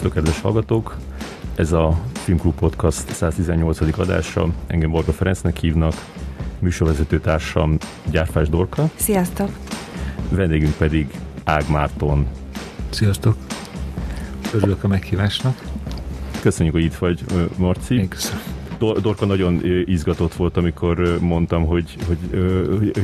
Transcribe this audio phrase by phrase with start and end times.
[0.00, 0.96] Szervusztok, kedves hallgatók!
[1.54, 3.98] Ez a Filmklub Podcast 118.
[3.98, 4.48] adása.
[4.66, 5.94] Engem Borga Ferencnek hívnak,
[6.58, 7.76] műsorvezető társam
[8.10, 8.90] Gyárfás Dorka.
[8.94, 9.50] Sziasztok!
[10.30, 12.26] Vendégünk pedig Ág Márton.
[12.90, 13.36] Sziasztok!
[14.54, 15.62] Örülök a meghívásnak.
[16.40, 17.24] Köszönjük, hogy itt vagy,
[17.56, 17.94] Marci.
[17.94, 18.42] Én köszönöm.
[18.78, 22.18] Dorka nagyon izgatott volt, amikor mondtam, hogy, hogy,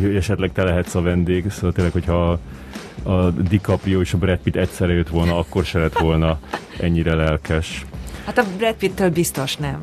[0.01, 2.39] hogy esetleg te lehetsz a vendég, szóval tényleg, hogyha
[3.07, 6.39] a DiCaprio és a Brad Pitt egyszerre jött volna, akkor se lett volna
[6.81, 7.85] ennyire lelkes.
[8.27, 9.79] Hát a Brad Pitt-től biztos nem.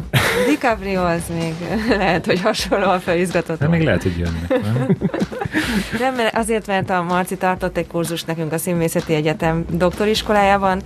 [0.48, 1.54] DiCaprio az még
[1.98, 3.60] lehet, hogy hasonlóan felizgatott.
[3.60, 4.98] Nem, még lehet, hogy jönnek, nem?
[6.00, 10.82] nem, mert azért, mert a Marci tartott egy kurzus nekünk a Színvészeti Egyetem doktoriskolájában,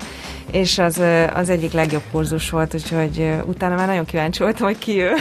[0.52, 1.02] és az,
[1.34, 5.12] az egyik legjobb kurzus volt, úgyhogy utána már nagyon kíváncsi voltam, hogy ki ő.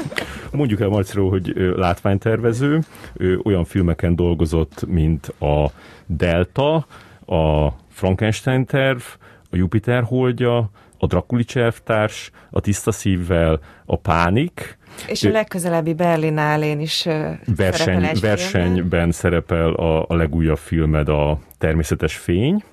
[0.50, 2.80] Mondjuk el Marciról, hogy látványtervező,
[3.16, 5.70] ő olyan filmeken dolgozott, mint a
[6.06, 6.86] Delta,
[7.26, 9.00] a Frankenstein terv,
[9.50, 14.78] a Jupiter holdja, a Drakulics elvtárs, a Tiszta szívvel, a Pánik.
[15.08, 17.08] És a legközelebbi Berlinálén is
[17.56, 22.64] verseny, szerepel Versenyben szerepel a, a legújabb filmed, a Természetes fény,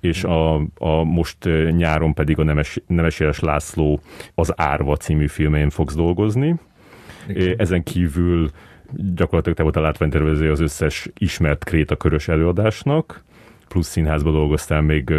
[0.00, 1.36] és a, a most
[1.76, 4.00] nyáron pedig a Nemes, Nemes László
[4.34, 6.54] az Árva című filmén fogsz dolgozni.
[7.56, 8.50] Ezen kívül
[9.14, 13.24] gyakorlatilag te volt a látványtervező az összes ismert Kréta körös előadásnak,
[13.68, 15.12] plusz színházba dolgoztál még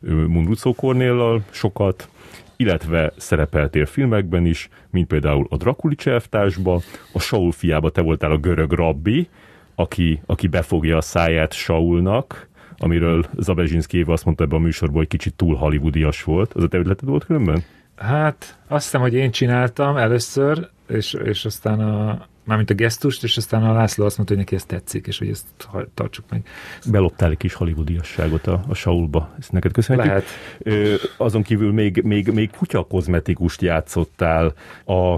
[0.00, 2.08] Mundrucó Kornéllal sokat,
[2.56, 6.80] illetve szerepeltél filmekben is, mint például a Drakulics elvtársba,
[7.12, 9.28] a Saul fiába te voltál a görög rabbi,
[9.74, 15.08] aki, aki befogja a száját Saulnak, amiről Zabezsinszki Éva azt mondta ebben a műsorban, hogy
[15.08, 16.52] kicsit túl hollywoodias volt.
[16.52, 17.64] Az a te ötleted volt különben?
[17.96, 23.36] Hát azt hiszem, hogy én csináltam először, és, és aztán a, mármint a gesztust, és
[23.36, 25.46] aztán a László azt mondta, hogy neki ez tetszik, és hogy ezt
[25.94, 26.46] tartsuk meg.
[26.90, 30.14] Beloptál egy kis hollywoodiasságot a, a Saulba, ezt neked köszönhetjük.
[30.14, 30.28] Lehet.
[30.58, 34.54] Ö, azon kívül még, még, még kutya kozmetikust játszottál
[34.86, 35.16] a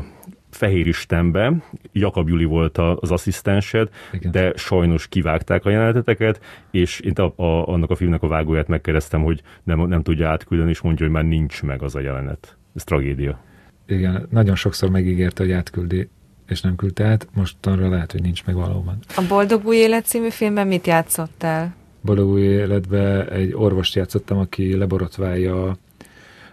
[0.50, 4.31] Fehér Istenben, Jakab Juli volt az asszisztensed, Igen.
[4.31, 6.41] de sajnos kivágták a jeleneteteket,
[6.71, 10.71] és én a, a, annak a filmnek a vágóját megkeresztem, hogy nem, nem tudja átküldeni,
[10.71, 12.56] és mondja, hogy már nincs meg az a jelenet.
[12.75, 13.41] Ez tragédia.
[13.87, 16.09] Igen, nagyon sokszor megígérte, hogy átküldi
[16.52, 18.98] és nem küldte át, most arra lehet, hogy nincs meg valóban.
[19.16, 21.74] A Boldog új élet című filmben mit játszottál?
[22.00, 25.68] Boldog új életben egy orvost játszottam, aki leborotválja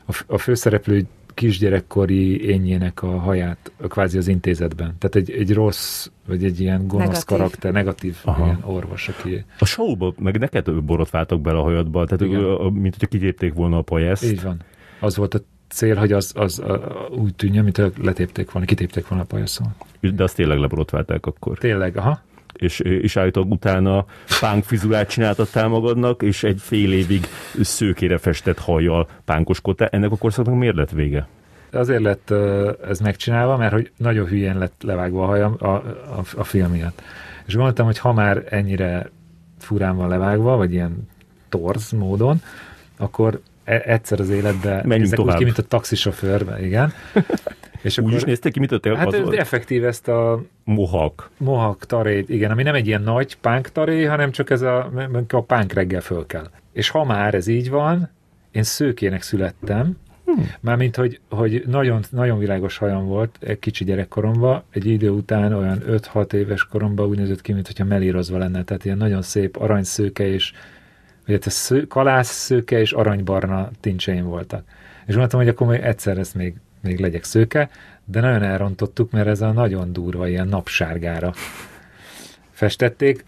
[0.06, 4.96] a, a főszereplő kisgyerekkori énjének a haját, a kvázi az intézetben.
[4.98, 7.26] Tehát egy, egy rossz, vagy egy ilyen gonosz negatív.
[7.26, 8.46] karakter, negatív Aha.
[8.46, 9.46] ilyen orvos, aki...
[9.60, 12.74] A showba meg neked borotváltak bele a hajadba, tehát Igen.
[12.74, 14.24] mint hogyha kitépték volna a pajeszt.
[14.24, 14.62] Így van.
[15.00, 15.40] Az volt a
[15.70, 19.68] cél, hogy az, az a, úgy tűnjön, mint letépték volna, kitépték volna a pajaszon.
[20.00, 21.58] De azt tényleg leborotválták akkor.
[21.58, 22.22] Tényleg, aha.
[22.54, 24.06] És, és állítólag utána
[24.40, 27.26] pánk fizurát csináltattál magadnak, és egy fél évig
[27.62, 29.88] szőkére festett hajjal pánkoskodtál.
[29.88, 31.28] Ennek a korszaknak miért lett vége?
[31.72, 32.32] Azért lett
[32.88, 37.02] ez megcsinálva, mert hogy nagyon hülyen lett levágva a hajam a, a, a film miatt.
[37.46, 39.10] És gondoltam, hogy ha már ennyire
[39.58, 41.08] furán van levágva, vagy ilyen
[41.50, 42.42] torz módon,
[42.98, 45.34] akkor egyszer az életben Menjünk tovább.
[45.34, 46.94] úgy ki, mint a taxisofőr, igen.
[47.82, 50.44] És úgy is néztek ki, mint a Hát ez effektív ezt a...
[50.64, 51.30] Mohak.
[51.38, 54.92] Mohak taré, igen, ami nem egy ilyen nagy pánk taré, hanem csak ez a,
[55.30, 56.50] a pánk reggel föl kell.
[56.74, 58.10] És ha már ez így van,
[58.52, 59.98] én szőkének születtem,
[60.36, 60.50] Hmm.
[60.60, 65.84] Mármint, hogy, hogy nagyon, nagyon világos hajam volt egy kicsi gyerekkoromban, egy idő után olyan
[65.88, 70.54] 5-6 éves koromban úgy nézett ki, mintha melírozva lenne, tehát ilyen nagyon szép aranyszőke és
[71.30, 74.64] hogy ez sző, kalász, szőke és aranybarna tincseim voltak.
[75.06, 77.70] És mondtam, hogy akkor még egyszer ezt még, még legyek szőke,
[78.06, 81.34] de nagyon elrontottuk, mert ez a nagyon durva, ilyen napsárgára
[82.52, 83.26] festették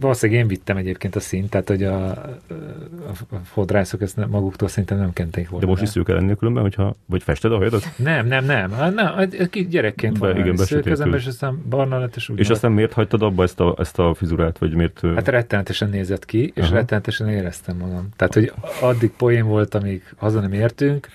[0.00, 5.12] valószínűleg én vittem egyébként a szint, tehát hogy a, a fodrászok ezt maguktól szerintem nem
[5.12, 5.64] kenték volna.
[5.64, 7.82] De most is szőke lennél különben, hogyha, vagy fested a hajadat?
[7.96, 8.94] Nem, nem, nem.
[8.94, 9.28] nem
[9.68, 10.36] gyerekként Be, van.
[10.36, 13.42] Igen, szőke az ember, és aztán barna lett, és úgy És aztán miért hagytad abba
[13.42, 15.00] ezt a, ezt a fizurát, vagy miért?
[15.00, 16.74] Hát rettenetesen nézett ki, és Aha.
[16.74, 18.08] rettenetesen éreztem magam.
[18.16, 21.08] Tehát, hogy addig poén volt, amíg haza nem értünk,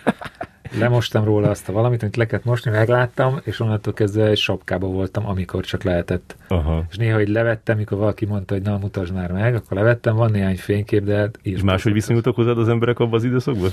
[0.78, 4.88] lemostam róla azt a valamit, amit le kellett mosni, megláttam, és onnantól kezdve egy sapkába
[4.88, 6.36] voltam, amikor csak lehetett.
[6.48, 6.86] Aha.
[6.90, 10.32] És néha, hogy levettem, mikor valaki mondta, hogy na, mutasd már meg, akkor levettem, van
[10.32, 13.70] néhány fénykép, de hát És máshogy viszonyultak hozzád az emberek abban az időszakban?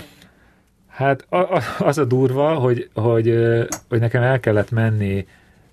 [0.87, 3.35] Hát a, a, az a durva, hogy, hogy,
[3.89, 5.27] hogy nekem el kellett menni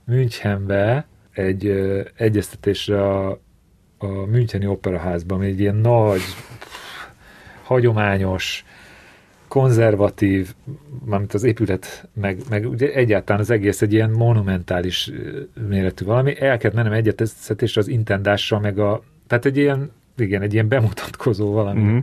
[0.03, 3.39] Münchenbe egy ö, egyeztetésre a,
[3.97, 6.21] a Müncheni Operaházban, egy ilyen nagy,
[7.63, 8.65] hagyományos,
[9.47, 10.53] konzervatív,
[11.05, 15.11] mármint az épület, meg, meg ugye egyáltalán az egész egy ilyen monumentális
[15.67, 16.41] méretű valami.
[16.41, 21.51] El kellett mennem egyetesztetésre az intendással, meg a, tehát egy ilyen, igen, egy ilyen bemutatkozó
[21.51, 21.81] valami.
[21.81, 21.97] Mm-hmm.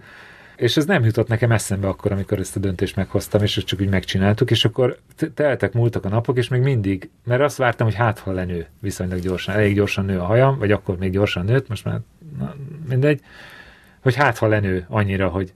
[0.56, 3.88] És ez nem jutott nekem eszembe akkor, amikor ezt a döntést meghoztam, és csak úgy
[3.88, 4.98] megcsináltuk, és akkor
[5.34, 9.18] teltek, múltak a napok, és még mindig, mert azt vártam, hogy hát ha lenő viszonylag
[9.18, 12.00] gyorsan, elég gyorsan nő a hajam, vagy akkor még gyorsan nőtt, most már
[12.38, 12.54] na,
[12.88, 13.20] mindegy,
[14.00, 15.52] hogy hát ha lenő annyira, hogy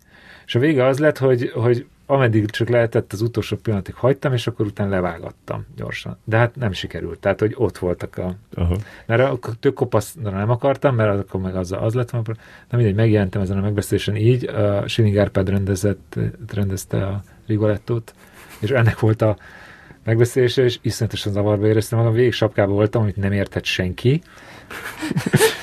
[0.49, 4.47] és a vége az lett, hogy, hogy ameddig csak lehetett, az utolsó pillanatig hagytam, és
[4.47, 6.19] akkor utána levágattam gyorsan.
[6.25, 7.19] De hát nem sikerült.
[7.19, 8.35] Tehát, hogy ott voltak a...
[8.55, 8.77] Aha.
[9.07, 12.27] Mert akkor tök kopaszra nem akartam, mert akkor meg az, az lett volna.
[12.71, 14.47] Nem mindegy, megjelentem ezen a megbeszélésen így.
[14.47, 16.19] A Siling Árpád rendezett,
[16.53, 18.15] rendezte a Rigolettót,
[18.59, 19.37] és ennek volt a
[20.05, 22.13] megbeszélése, és iszonyatosan zavarba éreztem magam.
[22.13, 24.23] Végig sapkában voltam, amit nem értett senki.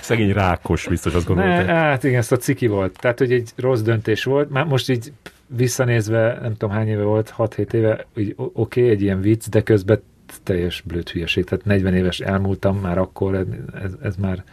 [0.06, 1.64] Szegény rákos, biztos azt gondolta.
[1.64, 3.00] Ne, hát igen, ez a ciki volt.
[3.00, 4.50] Tehát, hogy egy rossz döntés volt.
[4.50, 5.12] Már most így
[5.48, 10.02] visszanézve, nem tudom hány éve volt, 6-7 éve, oké, okay, egy ilyen vicc, de közben
[10.44, 11.44] teljes blöd hülyeség.
[11.44, 13.36] Tehát 40 éves elmúltam már akkor,
[13.84, 14.44] ez, ez már,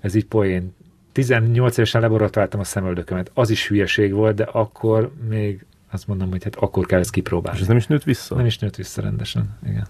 [0.00, 0.74] ez így poén.
[1.12, 3.30] 18 évesen leborotváltam a szemöldökömet.
[3.34, 7.56] Az is hülyeség volt, de akkor még azt mondom, hogy hát akkor kell ezt kipróbálni.
[7.56, 8.34] És ez nem is nőtt vissza?
[8.34, 9.86] Nem is nőtt vissza rendesen, igen.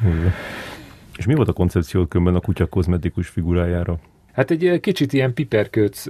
[0.00, 0.32] Hmm.
[1.16, 3.98] És mi volt a koncepció kömben a kutya kozmetikus figurájára?
[4.32, 6.04] Hát egy kicsit ilyen piperkőc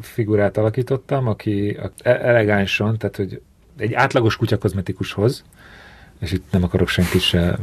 [0.00, 3.40] figurát alakítottam, aki e- elegánsan, tehát hogy
[3.76, 5.44] egy átlagos kutya kozmetikushoz,
[6.18, 7.58] és itt nem akarok senkit se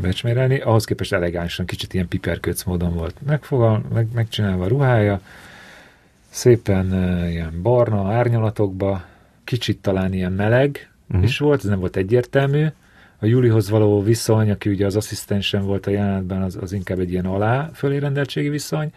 [0.00, 5.20] becsmérelni, ahhoz képest elegánsan, kicsit ilyen piperkőc módon volt megfogal, meg, megcsinálva a ruhája,
[6.28, 9.04] szépen uh, ilyen barna árnyalatokba,
[9.44, 11.24] kicsit talán ilyen meleg uh-huh.
[11.24, 12.66] is volt, ez nem volt egyértelmű,
[13.18, 17.10] a Julihoz való viszony, aki ugye az asszisztensen volt a jelenetben, az, az inkább egy
[17.10, 18.92] ilyen alá fölérendeltségi viszony,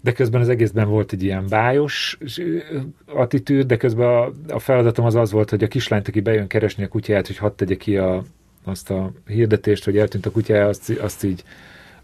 [0.00, 2.18] de közben az egészben volt egy ilyen bájos
[3.06, 6.84] attitűd, de közben a, a feladatom az az volt, hogy a kislányt, aki bejön keresni
[6.84, 8.24] a kutyáját, hogy hadd tegye ki a,
[8.64, 11.44] azt a hirdetést, hogy eltűnt a kutyája, azt, azt így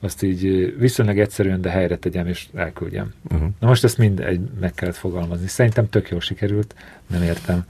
[0.01, 3.13] azt így viszonylag egyszerűen, de helyre tegyem és elküldjem.
[3.31, 3.49] Uh-huh.
[3.59, 5.47] Na most ezt mind egy meg kellett fogalmazni.
[5.47, 6.75] Szerintem tök jól sikerült,
[7.07, 7.65] nem értem.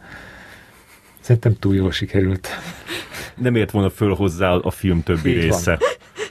[1.31, 2.49] Szerintem túl jól sikerült.
[3.37, 5.79] Nem ért volna föl hozzá a film többi Így része.
[5.79, 5.89] Van.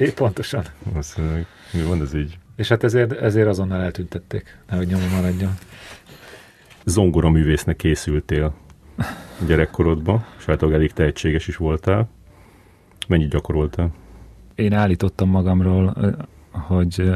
[0.08, 0.64] É, pontosan.
[0.94, 1.18] Azt,
[1.74, 2.38] mi van ez így?
[2.56, 5.52] És hát ezért, ezért azonnal eltüntették, nehogy nyomon maradjon.
[6.86, 8.54] Zongora művésznek készültél
[9.48, 12.10] gyerekkorodban, általában elég tehetséges is voltál.
[13.08, 13.92] Mennyit gyakoroltál?
[14.56, 16.18] Én állítottam magamról,
[16.52, 17.12] hogy,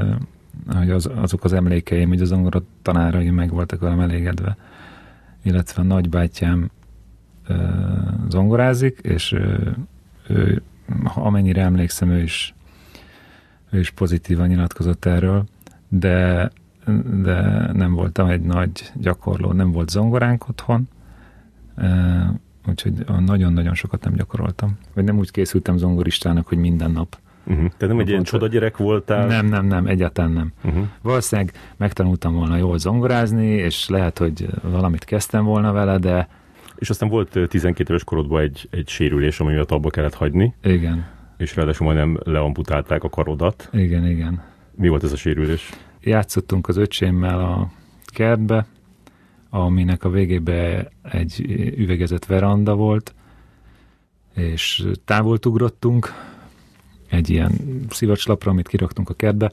[0.67, 4.57] hogy az, azok az emlékeim, hogy az zongora tanárai meg voltak velem elégedve,
[5.41, 6.69] illetve a nagybátyám
[8.29, 9.35] zongorázik, és
[10.27, 10.61] ő,
[11.03, 12.53] amennyire emlékszem, ő is,
[13.69, 15.43] ő is pozitívan nyilatkozott erről,
[15.87, 16.51] de,
[17.21, 20.87] de nem voltam egy nagy gyakorló, nem volt zongoránk otthon,
[22.67, 24.77] úgyhogy nagyon-nagyon sokat nem gyakoroltam.
[24.93, 27.71] Vagy nem úgy készültem zongoristának, hogy minden nap Uh-huh.
[27.77, 29.27] Te nem egy ilyen csoda gyerek voltál?
[29.27, 30.53] Nem, nem, nem, egyáltalán nem.
[30.63, 30.87] Uh-huh.
[31.01, 36.27] Valószínűleg megtanultam volna jól zongorázni, és lehet, hogy valamit kezdtem volna vele, de
[36.75, 40.53] és aztán volt 12 éves korodban egy, egy sérülés, ami miatt abba kellett hagyni.
[40.63, 41.05] Igen.
[41.37, 43.69] És ráadásul majdnem leamputálták a karodat.
[43.71, 44.43] Igen, igen.
[44.75, 45.69] Mi volt ez a sérülés?
[46.01, 47.71] Játszottunk az öcsémmel a
[48.05, 48.65] kertbe,
[49.49, 51.41] aminek a végébe egy
[51.77, 53.13] üvegezett veranda volt,
[54.33, 56.13] és távolt ugrottunk
[57.09, 57.51] egy ilyen
[57.89, 59.51] szivacslapra, amit kiraktunk a kertbe,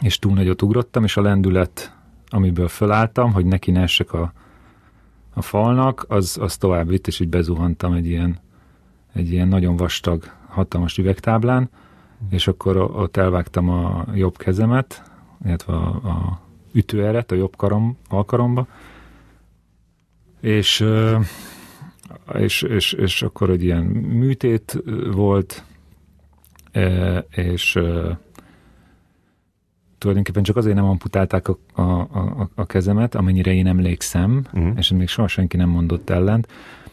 [0.00, 1.96] és túl nagyot ugrottam, és a lendület,
[2.28, 4.32] amiből fölálltam, hogy neki ne a
[5.34, 8.38] a falnak, az, az tovább vitt, és így bezuhantam egy ilyen,
[9.12, 11.70] egy ilyen nagyon vastag, hatalmas üvegtáblán,
[12.30, 15.02] és akkor ott elvágtam a jobb kezemet,
[15.44, 16.40] illetve a, a
[16.72, 18.66] ütőeret a jobb karom, alkaromba,
[20.40, 20.84] és,
[22.34, 25.64] és, és, és akkor egy ilyen műtét volt,
[27.30, 27.78] és
[30.02, 34.72] tulajdonképpen csak azért nem amputálták a, a, a, a kezemet, amennyire én emlékszem, uh-huh.
[34.76, 36.48] és még soha senki nem mondott ellent.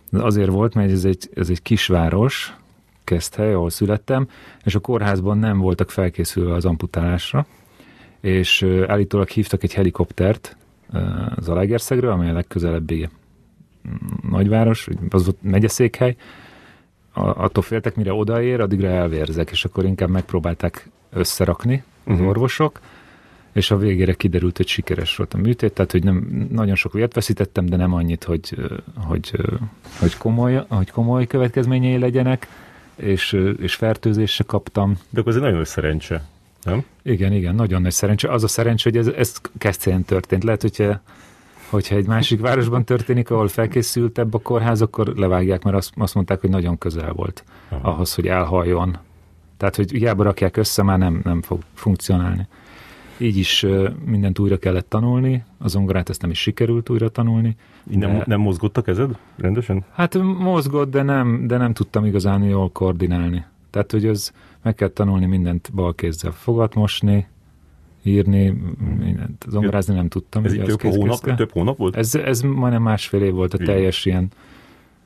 [0.09, 2.55] De azért volt, mert ez egy, ez egy kisváros,
[3.03, 4.27] Keszthely, ahol születtem,
[4.63, 7.45] és a kórházban nem voltak felkészülve az amputálásra,
[8.21, 10.57] és állítólag hívtak egy helikoptert
[11.35, 13.09] az Alegerszegről, amely a legközelebbi
[14.29, 16.15] nagyváros, az volt megyeszékhely,
[17.13, 22.27] attól féltek, mire odaér, addigra elvérzek, és akkor inkább megpróbálták összerakni az uh-huh.
[22.27, 22.79] orvosok,
[23.51, 27.13] és a végére kiderült, hogy sikeres volt a műtét, tehát hogy nem, nagyon sok vért
[27.13, 28.55] veszítettem, de nem annyit, hogy,
[28.95, 29.31] hogy,
[29.99, 32.47] hogy, komoly, hogy komoly következményei legyenek,
[32.95, 34.97] és, és fertőzést se kaptam.
[35.09, 36.27] De akkor ez egy nagyon nagy szerencse,
[36.63, 36.83] nem?
[37.01, 38.31] Igen, igen, nagyon nagy szerencse.
[38.31, 40.43] Az a szerencse, hogy ez, ez Keszthelyen történt.
[40.43, 41.01] Lehet, hogyha,
[41.69, 46.41] hogyha egy másik városban történik, ahol felkészültebb a kórház, akkor levágják, mert azt, azt mondták,
[46.41, 47.89] hogy nagyon közel volt Aha.
[47.89, 48.97] ahhoz, hogy elhaljon.
[49.57, 52.47] Tehát, hogy hiába rakják össze, már nem, nem fog funkcionálni.
[53.19, 53.65] Így is
[54.05, 57.55] mindent újra kellett tanulni, a zongorát ezt nem is sikerült újra tanulni.
[57.83, 58.23] Nem, de...
[58.25, 59.83] nem mozgott a kezed rendesen?
[59.91, 63.45] Hát mozgott, de nem, de nem tudtam igazán jól koordinálni.
[63.69, 67.27] Tehát, hogy az meg kell tanulni mindent bal kézzel fogat mosni,
[68.03, 68.61] írni,
[68.99, 69.45] mindent.
[69.49, 70.45] Zongorázni nem tudtam.
[70.45, 71.95] Ez így több hónap, több hónap volt?
[71.95, 73.73] Ez, ez majdnem másfél év volt a Igen.
[73.75, 74.29] teljes ilyen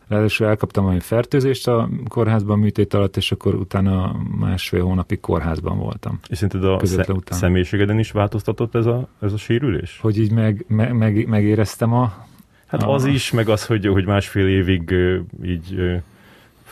[0.08, 6.20] Ráadásul elkaptam valami fertőzést a kórházban műtét alatt, és akkor utána másfél hónapig kórházban voltam.
[6.30, 7.38] És szerinted a sze- után.
[7.38, 10.00] személyiségeden is változtatott ez a, ez a sérülés?
[10.02, 12.26] Hogy így meg, meg, meg, megéreztem a...
[12.66, 12.94] Hát a...
[12.94, 14.96] az is, meg az, hogy, hogy másfél évig
[15.44, 16.02] így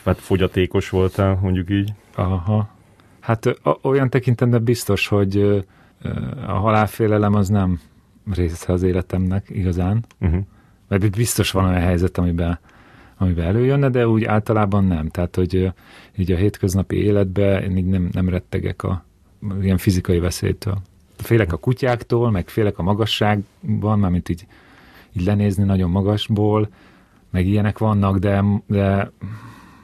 [0.03, 1.93] hát fogyatékos voltál, mondjuk így.
[2.15, 2.69] Aha.
[3.19, 5.63] Hát olyan tekintetben biztos, hogy
[6.47, 7.79] a halálfélelem az nem
[8.33, 10.05] része az életemnek igazán.
[10.19, 10.41] Uh-huh.
[10.87, 12.59] Mert itt biztos van olyan helyzet, amiben
[13.21, 15.07] amiben előjönne, de úgy általában nem.
[15.07, 15.71] Tehát, hogy
[16.17, 19.03] így a hétköznapi életben én így nem, nem rettegek a
[19.61, 20.77] ilyen fizikai veszélytől.
[21.17, 24.45] Félek a kutyáktól, meg félek a magasságban, mármint így,
[25.13, 26.69] így lenézni nagyon magasból,
[27.29, 29.11] meg ilyenek vannak, de, de...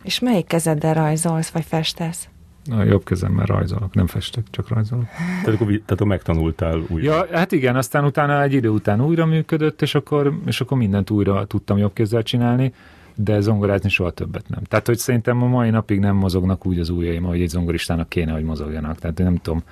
[0.04, 2.30] És melyik kezeddel rajzolsz, vagy festesz?
[2.72, 5.06] A jobb kezemmel rajzolok, nem festek, csak rajzolok.
[5.44, 7.14] Tehát akkor, tehát akkor megtanultál újra.
[7.14, 11.10] Ja, hát igen, aztán utána egy idő után újra működött, és akkor, és akkor mindent
[11.10, 12.74] újra tudtam jobb kézzel csinálni
[13.18, 14.64] de zongorázni soha többet nem.
[14.64, 18.32] Tehát, hogy szerintem a mai napig nem mozognak úgy az ujjaim, ahogy egy zongoristának kéne,
[18.32, 19.00] hogy mozogjanak.
[19.00, 19.64] Tehát én nem tudom,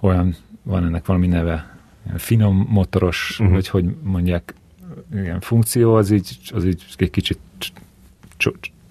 [0.00, 1.78] olyan, van ennek valami neve,
[2.16, 3.54] finom motoros, uh-huh.
[3.54, 4.54] vagy hogy mondják,
[5.12, 7.38] ilyen funkció, az így, az így egy kicsit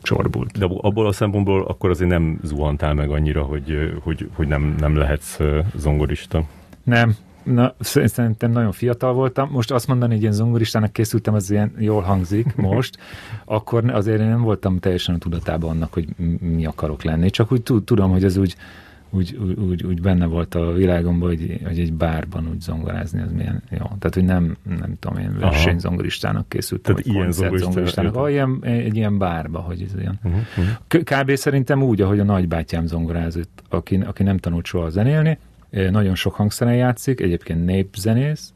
[0.01, 0.57] csorbult.
[0.57, 4.95] De abból a szempontból akkor azért nem zuhantál meg annyira, hogy, hogy, hogy nem, nem
[4.95, 5.39] lehetsz
[5.75, 6.43] zongorista.
[6.83, 9.49] Nem, Na, szerintem nagyon fiatal voltam.
[9.51, 12.97] Most azt mondani, hogy ilyen zongoristának készültem, az ilyen jól hangzik most.
[13.45, 16.07] Akkor azért én nem voltam teljesen a tudatában annak, hogy
[16.39, 17.29] mi akarok lenni.
[17.29, 18.55] Csak úgy tudom, hogy ez úgy,
[19.09, 19.37] úgy,
[19.69, 23.77] úgy, úgy benne volt a világomban, hogy, hogy egy bárban úgy zongorázni, az milyen jó.
[23.77, 28.15] Tehát, hogy nem, nem tudom, én versenyzongoristának készültem, Tehát ilyen zongoristának.
[28.15, 30.19] Ah, ilyen, egy ilyen bárba, hogy ez ilyen.
[30.23, 31.03] Uh-huh.
[31.03, 31.35] Kb.
[31.35, 35.37] szerintem úgy, ahogy a nagybátyám zongorázott, aki, aki nem tanult soha zenélni,
[35.91, 38.53] nagyon sok hangszeren játszik, egyébként népzenész,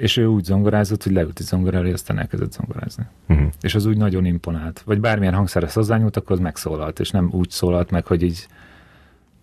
[0.00, 3.04] és ő úgy zongorázott, hogy leült egy zongorára, aztán elkezdett zongorázni.
[3.28, 3.46] Uh-huh.
[3.60, 4.82] És az úgy nagyon imponált.
[4.84, 8.46] Vagy bármilyen hangszerhez hozzányúlt, akkor az megszólalt, és nem úgy szólalt meg, hogy így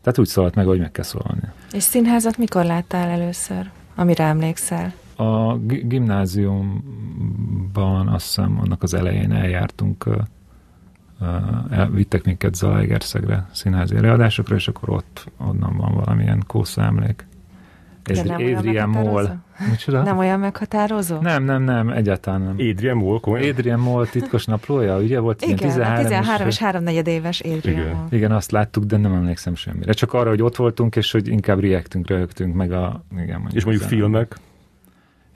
[0.02, 1.42] tehát úgy szólalt meg, hogy meg kell szólalni.
[1.72, 4.94] És színházat mikor láttál először, amire emlékszel?
[5.16, 10.06] A gimnáziumban azt hiszem annak az elején eljártunk
[11.92, 17.28] vittek minket Zalaegerszegre színházi előadásokra, és akkor ott onnan van valamilyen kósza emlék.
[18.04, 19.38] Ez Adrian Moll.
[19.70, 20.04] Micsoda?
[20.04, 21.20] Nem olyan meghatározó?
[21.22, 22.56] Nem, nem, nem, egyáltalán nem.
[22.70, 23.50] Adrian Moll, komolyan?
[23.50, 27.96] Adrian Moll titkos naplója, ugye volt igen, 13, 13 és 3 negyed éves Adrian igen.
[27.96, 28.06] Moll.
[28.10, 29.94] Igen, azt láttuk, de nem emlékszem semmire.
[29.94, 33.04] Csak arra, hogy ott voltunk, és hogy inkább reaktünk, röhögtünk, meg a...
[33.12, 34.38] Igen, mondjuk és mondjuk filmek?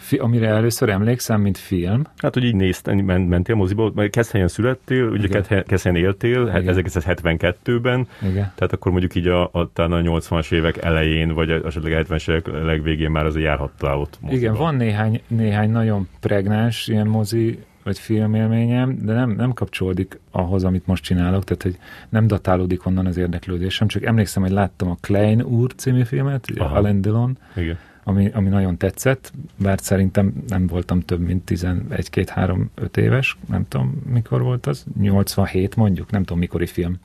[0.01, 2.03] Fi, amire először emlékszem, mint film.
[2.17, 6.75] Hát, hogy így néztél, ment, mentél moziba, mert Keszhelyen születtél, ugye Keszhelyen éltél, Igen.
[6.77, 8.51] 1972-ben, Igen.
[8.55, 12.47] tehát akkor mondjuk így a, a, a 80-as évek elején, vagy esetleg a 70-es évek
[12.47, 14.41] legvégén már azért járhattál ott moziba.
[14.41, 20.63] Igen, van néhány, néhány nagyon pregnáns ilyen mozi vagy filmélményem, de nem, nem kapcsolódik ahhoz,
[20.63, 21.77] amit most csinálok, tehát hogy
[22.09, 26.75] nem datálódik onnan az érdeklődésem, csak emlékszem, hogy láttam a Klein úr című filmet, Aha.
[26.75, 32.31] Alain Delon, Igen ami, ami nagyon tetszett, bár szerintem nem voltam több, mint 11, 2,
[32.31, 36.95] 3, 5 éves, nem tudom, mikor volt az, 87 mondjuk, nem tudom, mikori film,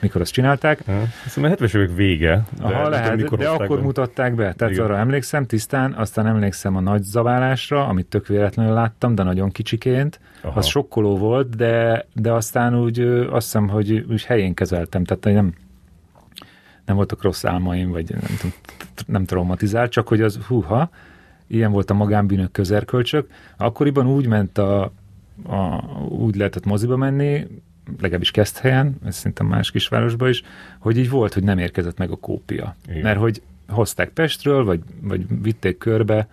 [0.00, 0.82] mikor azt csinálták.
[1.26, 2.44] Szóval 70-es évek vége.
[2.58, 3.82] De, Aha, lehet, tudom, de akkor be.
[3.84, 4.84] mutatták be, tehát Igen.
[4.84, 10.20] arra emlékszem tisztán, aztán emlékszem a nagy zabálásra, amit tök véletlenül láttam, de nagyon kicsiként,
[10.42, 10.58] Aha.
[10.58, 15.52] az sokkoló volt, de, de aztán úgy azt hiszem, hogy úgy helyén kezeltem, tehát nem,
[16.90, 18.54] nem voltak rossz álmaim, vagy nem, tudom,
[19.06, 20.90] nem traumatizált, csak hogy az húha,
[21.46, 23.30] ilyen volt a magánbűnök közerkölcsök.
[23.56, 24.82] Akkoriban úgy ment a,
[25.46, 27.46] a úgy lehetett moziba menni,
[28.00, 30.42] legalábbis kezd helyen, ez szerintem más kisvárosban is,
[30.78, 32.76] hogy így volt, hogy nem érkezett meg a kópia.
[32.88, 33.02] Igen.
[33.02, 36.28] Mert hogy hozták Pestről, vagy, vagy vitték körbe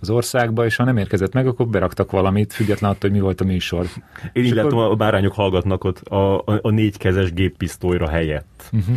[0.00, 3.40] az országba, és ha nem érkezett meg, akkor beraktak valamit, független attól, hogy mi volt
[3.40, 3.86] a műsor.
[4.32, 8.70] Én így látom, a bárányok hallgatnak ott a, a, a négykezes géppisztolyra helyett.
[8.72, 8.96] Uh-huh.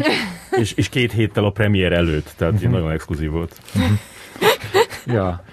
[0.52, 2.72] és, és két héttel a premier előtt, tehát uh-huh.
[2.72, 3.62] nagyon exkluzív volt.
[3.76, 3.98] Uh-huh.
[5.06, 5.44] ja.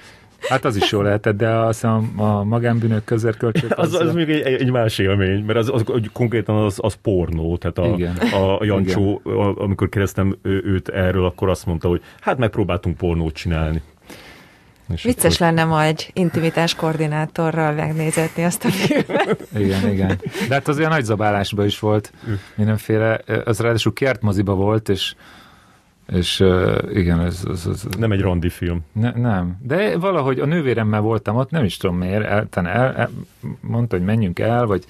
[0.48, 3.78] Hát az is jó lehetett, de az a, a magánbűnök közerkölcsök...
[3.78, 6.94] Az, az, az még egy, egy más élmény, mert az, az, az konkrétan az, az
[6.94, 8.16] pornó, tehát a, Igen.
[8.16, 9.38] a Jancsó, Igen.
[9.38, 13.82] amikor kérdeztem őt erről, akkor azt mondta, hogy hát megpróbáltunk pornót csinálni.
[14.92, 15.46] És Vicces akkor...
[15.46, 19.48] lenne ma egy intimitás koordinátorral megnézetni azt a filmet.
[19.64, 20.20] igen, igen.
[20.48, 22.12] De hát az olyan nagy zabálásban is volt
[22.54, 25.14] mindenféle, az ráadásul kertmoziba volt, és
[26.12, 27.82] És uh, igen, ez, ez, ez...
[27.98, 28.80] Nem egy rondi film.
[28.92, 33.10] Ne, nem, de valahogy a nővéremmel voltam ott, nem is tudom miért, el, el, el,
[33.60, 34.84] mondta, hogy menjünk el, vagy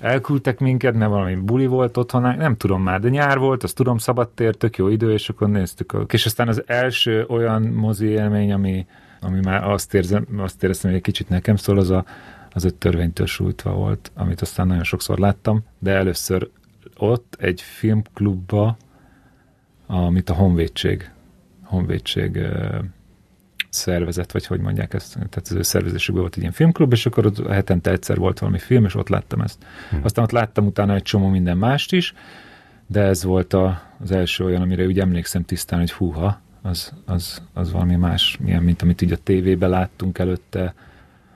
[0.00, 3.98] elküldtek minket, mert valami buli volt otthon, nem tudom már, de nyár volt, azt tudom,
[3.98, 5.94] szabadtér, tök jó idő, és akkor néztük.
[6.08, 8.86] És aztán az első olyan mozi élmény, ami,
[9.20, 12.04] ami már azt, érzem, azt éreztem, hogy egy kicsit nekem szól, az a,
[12.52, 16.50] az egy törvénytől sújtva volt, amit aztán nagyon sokszor láttam, de először
[16.96, 18.76] ott egy filmklubba,
[19.86, 21.10] amit a Honvédség,
[21.62, 22.38] Honvédség
[23.68, 27.26] szervezet, vagy hogy mondják ezt, tehát az ő szervezésükben volt egy ilyen filmklub, és akkor
[27.26, 29.64] ott hetente egyszer volt valami film, és ott láttam ezt.
[29.90, 30.00] Hmm.
[30.04, 32.14] Aztán ott láttam utána egy csomó minden mást is,
[32.86, 37.42] de ez volt a, az első olyan, amire úgy emlékszem tisztán, hogy húha, az, az,
[37.52, 40.74] az valami más, milyen, mint amit így a tévében láttunk előtte,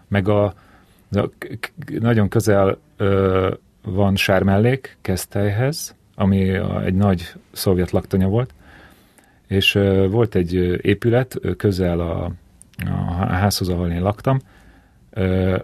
[0.09, 0.45] meg a,
[1.11, 1.31] a
[2.01, 8.55] nagyon közel ö, van Sármellék Keszthelyhez, ami a, egy nagy szovjet laktanya volt,
[9.47, 10.55] és ö, volt egy
[10.87, 12.33] épület közel a,
[12.87, 14.41] a házhoz, ahol én laktam,
[15.11, 15.57] ö,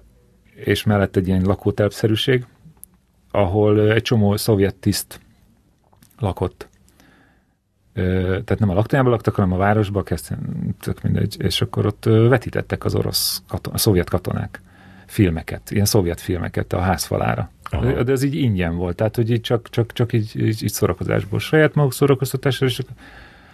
[0.54, 2.46] és mellett egy ilyen lakótelpszerűség,
[3.30, 5.20] ahol egy csomó szovjet tiszt
[6.18, 6.68] lakott.
[8.30, 10.38] Tehát nem a laktanyában laktak, hanem a városban, kezdtem,
[10.80, 14.60] tök mindegy, és akkor ott vetítettek az orosz, katon, a szovjet katonák
[15.06, 17.50] filmeket, ilyen szovjet filmeket a házfalára.
[17.70, 18.02] Aha.
[18.02, 21.38] De ez így ingyen volt, tehát hogy így csak, csak, csak így, így, így szórakozásból,
[21.38, 22.82] saját maguk szórakoztatásra, és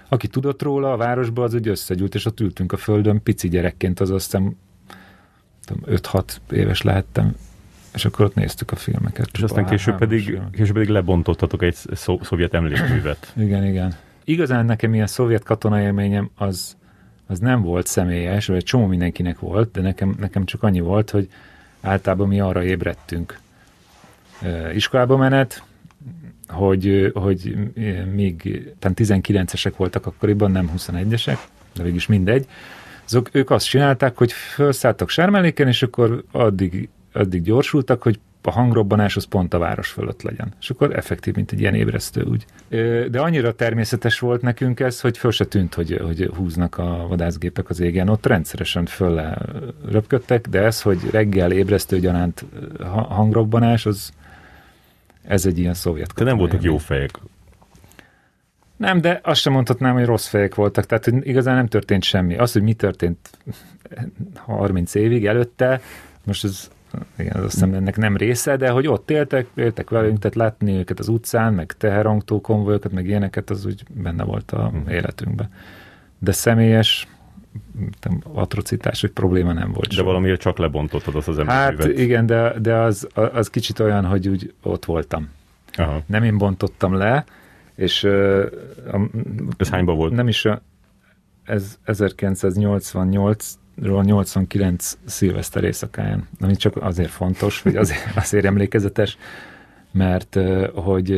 [0.09, 4.01] aki tudott róla a városban, az úgy összegyűlt, és ott ültünk a földön, pici gyerekként,
[4.01, 4.57] az azt hiszem
[5.87, 7.35] 5-6 éves lehettem,
[7.95, 9.29] és akkor ott néztük a filmeket.
[9.33, 13.33] És aztán később pedig, később pedig lebontottatok egy szó, szovjet emlékművet.
[13.37, 13.95] igen, igen.
[14.25, 16.77] Igazán nekem ilyen szovjet katona élményem az,
[17.27, 21.29] az nem volt személyes, vagy csomó mindenkinek volt, de nekem, nekem csak annyi volt, hogy
[21.81, 23.39] általában mi arra ébredtünk.
[24.75, 25.63] Iskolába menet,
[26.49, 27.57] hogy, hogy
[28.13, 31.39] még tehát 19-esek voltak akkoriban, nem 21-esek,
[31.75, 32.47] de végülis mindegy.
[33.05, 39.17] Azok, ők azt csinálták, hogy felszálltak sármeléken, és akkor addig, addig gyorsultak, hogy a hangrobbanás
[39.17, 40.53] az pont a város fölött legyen.
[40.61, 42.45] És akkor effektív, mint egy ilyen ébresztő úgy.
[43.11, 47.71] De annyira természetes volt nekünk ez, hogy föl se tűnt, hogy, hogy húznak a vadászgépek
[47.71, 48.09] az égen.
[48.09, 49.21] Ott rendszeresen föl
[49.91, 52.45] röpködtek, de ez, hogy reggel ébresztő gyanánt
[53.09, 54.13] hangrobbanás, az
[55.23, 56.15] ez egy ilyen szovjet.
[56.15, 57.11] Te nem voltak jó fejek.
[58.77, 60.87] Nem, de azt sem mondhatnám, hogy rossz fejek voltak.
[60.87, 62.37] Tehát hogy igazán nem történt semmi.
[62.37, 63.31] Az, hogy mi történt
[64.35, 65.81] 30 évig előtte,
[66.25, 66.71] most ez
[67.19, 70.73] igen, az azt hiszem ennek nem része, de hogy ott éltek, éltek velünk, tehát látni
[70.77, 74.89] őket az utcán, meg teherangtó konvojokat, meg ilyeneket, az úgy benne volt a hmm.
[74.89, 75.51] életünkben.
[76.19, 77.09] De személyes
[78.33, 79.95] atrocitás, hogy probléma nem volt.
[79.95, 81.87] De valamiért csak lebontottad azt az emlékművet.
[81.87, 85.29] Hát igen, de, de az, az kicsit olyan, hogy úgy ott voltam.
[85.73, 86.03] Aha.
[86.07, 87.25] Nem én bontottam le,
[87.75, 88.05] és...
[88.05, 89.01] A,
[89.57, 90.13] ez hányban volt?
[90.13, 90.49] Nem is,
[91.45, 99.17] ez 1988 89 szilveszter éjszakáján, ami csak azért fontos, hogy azért, azért emlékezetes,
[99.93, 100.39] mert
[100.75, 101.13] hogy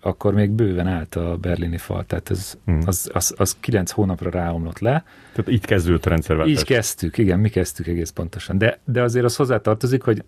[0.00, 2.80] akkor még bőven állt a berlini fal, tehát ez, hmm.
[2.86, 5.04] az, az, az 9 hónapra ráomlott le.
[5.32, 6.56] Tehát így kezdődött a rendszerváltás.
[6.58, 8.58] Így kezdtük, igen, mi kezdtük egész pontosan.
[8.58, 10.24] De, de azért az hozzátartozik, hogy,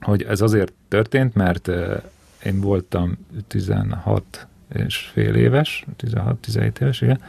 [0.00, 1.70] hogy ez azért történt, mert
[2.44, 7.20] én voltam 16 és fél éves, 16-17 éves, igen,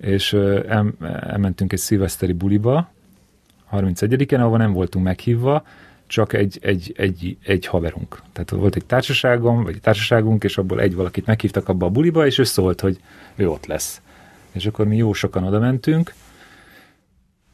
[0.00, 2.90] és el, elmentünk egy szilveszteri buliba,
[3.72, 5.64] 31-en, ahol nem voltunk meghívva,
[6.06, 8.22] csak egy, egy, egy, egy haverunk.
[8.32, 12.26] Tehát volt egy társaságom, vagy egy társaságunk, és abból egy valakit meghívtak abba a buliba,
[12.26, 13.00] és ő szólt, hogy
[13.34, 14.00] ő ott lesz.
[14.52, 16.14] És akkor mi jó sokan oda mentünk,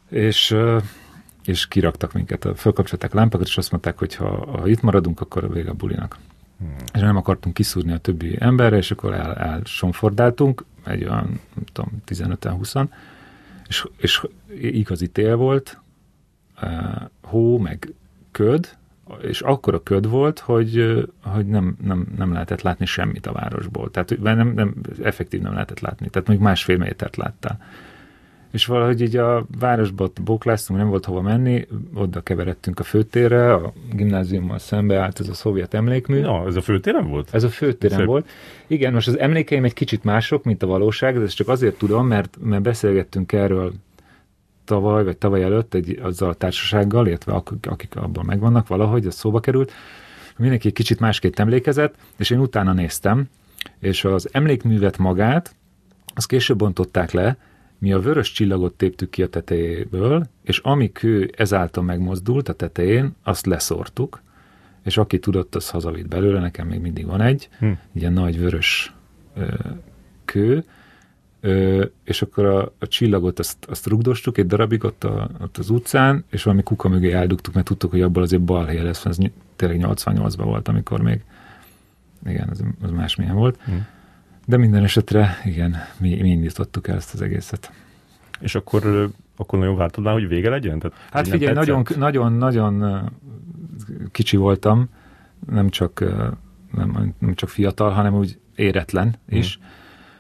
[0.08, 0.56] és,
[1.44, 2.48] és kiraktak minket.
[2.56, 5.74] Fölkapcsolták a lámpákat, és azt mondták, hogy ha, ha itt maradunk, akkor a vége a
[5.74, 6.18] bulinak.
[6.58, 6.76] Hmm.
[6.94, 12.02] És nem akartunk kiszúrni a többi emberre, és akkor el, elsonfordáltunk, egy olyan, nem tudom,
[12.06, 12.86] 15-20-an,
[13.68, 14.26] és, és
[14.60, 15.80] igazi tél volt,
[17.22, 17.92] hó, meg
[18.30, 18.76] köd,
[19.22, 23.90] és akkor a köd volt, hogy, hogy nem, nem, nem lehetett látni semmit a városból.
[23.90, 26.08] Tehát nem, nem, effektív nem lehetett látni.
[26.08, 27.60] Tehát még másfél métert láttál.
[28.52, 33.72] És valahogy így a városba bókláztunk, nem volt hova menni, oda keveredtünk a főtérre, a
[33.92, 36.18] gimnáziummal szembe állt ez a szovjet emlékmű.
[36.18, 37.28] Ja, ez a főtéren volt?
[37.34, 38.06] Ez a főtéren Szép.
[38.06, 38.28] volt.
[38.66, 42.06] Igen, most az emlékeim egy kicsit mások, mint a valóság, de ezt csak azért tudom,
[42.06, 43.72] mert, mert beszélgettünk erről
[44.64, 49.14] tavaly, vagy tavaly előtt egy, azzal a társasággal, illetve akik, akik abban megvannak valahogy, ez
[49.14, 49.72] szóba került,
[50.36, 53.28] mindenki egy kicsit másképp emlékezett, és én utána néztem,
[53.78, 55.54] és az emlékművet magát,
[56.14, 57.36] azt később bontották le,
[57.82, 63.14] mi a vörös csillagot téptük ki a tetejéből, és ami kő ezáltal megmozdult a tetején,
[63.22, 64.22] azt leszortuk,
[64.84, 67.70] és aki tudott, az hazavitt belőle, nekem még mindig van egy, hm.
[67.92, 68.94] ilyen nagy vörös
[69.36, 69.54] ö,
[70.24, 70.64] kő,
[71.40, 75.70] Ö, és akkor a, a csillagot azt, azt rugdostuk egy darabig ott, a, ott az
[75.70, 79.16] utcán, és valami kuka mögé eldugtuk, mert tudtuk, hogy abból azért balhé lesz, ez
[79.56, 81.24] tényleg 88-ban volt, amikor még
[82.26, 83.58] igen, az, az másmilyen volt.
[83.70, 83.76] Mm.
[84.52, 87.72] De minden esetre, igen, mi, mi indítottuk el ezt az egészet.
[88.40, 90.78] És akkor, akkor nagyon vártad már, hogy vége legyen?
[90.78, 93.02] Tehát, hát figyelj, nagyon, nagyon, nagyon
[94.10, 94.88] kicsi voltam,
[95.50, 96.00] nem csak,
[96.74, 99.38] nem, nem csak fiatal, hanem úgy éretlen mm.
[99.38, 99.58] is.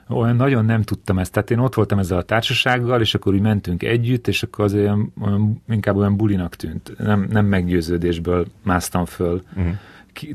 [0.08, 1.32] Olyan nagyon nem tudtam ezt.
[1.32, 4.74] Tehát én ott voltam ezzel a társasággal, és akkor úgy mentünk együtt, és akkor az
[4.74, 6.92] olyan, olyan inkább olyan bulinak tűnt.
[6.98, 9.68] Nem, nem meggyőződésből másztam föl mm.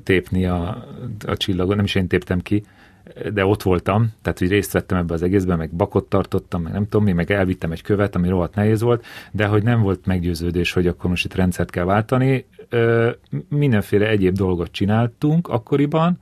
[0.04, 0.86] tépni a,
[1.26, 2.64] a csillagot, nem is én téptem ki,
[3.34, 6.84] de ott voltam, tehát hogy részt vettem ebbe az egészben, meg bakot tartottam, meg nem
[6.84, 10.72] tudom mi, meg elvittem egy követ, ami rohadt nehéz volt, de hogy nem volt meggyőződés,
[10.72, 12.46] hogy akkor most itt rendszert kell váltani.
[13.50, 16.20] Mindenféle egyéb dolgot csináltunk akkoriban,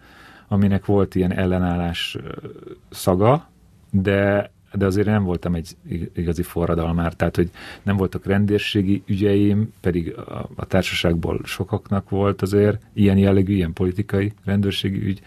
[0.48, 2.18] aminek volt ilyen ellenállás
[2.90, 3.50] szaga,
[3.90, 5.76] de de azért nem voltam egy
[6.16, 7.50] igazi forradalmár, tehát hogy
[7.84, 14.34] nem voltak rendőrségi ügyeim, pedig a, a társaságból sokaknak volt azért ilyen jellegű, ilyen politikai
[14.46, 15.22] rendőrségi ügy,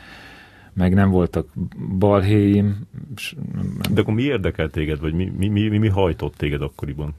[0.78, 1.46] meg nem voltak
[1.98, 2.76] balhéim.
[3.90, 7.14] De akkor mi érdekelt téged, vagy mi, mi, mi, mi hajtott téged akkoriban?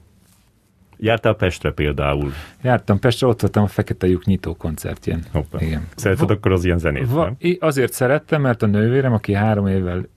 [0.98, 2.32] Jártál Pestre például?
[2.62, 5.24] Jártam Pestre, ott voltam a Fekete Lyuk nyitó koncertjén.
[5.32, 5.62] Hoppá.
[5.62, 5.88] Igen.
[5.95, 7.56] Szereted akkor az ilyen zenét, va- nem?
[7.60, 10.08] Azért szerettem, mert a nővérem, aki három évvel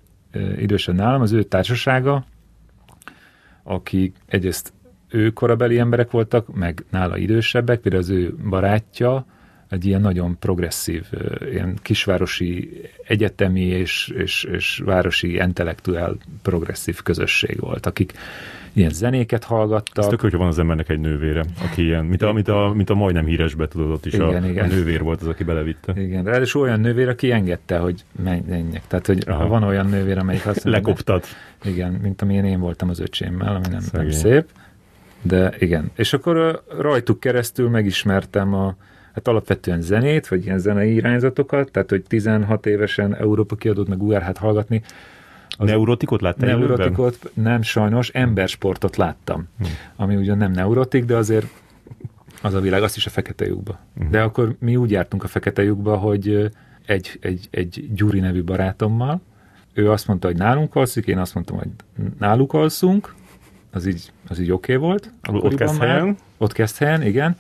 [0.57, 2.25] idősebb nálam, az ő társasága,
[3.63, 4.73] aki egyrészt
[5.09, 9.27] ő korabeli emberek voltak, meg nála idősebbek, például az ő barátja,
[9.73, 11.05] egy ilyen nagyon progresszív,
[11.51, 18.13] ilyen kisvárosi egyetemi és, és, és városi intellektuál progresszív közösség volt, akik
[18.73, 20.05] ilyen zenéket hallgattak.
[20.05, 22.91] Ez tök, hogyha van az embernek egy nővére, aki ilyen, mint a, mint a, mint
[22.91, 24.65] a majdnem híres betudott is, igen, a, igen.
[24.65, 25.93] a nővér volt az, aki belevitte.
[25.97, 28.05] Igen, ráadásul olyan nővér, aki engedte, hogy
[28.47, 28.87] menjek.
[28.87, 29.47] Tehát, hogy Aha.
[29.47, 31.27] van olyan nővér, amelyik azt mondja, Lekoptat.
[31.65, 34.49] Igen, mint amilyen én voltam az öcsémmel, ami nem, nem szép.
[35.23, 35.91] De igen.
[35.97, 38.77] És akkor rajtuk keresztül megismertem a,
[39.15, 44.39] hát alapvetően zenét, vagy ilyen zenei irányzatokat, tehát hogy 16 évesen Európa kiadott meg URH-t
[44.39, 44.83] hallgatni.
[45.59, 47.53] Az neurotikot láttál Neurotikot előben?
[47.53, 49.65] nem sajnos, embersportot láttam, hm.
[49.97, 51.47] ami ugyan nem neurotik, de azért
[52.43, 53.79] az a világ, azt is a fekete lyukba.
[53.99, 54.11] Hm.
[54.11, 56.51] De akkor mi úgy jártunk a fekete lyukba, hogy
[56.87, 59.21] egy, egy, egy Gyuri nevű barátommal,
[59.75, 61.69] ő azt mondta, hogy nálunk alszik, én azt mondtam, hogy
[62.19, 63.15] náluk alszunk,
[63.71, 65.13] az így, az így oké okay volt.
[65.29, 66.17] Ott kezd helyen.
[66.39, 67.37] Ott kezd helyen, igen.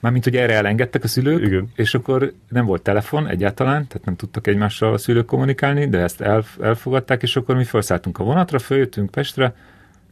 [0.00, 1.70] Mármint, hogy erre elengedtek a szülők, Igen.
[1.74, 6.20] és akkor nem volt telefon egyáltalán, tehát nem tudtak egymással a szülők kommunikálni, de ezt
[6.60, 9.54] elfogadták, és akkor mi felszálltunk a vonatra, följöttünk Pestre,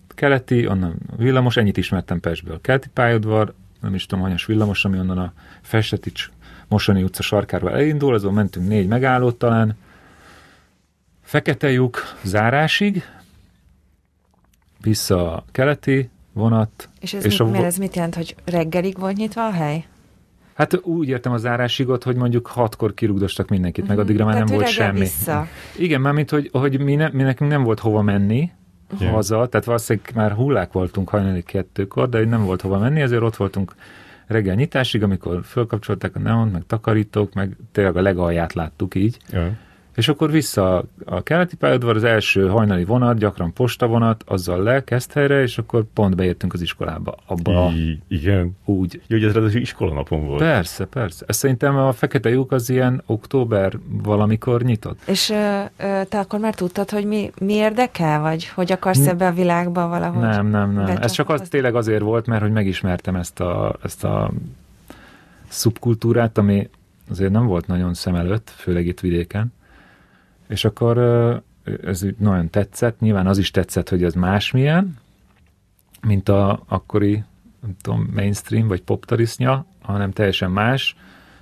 [0.09, 2.61] keleti, onnan villamos, ennyit ismertem Pestből.
[2.61, 6.31] Keleti pályaudvar, nem is tudom, hanyas villamos, ami onnan a Festetics
[6.68, 9.77] Mosoni utca sarkárba elindul, azon mentünk négy megállót talán,
[11.22, 13.03] Fekete lyuk zárásig,
[14.81, 16.88] vissza a keleti, vonat.
[17.01, 17.51] És ez, és mit, a...
[17.51, 19.85] mert ez mit jelent, hogy reggelig volt nyitva a hely?
[20.55, 23.92] Hát úgy értem az zárásigot, hogy mondjuk hatkor kirúgdostak mindenkit, mm-hmm.
[23.92, 24.98] meg addigra már tehát, nem volt semmi.
[24.98, 25.46] Vissza.
[25.77, 28.51] Igen, már mint hogy, hogy mi, ne, mi nekünk nem volt hova menni
[28.98, 29.12] yeah.
[29.12, 33.37] haza, tehát valószínűleg már hullák voltunk hajnali kettőkor, de nem volt hova menni, ezért ott
[33.37, 33.74] voltunk
[34.27, 39.18] reggel nyitásig, amikor fölkapcsolták a neon, meg takarítók, meg tényleg a legalját láttuk így.
[39.31, 39.51] Yeah.
[39.98, 44.84] És akkor vissza a keleti pályaudvar, az első hajnali vonat, gyakran postavonat, azzal le,
[45.14, 47.14] helyre, és akkor pont beértünk az iskolába.
[47.26, 48.56] Abba I- igen.
[48.64, 49.02] Úgy.
[49.06, 50.38] Jó, hogy ez az iskolanapon volt.
[50.38, 51.24] Persze, persze.
[51.28, 54.98] Ezt szerintem a Fekete lyuk az ilyen október valamikor nyitott.
[55.06, 59.26] És ö, ö, te akkor már tudtad, hogy mi, mi érdekel, vagy hogy akarsz ebbe
[59.26, 60.20] a világba valahogy?
[60.20, 60.96] Nem, nem, nem.
[61.00, 64.30] Ez csak az, tényleg azért volt, mert hogy megismertem ezt a, ezt a
[65.48, 66.68] szubkultúrát, ami
[67.11, 69.56] azért nem volt nagyon szem előtt, főleg itt vidéken
[70.48, 70.98] és akkor
[71.84, 73.00] ez nagyon tetszett.
[73.00, 74.96] Nyilván az is tetszett, hogy ez másmilyen,
[76.06, 77.24] mint a akkori,
[77.61, 80.96] nem tudom, mainstream vagy poptarisznya, hanem teljesen más,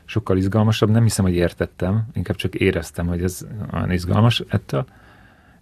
[0.04, 0.90] sokkal izgalmasabb.
[0.90, 4.86] Nem hiszem, hogy értettem, inkább csak éreztem, hogy ez olyan izgalmas ettől.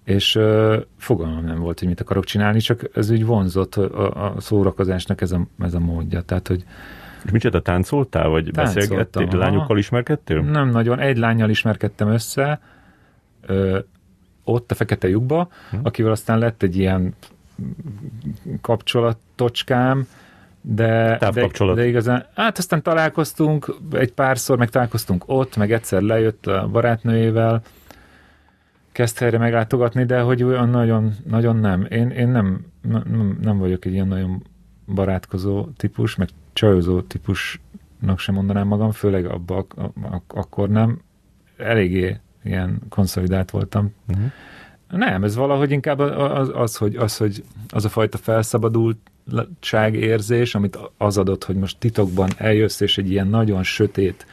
[0.04, 4.40] És uh, fogalmam nem volt, hogy mit akarok csinálni, csak ez úgy vonzott a, a
[4.40, 6.20] szórakozásnak ez a, ez a módja.
[6.20, 6.64] Tehát, hogy
[7.24, 10.40] és csináltál, táncoltál, vagy beszélgettél, lányokkal ismerkedtél?
[10.40, 12.60] Nem nagyon, egy lányjal ismerkedtem össze,
[13.46, 13.78] ö,
[14.44, 15.76] ott a fekete lyukba, hm.
[15.82, 17.14] akivel aztán lett egy ilyen
[18.60, 20.06] kapcsolatocskám,
[20.60, 26.46] de, de, de igazán, hát aztán találkoztunk egy párszor, meg találkoztunk ott, meg egyszer lejött
[26.46, 27.62] a barátnőjével,
[28.92, 31.86] kezd helyre meglátogatni, de hogy olyan nagyon, nagyon nem.
[31.90, 34.42] Én, én nem, nem, nem vagyok egy ilyen nagyon
[34.94, 41.00] barátkozó típus, meg csajozó típusnak sem mondanám magam, főleg abban ak- ak- akkor nem.
[41.56, 43.94] Eléggé ilyen konszolidált voltam.
[44.08, 44.30] Uh-huh.
[44.88, 50.78] Nem, ez valahogy inkább az, az, hogy, az, hogy az a fajta felszabadultság érzés, amit
[50.98, 54.26] az adott, hogy most titokban eljössz, és egy ilyen nagyon sötét,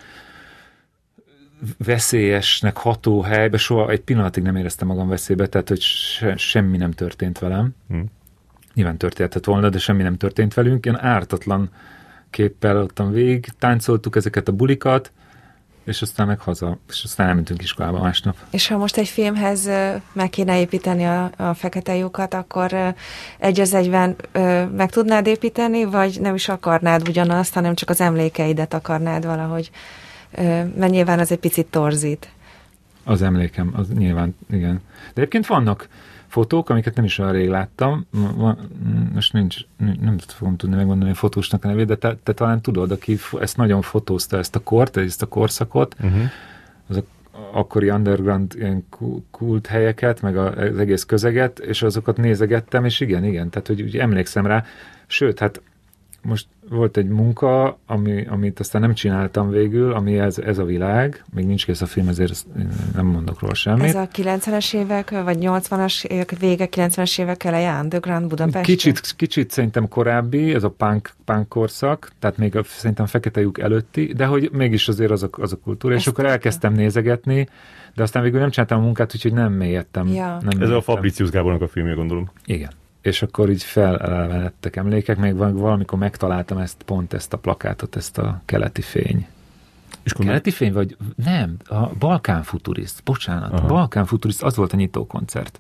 [1.78, 6.92] veszélyesnek ható helybe, soha egy pillanatig nem éreztem magam veszélybe, tehát hogy se, semmi nem
[6.92, 7.76] történt velem.
[7.88, 8.06] Hmm.
[8.74, 10.86] Nyilván történhetett volna, de semmi nem történt velünk.
[10.86, 11.70] Ilyen ártatlan
[12.30, 15.12] képpel ottan végig, táncoltuk ezeket a bulikat,
[15.84, 18.36] és aztán meg haza, és aztán elmentünk iskolába másnap.
[18.50, 19.70] És ha most egy filmhez
[20.14, 22.96] meg kéne építeni a, a fekete lyukat, akkor
[23.38, 24.16] egy az egyben
[24.76, 29.72] meg tudnád építeni, vagy nem is akarnád ugyanazt, hanem csak az emlékeidet akarnád valahogy,
[30.76, 32.30] mert nyilván az egy picit torzít.
[33.04, 34.82] Az emlékem, az nyilván, igen.
[35.14, 35.88] De egyébként vannak
[36.32, 38.06] fotók, amiket nem is olyan rég láttam,
[39.14, 42.92] most nincs, nem fogom tudni megmondani a fotósnak a nevét, de te, te talán tudod,
[42.92, 46.22] aki ezt nagyon fotózta, ezt a kort, ezt a korszakot, uh-huh.
[46.88, 47.04] az a
[47.54, 48.86] akkori underground ilyen
[49.32, 53.98] kult helyeket, meg az egész közeget, és azokat nézegettem, és igen, igen, tehát hogy úgy
[53.98, 54.66] emlékszem rá,
[55.08, 55.62] sőt, hát
[56.22, 61.24] most volt egy munka, ami, amit aztán nem csináltam végül, ami ez, ez a világ,
[61.34, 62.46] még nincs kész a film, ezért
[62.94, 63.84] nem mondok róla semmit.
[63.84, 68.66] Ez a 90-es évek, vagy 80-as évek vége, 90-es évek eleje, Underground Budapest?
[68.66, 73.60] Kicsit, kicsit szerintem korábbi, ez a punk, punk korszak, tehát még a, szerintem fekete lyuk
[73.60, 77.48] előtti, de hogy mégis azért az a, az a kultúra, Ezt és akkor elkezdtem nézegetni,
[77.96, 80.08] de aztán végül nem csináltam a munkát, úgyhogy nem mélyedtem.
[80.08, 80.26] Ja.
[80.26, 80.78] Nem ez mélyedtem.
[80.78, 82.32] a Fabricius Gábornak a filmje, gondolom.
[82.46, 82.72] Igen
[83.02, 88.42] és akkor így felelevenedtek emlékek, meg valamikor megtaláltam ezt, pont ezt a plakátot, ezt a
[88.46, 89.28] keleti fény.
[90.04, 93.68] És keleti fény, vagy nem, a Balkán Futurist, bocsánat, Aha.
[93.68, 95.60] Balkán Futurist, az volt a nyitókoncert.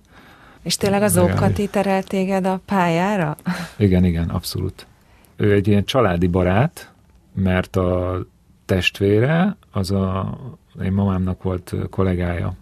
[0.62, 3.38] És tényleg az Ókati terelt téged a pályára?
[3.78, 4.86] Igen, igen, abszolút.
[5.36, 6.92] Ő egy ilyen családi barát,
[7.34, 8.22] mert a
[8.66, 10.38] testvére, az a
[10.84, 12.54] én mamámnak volt kollégája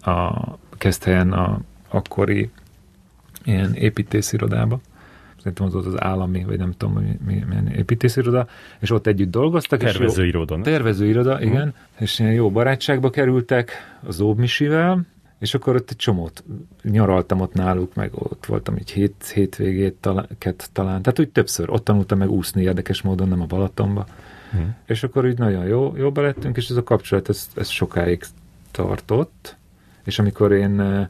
[0.00, 0.32] a
[0.78, 2.50] Keszthelyen a akkori
[3.46, 4.80] ilyen építészirodába,
[5.36, 8.46] szerintem az volt az állami, vagy nem tudom, hogy milyen építésziroda,
[8.78, 9.78] és ott együtt dolgoztak.
[9.78, 10.60] Tervezőiroda.
[10.60, 11.46] Tervezőiroda, uh-huh.
[11.46, 13.72] igen, és ilyen jó barátságba kerültek
[14.06, 15.06] az Óbmisivel,
[15.38, 16.44] és akkor ott egy csomót
[16.82, 20.26] nyaraltam ott náluk, meg ott voltam egy hét, hétvégét talán,
[20.72, 24.06] talán, tehát úgy többször, ott tanultam meg úszni érdekes módon, nem a Balatonba,
[24.52, 24.68] uh-huh.
[24.86, 28.24] és akkor úgy nagyon jó, jó lettünk, és ez a kapcsolat, ez, ez sokáig
[28.70, 29.56] tartott,
[30.04, 31.08] és amikor én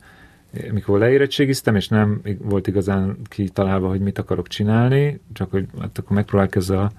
[0.73, 6.16] mikor leérettségiztem, és nem volt igazán kitalálva, hogy mit akarok csinálni, csak hogy hát akkor
[6.16, 6.92] megpróbálok ezzel,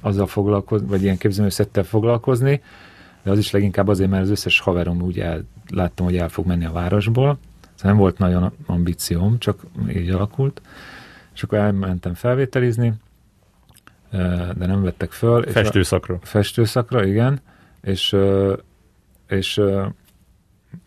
[0.00, 2.62] azzal foglalkozni, vagy ilyen képzőműszettel foglalkozni,
[3.22, 6.46] de az is leginkább azért, mert az összes haverom úgy el, láttam, hogy el fog
[6.46, 10.60] menni a városból, szóval nem volt nagyon ambícióm, csak így alakult,
[11.34, 12.92] és akkor elmentem felvételizni,
[14.56, 15.42] de nem vettek föl.
[15.42, 16.18] Festőszakra.
[16.22, 17.40] Festőszakra, igen,
[17.82, 18.16] és,
[19.28, 19.60] és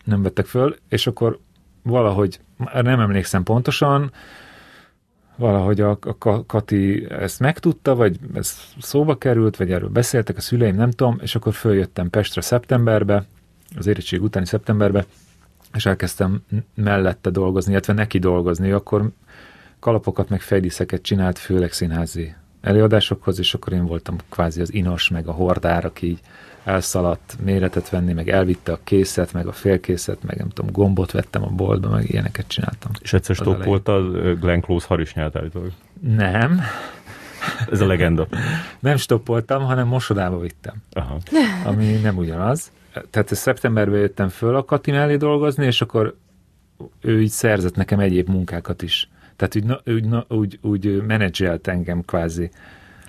[0.04, 1.38] nem vettek föl, és akkor
[1.82, 2.40] valahogy,
[2.72, 4.12] nem emlékszem pontosan,
[5.36, 10.76] valahogy a, a Kati ezt megtudta, vagy ez szóba került, vagy erről beszéltek a szüleim,
[10.76, 13.24] nem tudom, és akkor följöttem Pestre szeptemberbe,
[13.76, 15.04] az érettség utáni szeptemberbe,
[15.74, 16.42] és elkezdtem
[16.74, 19.10] mellette dolgozni, illetve neki dolgozni, akkor
[19.78, 25.28] kalapokat meg fejdíszeket csinált, főleg színházi előadásokhoz, és akkor én voltam kvázi az inos, meg
[25.28, 26.20] a hordár, aki így
[26.64, 31.42] elszaladt méretet venni, meg elvitte a készet, meg a félkészet, meg nem tudom, gombot vettem
[31.42, 32.90] a boltba, meg ilyeneket csináltam.
[33.00, 35.72] És egyszer stoppolta a Glenn Close harisnyát állítólag?
[36.00, 36.60] Nem.
[37.70, 38.26] Ez a legenda.
[38.80, 40.74] nem stoppoltam, hanem mosodába vittem.
[40.92, 41.18] Aha.
[41.64, 42.70] Ami nem ugyanaz.
[43.10, 46.16] Tehát szeptemberben jöttem föl a Kati mellé dolgozni, és akkor
[47.00, 49.08] ő így szerzett nekem egyéb munkákat is.
[49.36, 52.50] Tehát úgy, úgy, úgy, úgy menedzselt engem kvázi.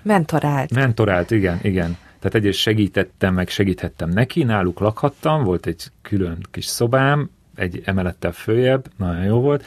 [0.02, 0.74] Mentorált.
[0.74, 1.96] Mentorált, igen, igen.
[2.22, 8.32] Tehát egyrészt segítettem, meg segíthettem neki, náluk lakhattam, volt egy külön kis szobám, egy emelettel
[8.32, 9.64] följebb, nagyon jó volt.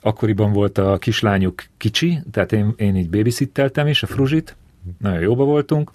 [0.00, 4.56] Akkoriban volt a kislányuk kicsi, tehát én, én így babysitteltem is, a fruzsit,
[4.98, 5.92] nagyon jóba voltunk.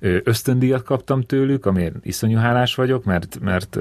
[0.00, 3.78] Ösztöndíjat kaptam tőlük, amiért iszonyú hálás vagyok, mert, mert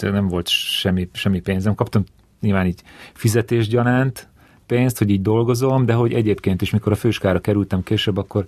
[0.00, 1.74] nem volt semmi, semmi pénzem.
[1.74, 2.04] Kaptam
[2.40, 4.28] nyilván így fizetésgyanánt
[4.66, 8.46] pénzt, hogy így dolgozom, de hogy egyébként is, mikor a főskára kerültem később, akkor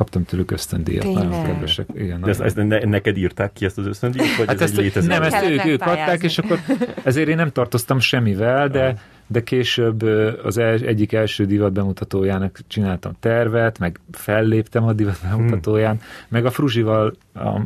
[0.00, 1.04] kaptam tőlük ösztöndíjat.
[1.04, 1.28] Tényleg?
[1.28, 1.86] Nagyon kedvesek.
[1.94, 4.36] Igen, De ezt, ezt ne, neked írták ki ezt az ösztöndíjat?
[4.36, 5.08] Vagy hát ez ezt, egy létező?
[5.08, 6.58] Nem, ezt ők, ők adták, és akkor
[7.04, 8.94] ezért én nem tartoztam semmivel, de,
[9.26, 10.02] de később
[10.44, 16.26] az el, egyik első divat bemutatójának csináltam tervet, meg felléptem a divat bemutatóján, hmm.
[16.28, 17.14] meg a Fruzsival,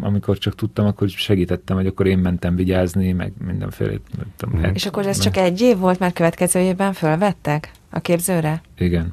[0.01, 3.93] amikor csak tudtam, akkor segítettem, hogy akkor én mentem vigyázni, meg mindenféle.
[4.39, 4.75] Hmm.
[4.75, 8.61] És akkor ez csak egy év volt, mert következő évben fölvettek a képzőre?
[8.79, 9.13] Igen.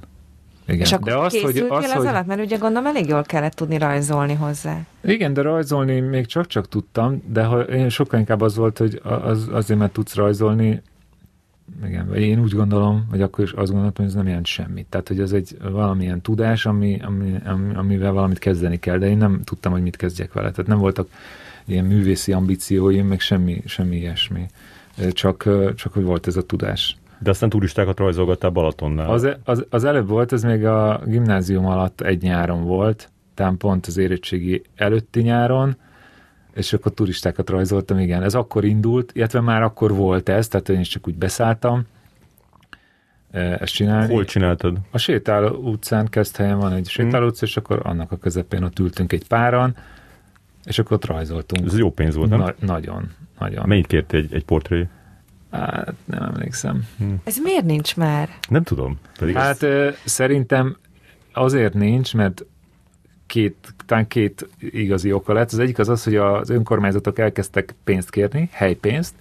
[0.71, 0.85] Igen.
[0.85, 2.05] És akkor de azt, hogy, az, az hogy...
[2.05, 2.25] alatt?
[2.25, 4.77] Mert ugye gondolom elég jól kellett tudni rajzolni hozzá.
[5.03, 9.47] Igen, de rajzolni még csak-csak tudtam, de ha én sokkal inkább az volt, hogy az,
[9.51, 10.81] azért, mert tudsz rajzolni,
[11.85, 14.85] igen, vagy én úgy gondolom, vagy akkor is azt gondoltam, hogy ez nem jelent semmit.
[14.89, 19.17] Tehát, hogy ez egy valamilyen tudás, ami, ami, ami, amivel valamit kezdeni kell, de én
[19.17, 20.51] nem tudtam, hogy mit kezdjek vele.
[20.51, 21.07] Tehát nem voltak
[21.65, 24.45] ilyen művészi ambícióim, meg semmi, semmi ilyesmi.
[25.11, 26.97] Csak, csak hogy volt ez a tudás.
[27.23, 29.09] De aztán turistákat rajzolgattál Balatonnál.
[29.09, 33.85] Az, az, az előbb volt, ez még a gimnázium alatt egy nyáron volt, talán pont
[33.85, 35.75] az érettségi előtti nyáron,
[36.53, 38.23] és akkor turistákat rajzoltam, igen.
[38.23, 41.85] Ez akkor indult, illetve már akkor volt ez, tehát én is csak úgy beszálltam
[43.31, 44.13] ezt csinálni.
[44.13, 44.77] Hol csináltad?
[44.91, 49.13] A sétáló utcán, helyen van egy sétáló utca, és akkor annak a közepén ott ültünk
[49.13, 49.75] egy páran,
[50.65, 51.65] és akkor ott rajzoltunk.
[51.65, 52.39] Ez jó pénz volt, nem?
[52.39, 53.67] Na, nagyon, nagyon.
[53.67, 54.87] Mennyit kért egy, egy portré?
[55.51, 56.87] Hát nem emlékszem.
[56.97, 57.13] Hm.
[57.23, 58.29] Ez miért nincs már?
[58.49, 58.99] Nem tudom.
[59.17, 59.95] Pedig hát ez...
[60.05, 60.77] szerintem
[61.33, 62.45] azért nincs, mert
[63.25, 65.51] két, talán két igazi oka lett.
[65.51, 69.15] Az egyik az az, hogy az önkormányzatok elkezdtek pénzt kérni, helypénzt,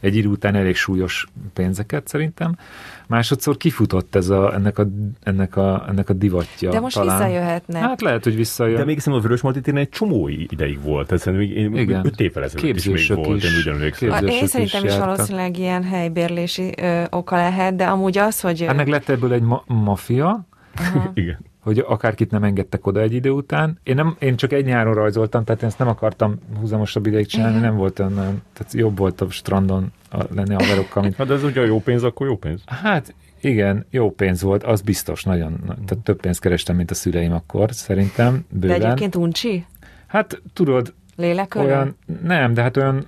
[0.00, 2.56] egy idő után elég súlyos pénzeket szerintem.
[3.06, 4.86] Másodszor kifutott ez a, ennek, a,
[5.22, 6.70] ennek, a, ennek a divatja.
[6.70, 7.18] De most talán.
[7.18, 7.78] visszajöhetne.
[7.78, 8.76] Hát lehet, hogy visszajön.
[8.76, 11.12] De még szerintem a Vörös Marti egy csomó ideig volt.
[11.12, 12.06] Ez még Igen.
[12.06, 13.42] öt évvel ezelőtt is még volt.
[13.42, 13.54] Is.
[13.54, 18.40] Én, ugyan én szerintem is, is valószínűleg ilyen helybérlési ö, oka lehet, de amúgy az,
[18.40, 18.64] hogy...
[18.66, 20.46] Hát meg lett ebből egy ma- mafia,
[21.14, 23.78] Igen hogy akárkit nem engedtek oda egy idő után.
[23.82, 27.58] Én, nem, én csak egy nyáron rajzoltam, tehát én ezt nem akartam húzamosabb ideig csinálni,
[27.58, 28.14] nem volt olyan,
[28.52, 31.02] tehát jobb volt a strandon a, lenni haverokkal.
[31.02, 31.16] Mint...
[31.24, 32.62] Hát ez ugye jó pénz, akkor jó pénz.
[32.66, 37.32] Hát igen, jó pénz volt, az biztos nagyon, tehát több pénzt kerestem, mint a szüleim
[37.32, 38.78] akkor, szerintem, bőven.
[38.78, 39.66] De egyébként uncsi?
[40.06, 41.66] Hát tudod, Lélekölön?
[41.66, 43.06] olyan, nem, de hát olyan,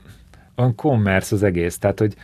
[0.56, 2.14] olyan commerce az egész, tehát hogy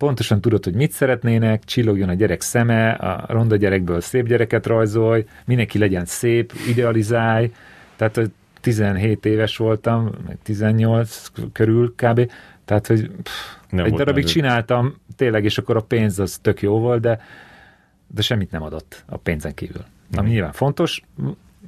[0.00, 5.24] pontosan tudod, hogy mit szeretnének, csillogjon a gyerek szeme, a ronda gyerekből szép gyereket rajzolj,
[5.44, 7.52] mindenki legyen szép, idealizálj,
[7.96, 8.20] tehát
[8.60, 12.30] 17 éves voltam, meg 18 körül kb.
[12.64, 13.32] Tehát, hogy pff,
[13.70, 17.20] nem egy darabig nem csináltam, tényleg, és akkor a pénz az tök jó volt, de,
[18.06, 19.84] de semmit nem adott a pénzen kívül.
[20.16, 20.32] Ami mm.
[20.32, 21.02] nyilván fontos,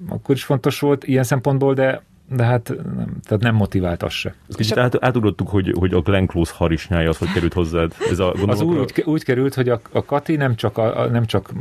[0.09, 4.35] akkor is fontos volt ilyen szempontból, de de hát nem, tehát nem motivált az se.
[4.49, 7.95] Kicsit át, átudottuk, hogy, hogy a Glenn Close harisnyája az, hogy került hozzád.
[8.11, 11.25] Ez a, az úgy, úgy, úgy, került, hogy a, a Kati nem csak, a, nem
[11.25, 11.53] csak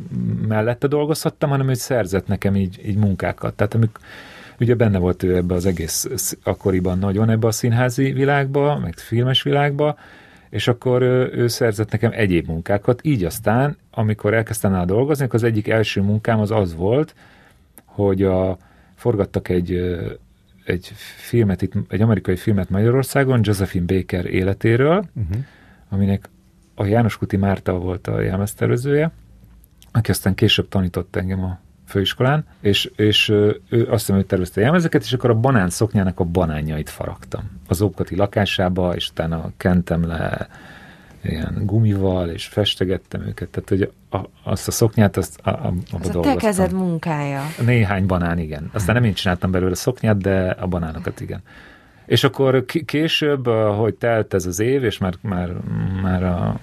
[0.47, 3.53] mellette dolgozhattam, hanem ő szerzett nekem így, így munkákat.
[3.53, 3.99] Tehát amik,
[4.59, 9.43] ugye benne volt ő ebbe az egész akkoriban nagyon ebbe a színházi világba, meg filmes
[9.43, 9.97] világba,
[10.49, 12.99] és akkor ő, ő szerzett nekem egyéb munkákat.
[13.03, 17.15] Így aztán, amikor elkezdtem el dolgozni, az egyik első munkám az az volt,
[17.85, 18.57] hogy a,
[18.95, 19.97] forgattak egy
[20.65, 25.43] egy filmet, itt, egy amerikai filmet Magyarországon, Josephine Baker életéről, uh-huh.
[25.89, 26.29] aminek
[26.75, 29.11] a János Kuti Márta volt a jelmeztervezője,
[29.91, 34.63] aki aztán később tanított engem a főiskolán, és, és ő azt hiszem, hogy tervezte a
[34.63, 37.41] jelmezeket, és akkor a banán szoknyának a banánjait faragtam.
[37.67, 40.47] Az Ókati lakásába, és utána kentem le
[41.23, 46.09] ilyen gumival, és festegettem őket, tehát hogy a, azt a szoknyát, azt a, a, abba
[46.09, 47.41] Ez a te kezed munkája.
[47.65, 48.69] Néhány banán, igen.
[48.73, 51.41] Aztán nem én csináltam belőle szoknyát, de a banánokat igen.
[52.05, 55.53] És akkor később, hogy telt ez az év, és már, már,
[56.01, 56.59] már a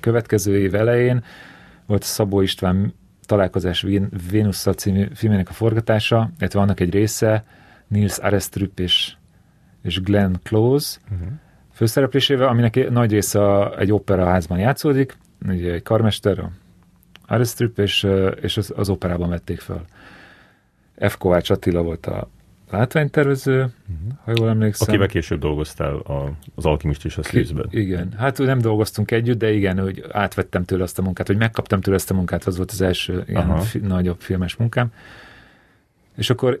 [0.00, 1.24] következő év elején
[1.86, 2.94] volt a Szabó István
[3.26, 3.86] találkozás
[4.30, 7.44] Vénusszal című filmének a forgatása, illetve annak egy része,
[7.88, 9.14] Nils Arestrup és,
[9.82, 11.32] és Glenn Close, uh-huh
[11.76, 15.16] főszereplésével, aminek nagy része egy operaházban játszódik,
[15.48, 16.50] ugye egy karmester, a
[17.26, 18.06] Aristrip, és,
[18.40, 19.80] és az, az operában vették föl.
[21.08, 21.16] F.
[21.16, 22.28] Kovács Attila volt a
[22.70, 24.18] látványtervező, uh-huh.
[24.24, 24.88] ha jól emlékszem.
[24.88, 27.66] Akivel később dolgoztál a, az alkimist és a szűzben.
[27.70, 31.80] Igen, hát nem dolgoztunk együtt, de igen, hogy átvettem tőle azt a munkát, hogy megkaptam
[31.80, 34.92] tőle ezt a munkát, az volt az első ilyen fi, nagyobb filmes munkám.
[36.16, 36.60] És akkor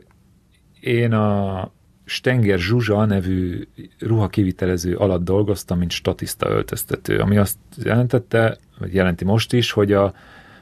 [0.80, 1.70] én a
[2.08, 3.66] Stenger Zsuzsa nevű
[3.98, 10.14] ruhakivitelező alatt dolgoztam, mint statiszta öltöztető, ami azt jelentette, vagy jelenti most is, hogy a,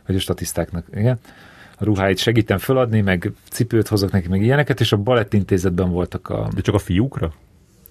[0.04, 1.18] hogy a statisztáknak igen,
[1.78, 6.48] a ruháit segítem feladni, meg cipőt hozok neki, meg ilyeneket, és a balettintézetben voltak a...
[6.54, 7.32] De csak a fiúkra?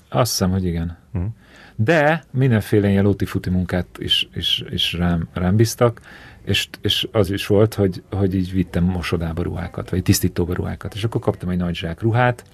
[0.09, 0.97] Azt hiszem, hogy igen.
[1.13, 1.31] Uh-huh.
[1.75, 6.01] De mindenféle ilyen lóti-futi munkát is, is, is rám, rám bíztak,
[6.43, 11.03] és, és az is volt, hogy, hogy így vittem mosodába ruhákat, vagy tisztítóba ruhákat, és
[11.03, 12.45] akkor kaptam egy nagy zsák ruhát,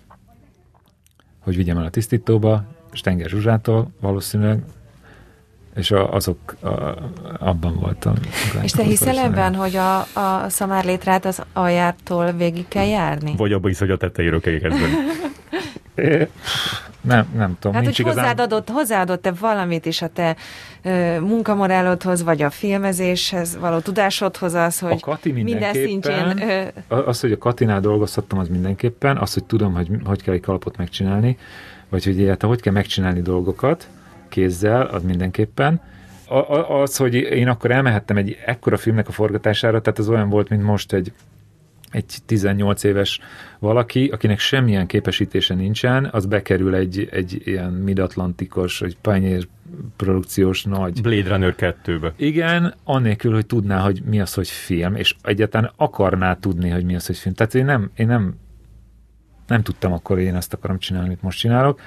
[1.50, 4.64] hogy vigyem el a tisztítóba, Stenger Zsuzsától valószínűleg,
[5.76, 6.70] és a, azok a,
[7.40, 8.14] abban voltam.
[8.62, 13.34] És te hiszel ebben, hogy a, a szamárlétrát az aljártól végig kell járni?
[13.38, 14.94] Vagy abban is, hogy a tetejéről kell kezdeni.
[17.02, 17.76] Nem, nem tudom.
[17.76, 18.26] Hát, hogy igazán...
[18.26, 20.36] hozzáadott, hozzáadott-e valamit is a te
[20.82, 26.42] ö, munkamorálodhoz, vagy a filmezéshez való tudásodhoz az, hogy minden szintjén...
[26.88, 26.96] Ö...
[26.96, 29.18] Az, hogy a Katinál dolgozhattam, az mindenképpen.
[29.18, 31.38] Az, hogy tudom, hogy hogy kell egy kalapot megcsinálni,
[31.90, 33.88] vagy hogy egyáltalán hogy kell megcsinálni dolgokat
[34.30, 35.82] kézzel, az mindenképpen.
[36.28, 40.30] a, a, az, hogy én akkor elmehettem egy ekkora filmnek a forgatására, tehát az olyan
[40.30, 41.12] volt, mint most egy
[41.92, 43.20] egy 18 éves
[43.60, 49.48] valaki, akinek semmilyen képesítése nincsen, az bekerül egy, egy ilyen midatlantikos, vagy Pioneer
[49.96, 51.02] produkciós nagy...
[51.02, 52.14] Blade Runner 2-be.
[52.16, 56.96] Igen, annélkül, hogy tudná, hogy mi az, hogy film, és egyáltalán akarná tudni, hogy mi
[56.96, 57.34] az, hogy film.
[57.34, 58.36] Tehát én nem, én nem,
[59.48, 61.82] nem tudtam akkor, hogy én ezt akarom csinálni, amit most csinálok.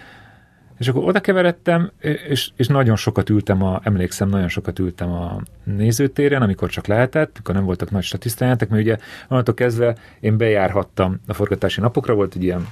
[0.82, 1.90] És akkor oda keveredtem,
[2.28, 7.30] és, és nagyon sokat ültem, a, emlékszem, nagyon sokat ültem a nézőtéren, amikor csak lehetett,
[7.34, 8.96] amikor nem voltak nagy statisztájátok, mert ugye
[9.28, 12.68] onnantól kezdve én bejárhattam a forgatási napokra, volt egy ilyen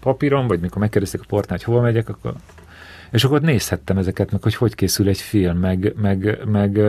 [0.00, 2.34] papírom, vagy mikor megkérdezték a portnál, hogy hova megyek, akkor
[3.10, 6.80] és akkor nézhettem ezeket, meg hogy hogy készül egy film, meg, meg, meg,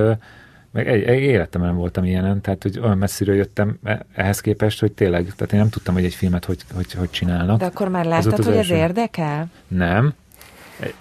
[0.71, 4.79] meg egy, egy életemben nem voltam ilyenen, tehát hogy olyan messziről jöttem e, ehhez képest,
[4.79, 7.59] hogy tényleg, tehát én nem tudtam, hogy egy filmet hogy, hogy, hogy csinálnak.
[7.59, 9.47] De akkor már láttad, az hogy ez érdekel?
[9.67, 10.13] Nem,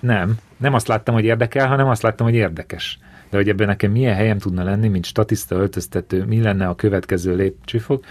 [0.00, 2.98] nem, nem azt láttam, hogy érdekel, hanem azt láttam, hogy érdekes.
[3.30, 7.36] De hogy ebben nekem milyen helyem tudna lenni, mint statiszta, öltöztető, mi lenne a következő
[7.36, 8.04] lépcsőfok,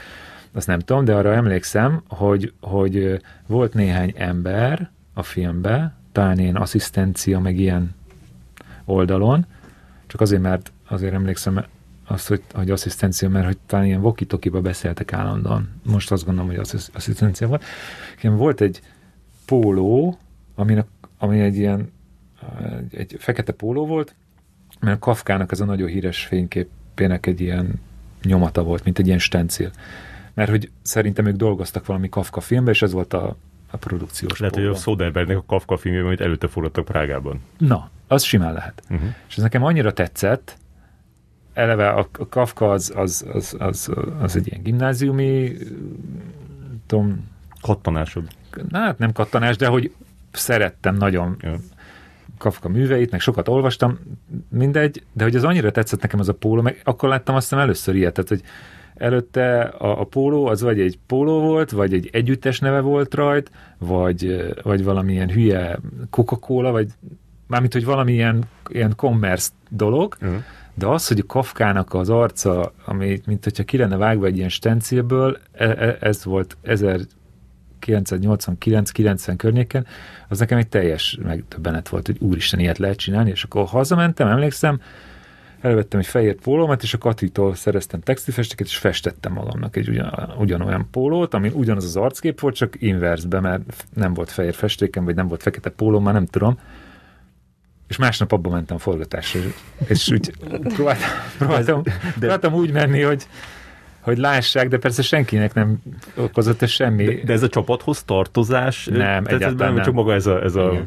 [0.54, 6.56] azt nem tudom, de arra emlékszem, hogy, hogy volt néhány ember a filmbe, talán ilyen
[6.56, 7.96] asszisztencia, meg ilyen
[8.86, 9.46] oldalon,
[10.08, 11.66] csak azért, mert azért emlékszem
[12.08, 15.70] azt, hogy, hogy asszisztencia, mert hogy talán ilyen vokitokiba beszéltek állandóan.
[15.84, 16.60] Most azt gondolom, hogy
[16.94, 17.64] asszisztencia volt.
[18.22, 18.82] Volt egy
[19.46, 20.18] póló,
[20.56, 20.86] aminek
[21.22, 21.92] ami egy ilyen
[22.80, 24.16] egy, egy fekete póló volt,
[24.80, 27.74] mert a Kafkának ez a nagyon híres fényképének egy ilyen
[28.24, 29.72] nyomata volt, mint egy ilyen stencil.
[30.34, 33.36] Mert hogy szerintem ők dolgoztak valami Kafka filmben, és ez volt a,
[33.72, 34.68] a produkciós Lehet, póló.
[34.68, 37.42] hogy a Soderbergnek a Kafka filmjében, amit előtte forgattak Prágában.
[37.58, 38.84] Na, az simán lehet.
[38.90, 39.10] Uh-huh.
[39.28, 40.58] És ez nekem annyira tetszett,
[41.54, 45.54] eleve a, a Kafka az, az, az, az, az egy ilyen gimnáziumi,
[46.86, 47.30] tudom...
[47.62, 48.28] Kattanásod.
[48.70, 49.94] Na, hát nem kattanás, de hogy
[50.32, 51.56] szerettem nagyon ja.
[52.38, 54.00] Kafka műveit, meg sokat olvastam,
[54.50, 57.64] mindegy, de hogy az annyira tetszett nekem az a póló, meg akkor láttam azt hiszem
[57.64, 58.42] először ilyet, tehát, hogy
[58.96, 63.52] előtte a, a póló az vagy egy póló volt, vagy egy együttes neve volt rajt,
[63.78, 65.80] vagy, vagy valamilyen hülye
[66.10, 66.88] Coca-Cola, vagy
[67.48, 70.44] mármint, hogy valamilyen ilyen commerce dolog, uh-huh.
[70.74, 74.50] de az, hogy a Kafkának az arca, ami mint hogyha ki lenne vágva egy ilyen
[74.50, 76.58] stencilből, e, e, ez volt
[77.88, 79.86] 1989-90 környéken,
[80.28, 84.82] az nekem egy teljes megdöbbenet volt, hogy úristen, ilyet lehet csinálni, és akkor hazamentem, emlékszem,
[85.62, 90.88] elvettem egy fehér pólómat, és a Katitól szereztem textilfestéket, és festettem magamnak egy ugyan, ugyanolyan
[90.92, 95.28] pólót, ami ugyanaz az arckép volt, csak inversbe, mert nem volt fehér festékem, vagy nem
[95.28, 96.60] volt fekete póló, már nem tudom.
[97.88, 99.40] És másnap abba mentem forgatásra,
[99.88, 100.32] és úgy
[100.76, 103.28] próbáltam, próbáltam, de, próbáltam úgy menni, hogy
[104.02, 105.82] hogy lássák, de persze senkinek nem
[106.16, 107.04] okozott ez semmi.
[107.04, 108.86] De, de ez a csapathoz tartozás?
[108.86, 109.84] Nem, egyáltalán nem.
[109.84, 110.86] Csak maga ez a, ez a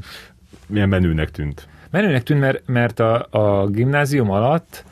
[0.67, 1.69] milyen menőnek tűnt?
[1.91, 4.85] Menőnek tűnt, mert, mert a, a gimnázium alatt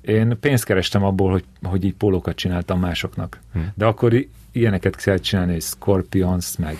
[0.00, 3.40] én pénzt kerestem abból, hogy, hogy így pólókat csináltam másoknak.
[3.52, 3.58] Hm.
[3.74, 6.76] De akkor ilyeneket kellett csinálni, hogy Scorpions, meg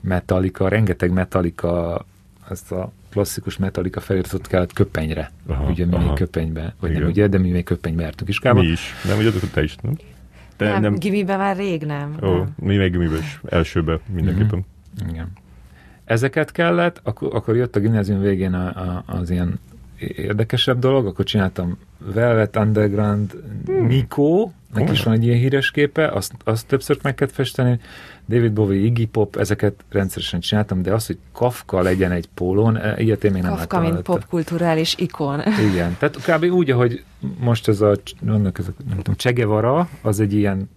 [0.00, 2.04] Metallica, rengeteg Metallica,
[2.50, 5.30] ezt a klasszikus Metallica feliratot kellett köpenyre.
[5.46, 6.04] Aha, ugye mi aha.
[6.04, 7.02] még köpenybe, vagy Igen.
[7.02, 8.60] nem ugye, de mi még köpenybe jártunk iskába.
[8.60, 8.94] Mi is.
[9.04, 9.96] Nem, ugye te is, nem?
[10.56, 10.94] Te nem, nem...
[10.94, 12.16] gimiben már rég nem.
[12.22, 12.54] Ó, nem.
[12.56, 13.40] mi meg gimiben is.
[13.48, 14.64] Elsőbe mindenképpen.
[15.02, 15.14] Mm-hmm.
[15.14, 15.32] Igen.
[16.04, 19.58] Ezeket kellett, akkor, akkor jött a gimnázium végén a, a, az ilyen
[19.98, 23.32] érdekesebb dolog, akkor csináltam Velvet Underground
[23.66, 23.86] hmm.
[23.86, 27.80] Nico, neki is van egy ilyen híres képe, azt, azt többször meg kellett festeni,
[28.28, 33.00] David Bowie, Iggy Pop, ezeket rendszeresen csináltam, de az, hogy Kafka legyen egy pólón, e,
[33.02, 35.40] ilyet én még nem Kafka, mint popkulturális ikon.
[35.72, 36.52] Igen, tehát kb.
[36.52, 37.04] úgy, ahogy
[37.38, 40.70] most ez a, vannak ez a nem tudom, Csegevara, az egy ilyen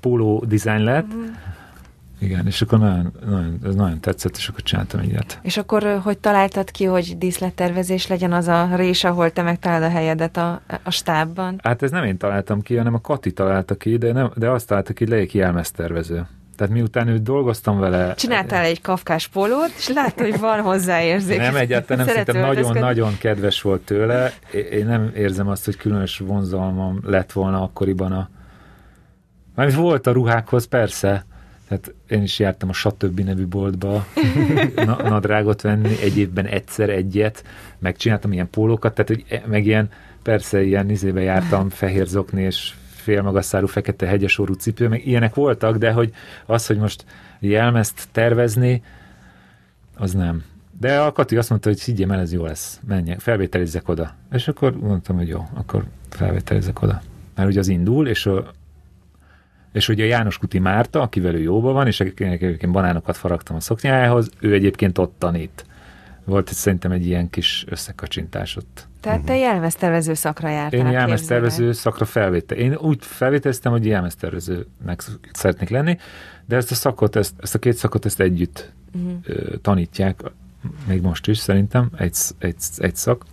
[0.00, 1.24] póló dizájn lett, mm.
[2.18, 5.38] Igen, és akkor nagyon, nagyon, ez nagyon tetszett, és akkor csináltam ilyet.
[5.42, 9.90] És akkor hogy találtad ki, hogy díszlettervezés legyen az a rés, ahol te megtalálod a
[9.90, 11.60] helyedet a, a stábban?
[11.62, 14.66] Hát ez nem én találtam ki, hanem a Kati találta ki, de, nem, de azt
[14.66, 16.26] találta ki, hogy legyek jelmeztervező.
[16.56, 18.14] Tehát miután őt dolgoztam vele...
[18.14, 21.38] Csináltál egy kafkás pólót, és látta, hogy van hozzáérzék.
[21.38, 24.32] Nem, egyáltalán nem, szerintem nagyon-nagyon kedves volt tőle.
[24.70, 28.28] Én nem érzem azt, hogy különös vonzalmam lett volna akkoriban a...
[29.54, 31.26] Mármint volt a ruhákhoz, persze.
[31.68, 34.06] Tehát én is jártam a Satöbbi nevű boltba
[34.74, 37.44] na- nadrágot venni, egy évben egyszer egyet,
[37.78, 39.88] megcsináltam ilyen pólókat, tehát hogy e- meg ilyen,
[40.22, 42.74] persze ilyen izébe jártam, fehér zokni és
[43.06, 46.12] félmagasszárú fekete hegyesorú cipő, meg ilyenek voltak, de hogy
[46.46, 47.04] az, hogy most
[47.38, 48.82] jelmezt tervezni,
[49.96, 50.44] az nem.
[50.80, 54.14] De a Kati azt mondta, hogy higgyem el, ez jó lesz, menjek, felvételizzek oda.
[54.32, 57.02] És akkor mondtam, hogy jó, akkor felvételizzek oda.
[57.34, 58.50] Mert ugye az indul, és a,
[59.72, 63.60] és ugye a János Kuti Márta, akivel ő jóban van, és egyébként banánokat faragtam a
[63.60, 65.66] szoknyájához, ő egyébként ott tanít.
[66.24, 68.88] Volt szerintem egy ilyen kis összekacsintás ott.
[69.06, 70.80] Tehát te jelmeztervező szakra jártál.
[70.80, 72.58] Én jelmeztervező szakra felvétel.
[72.58, 75.02] Én úgy felvételeztem, hogy jelmeztervezőnek
[75.32, 75.98] szeretnék lenni,
[76.46, 79.14] de ezt a szakot, ezt, ezt a két szakot ezt együtt Mhm.
[79.24, 80.20] ö, tanítják,
[80.88, 83.24] még most is szerintem, egy, egy, egy szak,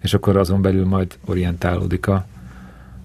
[0.00, 2.26] és akkor azon belül majd orientálódik a,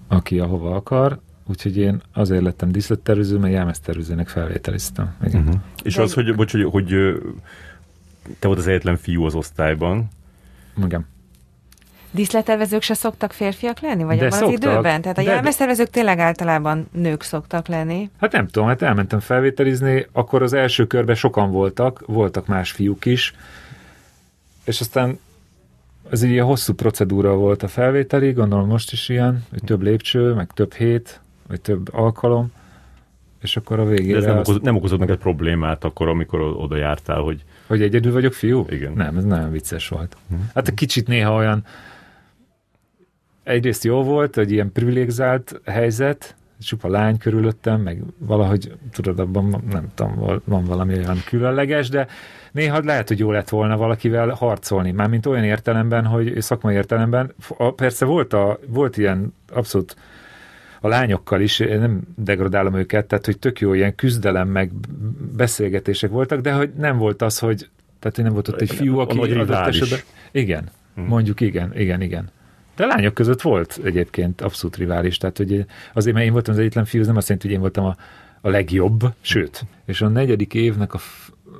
[0.08, 5.14] aki ahova akar, úgyhogy én azért lettem díszlettervező, mert jelmeztervezőnek felvételiztem.
[5.24, 5.40] Igen.
[5.40, 5.60] Uh-huh.
[5.82, 6.86] És De- az, hogy, bocs, hogy, hogy
[8.38, 10.08] te volt az egyetlen fiú az osztályban,
[10.84, 11.06] Igen.
[12.14, 14.02] Díszlettervezők se szoktak férfiak lenni?
[14.02, 14.62] Vagy De abban az szoktak.
[14.62, 15.00] időben?
[15.00, 18.10] Tehát a De- de- jelmeztervezők tényleg általában nők szoktak lenni.
[18.20, 23.04] Hát nem tudom, hát elmentem felvételizni, akkor az első körben sokan voltak, voltak más fiúk
[23.04, 23.34] is,
[24.64, 25.18] és aztán
[26.10, 30.32] ez egy ilyen hosszú procedúra volt a felvételi, gondolom most is ilyen, hogy több lépcső,
[30.32, 32.52] meg több hét, vagy több alkalom,
[33.40, 36.40] és akkor a de végére, ez nem, azt, okozott, nem okozott neked problémát akkor, amikor
[36.40, 38.66] oda jártál, hogy hogy egyedül vagyok fiú?
[38.68, 38.92] Igen.
[38.92, 40.16] Nem, ez nagyon vicces volt.
[40.26, 40.40] Mhm.
[40.54, 41.64] Hát egy kicsit néha olyan,
[43.42, 49.88] egyrészt jó volt, hogy ilyen privilegzált helyzet, csupa lány körülöttem, meg valahogy, tudod, abban nem
[49.94, 52.06] tudom, van valami olyan különleges, de
[52.52, 57.70] néha lehet, hogy jó lett volna valakivel harcolni, mármint olyan értelemben, hogy szakmai értelemben, a,
[57.72, 59.96] persze volt, a, volt ilyen abszolút
[60.80, 64.70] a lányokkal is, én nem degradálom őket, tehát hogy tök jó ilyen küzdelem, meg
[65.36, 67.68] beszélgetések voltak, de hogy nem volt az, hogy
[67.98, 69.98] tehát hogy nem volt ott egy fiú, aki adott esetben...
[70.30, 71.06] Igen, Mhm.
[71.06, 72.30] mondjuk igen, igen, igen.
[72.76, 76.84] De lányok között volt egyébként abszolút rivális, tehát hogy azért, mert én voltam az egyetlen
[76.84, 77.96] fiú, nem azt jelenti, hogy én voltam a,
[78.40, 79.64] a legjobb, sőt.
[79.84, 81.00] És a negyedik évnek a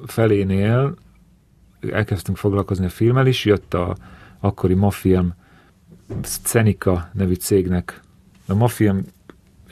[0.07, 0.95] felénél
[1.91, 3.97] elkezdtünk foglalkozni a filmmel is, jött a
[4.41, 5.35] akkori Mafilm
[6.23, 8.01] Scenica nevű cégnek,
[8.47, 9.05] a Mafilm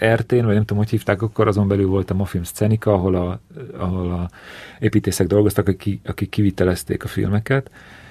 [0.05, 3.41] RT-n, vagy nem tudom, hogy hívták, akkor azon belül volt a Mafilm Scenica, ahol a,
[3.76, 4.30] ahol a
[4.78, 7.70] építészek dolgoztak, akik, akik kivitelezték a filmeket,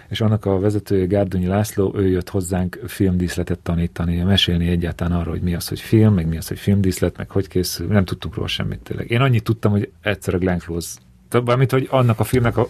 [0.10, 5.42] és annak a vezetője Gárdonyi László, ő jött hozzánk filmdíszletet tanítani, mesélni egyáltalán arról, hogy
[5.42, 8.48] mi az, hogy film, meg mi az, hogy filmdíszlet, meg hogy készül, nem tudtunk róla
[8.48, 9.12] semmit tényleg.
[9.12, 11.00] Én annyit tudtam, hogy egyszer a Glenn Close,
[11.30, 12.68] valamint, hogy annak a filmnek a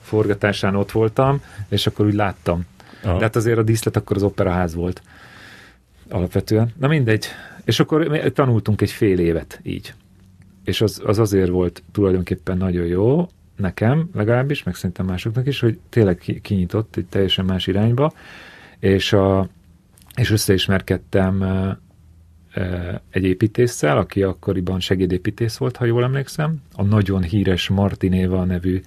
[0.00, 2.64] forgatásán ott voltam, és akkor úgy láttam.
[3.02, 3.16] Aha.
[3.16, 5.02] De hát azért a díszlet akkor az operaház volt
[6.08, 6.72] alapvetően.
[6.78, 7.26] Na mindegy.
[7.64, 9.94] És akkor mi tanultunk egy fél évet így.
[10.64, 13.28] És az, az azért volt tulajdonképpen nagyon jó,
[13.62, 18.12] nekem legalábbis, meg szerintem másoknak is, hogy tényleg ki- kinyitott egy teljesen más irányba,
[18.78, 19.48] és, a,
[20.16, 21.44] és összeismerkedtem
[23.10, 28.80] egy építéssel, aki akkoriban segédépítész volt, ha jól emlékszem, a nagyon híres Martinéva nevű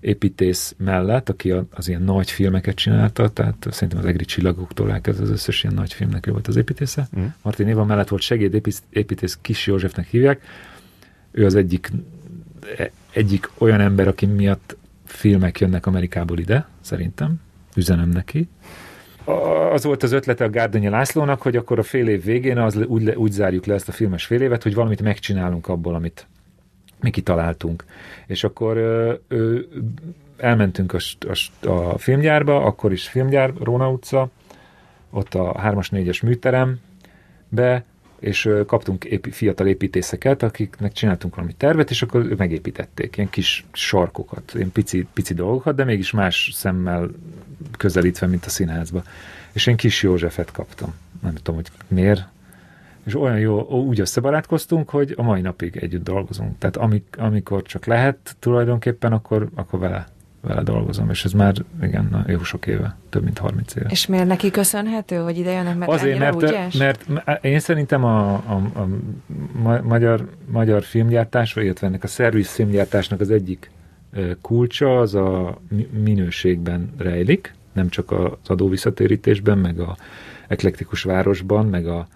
[0.00, 5.30] építész mellett, aki az ilyen nagy filmeket csinálta, tehát szerintem az Egri csillagoktól elkezdve az
[5.30, 7.08] összes ilyen nagy filmnek ő volt az építésze.
[7.18, 7.24] Mm.
[7.42, 10.42] Martin Éva mellett volt segédépítész, Kis Józsefnek hívják.
[11.30, 11.90] Ő az egyik,
[13.16, 17.40] egyik olyan ember, aki miatt filmek jönnek Amerikából ide, szerintem.
[17.76, 18.48] Üzenem neki.
[19.72, 23.08] Az volt az ötlete a Gárdonyi Lászlónak, hogy akkor a fél év végén az, úgy,
[23.08, 26.26] úgy zárjuk le ezt a filmes fél évet, hogy valamit megcsinálunk abból, amit
[27.00, 27.84] mi kitaláltunk.
[28.26, 29.58] És akkor ö, ö,
[30.36, 30.98] elmentünk a,
[31.66, 34.28] a, a filmgyárba, akkor is filmgyár, Róna utca,
[35.10, 37.84] ott a 3-as, 4-es műterembe,
[38.18, 44.52] és kaptunk épi, fiatal építészeket, akiknek csináltunk valami tervet, és akkor megépítették ilyen kis sarkokat,
[44.54, 47.10] ilyen pici, pici dolgokat, de mégis más szemmel
[47.78, 49.02] közelítve, mint a színházba.
[49.52, 50.94] És én kis Józsefet kaptam.
[51.22, 52.28] Nem tudom, hogy miért.
[53.04, 56.58] És olyan jó, úgy összebarátkoztunk, hogy a mai napig együtt dolgozunk.
[56.58, 60.06] Tehát amik, amikor csak lehet tulajdonképpen, akkor, akkor vele,
[60.46, 61.10] vele dolgozom.
[61.10, 63.88] És ez már, igen, jó sok éve, több mint 30 éve.
[63.90, 66.74] És miért neki köszönhető, hogy ide jönnek, mert Azért, mert, ügyes?
[66.74, 67.04] mert
[67.44, 68.88] én szerintem a, a, a
[69.62, 73.70] ma- magyar, magyar filmgyártás, vagy illetve ennek a szerviz filmgyártásnak az egyik
[74.40, 79.96] kulcsa az a mi- minőségben rejlik, nem csak az adóvisszatérítésben, meg a
[80.48, 82.06] eklektikus városban, meg a,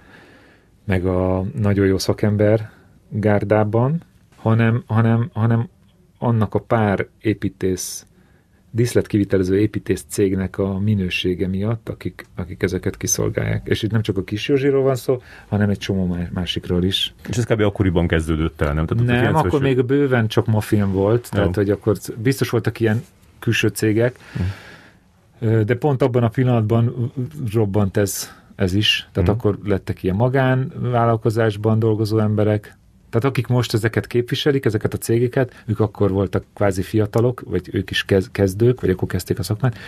[0.84, 2.70] meg a nagyon jó szakember
[3.08, 4.02] gárdában,
[4.36, 5.68] hanem, hanem, hanem
[6.18, 8.06] annak a pár építész
[8.70, 13.66] díszletkivitelező építész cégnek a minősége miatt, akik, akik ezeket kiszolgálják.
[13.68, 17.14] És itt nem csak a kis Józsiról van szó, hanem egy csomó má- másikról is.
[17.28, 17.60] És ez kb.
[17.60, 18.86] akkoriban kezdődött el, nem?
[18.86, 21.38] Tehát Nem, 90-es akkor még bőven csak ma film volt, Jó.
[21.38, 23.02] tehát hogy akkor biztos voltak ilyen
[23.38, 24.18] külső cégek,
[25.42, 27.12] Ö, de pont abban a pillanatban
[27.52, 29.38] robbant ez, ez is, tehát Mhm.
[29.38, 32.78] akkor lettek ilyen magánvállalkozásban dolgozó emberek,
[33.10, 37.90] tehát akik most ezeket képviselik, ezeket a cégeket, ők akkor voltak kvázi fiatalok, vagy ők
[37.90, 39.78] is kez, kezdők, vagy akkor kezdték a szakmát,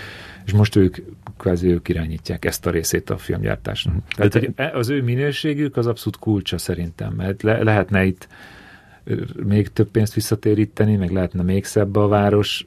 [0.45, 0.97] és most ők
[1.39, 3.95] kvázi ők irányítják ezt a részét a filmgyártásnak.
[4.16, 8.29] Tehát hogy e- az ő minőségük az abszolút kulcsa szerintem, mert le, lehetne itt
[9.44, 12.66] még több pénzt visszatéríteni, meg lehetne még szebb a város,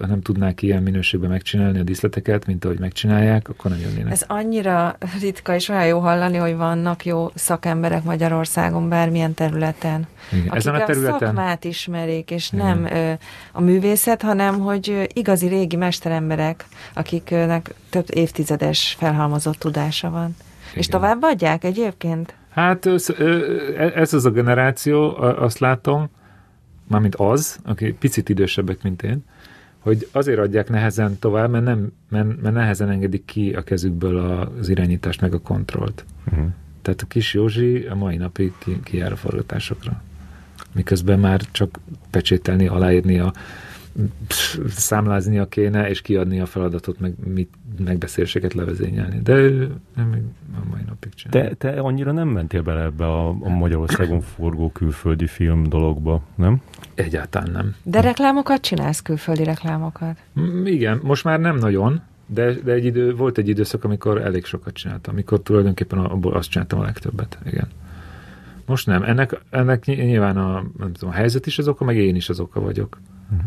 [0.00, 4.12] ha nem tudnák ilyen minőségben megcsinálni a díszleteket, mint ahogy megcsinálják, akkor nem jönnének.
[4.12, 10.06] Ez annyira ritka és olyan jó hallani, hogy vannak jó szakemberek Magyarországon bármilyen területen.
[10.32, 10.54] Igen.
[10.54, 11.14] Ezen a területen...
[11.14, 12.66] a szakmát ismerik, és Igen.
[12.66, 13.12] nem ö,
[13.52, 20.36] a művészet, hanem hogy igazi régi mesteremberek, akiknek több évtizedes felhalmozott tudása van.
[20.68, 20.78] Igen.
[20.78, 22.34] És tovább adják egyébként?
[22.48, 22.86] Hát
[23.94, 26.08] ez az a generáció, azt látom,
[26.86, 29.24] mármint az, aki picit idősebbek, mint én,
[29.78, 34.18] hogy azért adják nehezen tovább, mert, nem, mert, mert nehezen engedik ki a kezükből
[34.58, 36.04] az irányítást meg a kontrollt.
[36.30, 36.46] Uh-huh.
[36.82, 40.02] Tehát a kis Józsi a mai napig ki, kijár a forgatásokra.
[40.72, 41.78] Miközben már csak
[42.10, 43.32] pecsételni, aláírni a
[44.68, 49.20] számláznia kéne, és kiadni a feladatot, meg mit, megbeszéléseket levezényelni.
[49.22, 51.54] De ő nem a mai napig csinálja.
[51.54, 56.60] Te, te annyira nem mentél bele ebbe a, a Magyarországon forgó külföldi film dologba, nem?
[56.94, 57.74] Egyáltalán nem.
[57.82, 60.16] De reklámokat csinálsz, külföldi reklámokat?
[60.40, 64.44] Mm, igen, most már nem nagyon, de, de egy idő, volt egy időszak, amikor elég
[64.44, 67.68] sokat csináltam, amikor tulajdonképpen abból azt csináltam a legtöbbet, igen.
[68.66, 69.02] Most nem.
[69.02, 72.40] Ennek, ennek nyilván a, nem tudom, a helyzet is az oka, meg én is az
[72.40, 73.00] oka vagyok.
[73.30, 73.46] Uh-huh.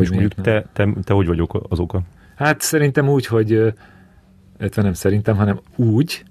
[0.00, 2.02] Hogy És mondjuk te, te, te hogy vagyok az oka?
[2.36, 3.74] Hát szerintem úgy, hogy
[4.58, 6.24] illetve nem szerintem, hanem úgy,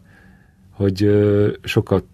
[0.69, 1.09] hogy
[1.63, 2.07] sokkal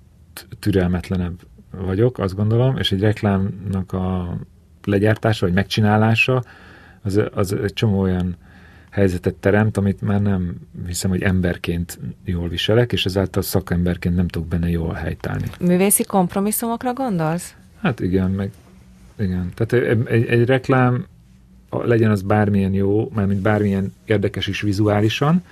[0.59, 1.39] türelmetlenebb
[1.71, 4.37] vagyok, azt gondolom, és egy reklámnak a
[4.83, 6.43] legyártása, vagy megcsinálása,
[7.01, 8.35] az, az egy csomó olyan
[8.89, 14.47] helyzetet teremt, amit már nem hiszem, hogy emberként jól viselek, és ezáltal szakemberként nem tudok
[14.47, 15.45] benne jól helytállni.
[15.59, 17.55] Művészi kompromisszumokra gondolsz?
[17.81, 18.51] Hát igen, meg
[19.19, 19.51] igen.
[19.55, 21.05] Tehát egy, egy, egy reklám
[21.83, 25.43] legyen az bármilyen jó, mármint bármilyen érdekes is vizuálisan,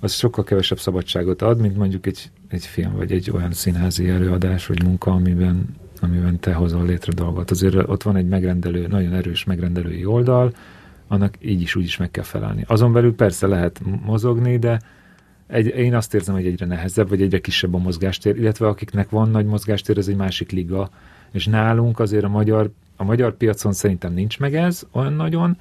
[0.00, 4.66] az sokkal kevesebb szabadságot ad, mint mondjuk egy, egy film, vagy egy olyan színházi előadás,
[4.66, 7.50] vagy munka, amiben, amiben te hozol létre dolgot.
[7.50, 10.52] Azért ott van egy megrendelő, nagyon erős megrendelői oldal,
[11.08, 12.64] annak így is úgy is meg kell felelni.
[12.66, 14.80] Azon belül persze lehet mozogni, de
[15.46, 19.30] egy, én azt érzem, hogy egyre nehezebb, vagy egyre kisebb a mozgástér, illetve akiknek van
[19.30, 20.90] nagy mozgástér, ez egy másik liga,
[21.32, 25.58] és nálunk azért a magyar a magyar piacon szerintem nincs meg ez olyan nagyon.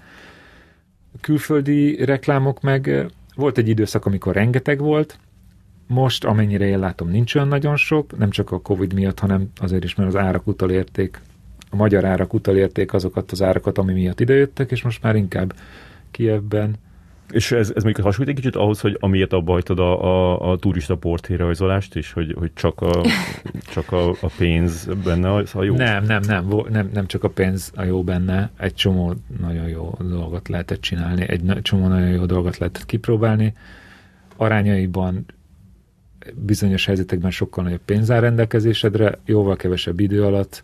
[1.21, 3.05] Külföldi reklámok meg
[3.35, 5.19] volt egy időszak, amikor rengeteg volt,
[5.87, 9.83] most, amennyire én látom, nincs olyan nagyon sok, nem csak a Covid miatt, hanem azért
[9.83, 11.21] is, mert az árak utalérték,
[11.69, 15.55] a magyar árak utalérték azokat az árakat, ami miatt idejöttek, és most már inkább
[16.11, 16.75] Kievben
[17.31, 20.57] és ez, ez még hasonlít egy kicsit ahhoz, hogy amiért abba hagytad a, a, a
[20.57, 23.05] turista portrérajzolást is, hogy, hogy csak, a,
[23.73, 25.75] csak a, a pénz benne a jó?
[25.75, 29.97] Nem, nem, nem, nem, nem csak a pénz a jó benne, egy csomó nagyon jó
[29.99, 33.53] dolgot lehetett csinálni, egy csomó nagyon jó dolgot lehetett kipróbálni.
[34.35, 35.25] Arányaiban
[36.33, 40.61] bizonyos helyzetekben sokkal nagyobb pénz áll rendelkezésedre, jóval kevesebb idő alatt,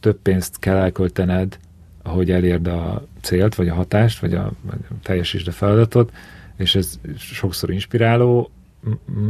[0.00, 1.58] több pénzt kell elköltened,
[2.02, 6.12] ahogy elérd a célt, vagy a hatást, vagy a, vagy a teljesítsd a feladatot,
[6.56, 8.50] és ez sokszor inspiráló,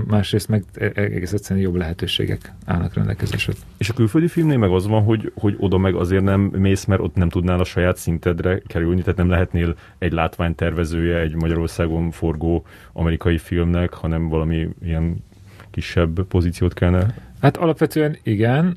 [0.07, 3.53] másrészt meg e, e, egész egyszerűen jobb lehetőségek állnak rendelkezésre.
[3.77, 7.01] És a külföldi filmnél meg az van, hogy, hogy oda meg azért nem mész, mert
[7.01, 12.67] ott nem tudnál a saját szintedre kerülni, tehát nem lehetnél egy látványtervezője egy Magyarországon forgó
[12.93, 15.25] amerikai filmnek, hanem valami ilyen
[15.71, 17.15] kisebb pozíciót kellene?
[17.41, 18.77] Hát alapvetően igen,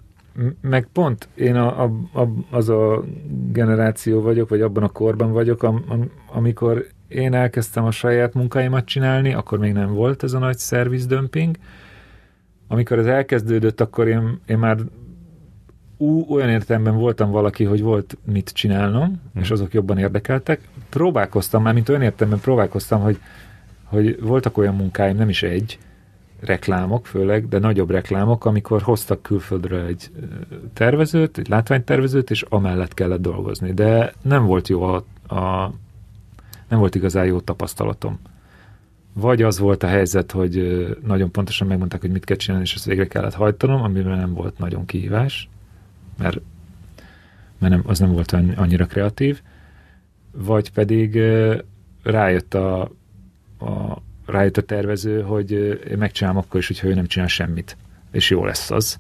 [0.62, 3.04] meg pont én a, a, a, az a
[3.52, 8.86] generáció vagyok, vagy abban a korban vagyok, am, am, amikor én elkezdtem a saját munkáimat
[8.86, 10.58] csinálni, akkor még nem volt ez a nagy
[11.08, 11.58] dömping.
[12.68, 14.78] Amikor ez elkezdődött, akkor én, én már
[15.98, 19.42] ú, olyan értelemben voltam valaki, hogy volt mit csinálnom, hmm.
[19.42, 20.62] és azok jobban érdekeltek.
[20.90, 23.20] Próbálkoztam, már mint olyan értelemben próbálkoztam, hogy,
[23.84, 25.78] hogy voltak olyan munkáim, nem is egy,
[26.40, 30.12] reklámok főleg, de nagyobb reklámok, amikor hoztak külföldről egy
[30.74, 33.74] tervezőt, egy látványtervezőt, és amellett kellett dolgozni.
[33.74, 34.96] De nem volt jó a,
[35.36, 35.72] a
[36.68, 38.20] nem volt igazán jó tapasztalatom.
[39.14, 42.86] Vagy az volt a helyzet, hogy nagyon pontosan megmondták, hogy mit kell csinálni, és ezt
[42.86, 45.50] végre kellett hajtanom, amiben nem volt nagyon kihívás,
[46.18, 46.40] mert,
[47.58, 49.42] mert nem, az nem volt annyira kreatív.
[50.32, 51.20] Vagy pedig
[52.04, 52.82] rájött a,
[53.60, 55.52] a, rájött a tervező, hogy
[55.90, 57.78] én megcsinálom akkor is, hogyha ő nem csinál semmit.
[58.12, 59.00] És jó lesz az,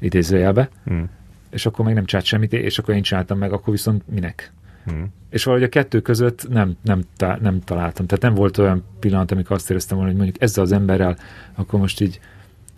[0.00, 0.68] idézőjelbe.
[0.84, 1.10] Hmm.
[1.50, 4.52] És akkor meg nem csinált semmit, és akkor én csináltam meg, akkor viszont minek?
[4.84, 5.12] Hmm.
[5.30, 8.06] És valahogy a kettő között nem, nem, tá, nem találtam.
[8.06, 11.16] Tehát nem volt olyan pillanat, amikor azt éreztem volna, hogy mondjuk ezzel az emberrel,
[11.54, 12.20] akkor most így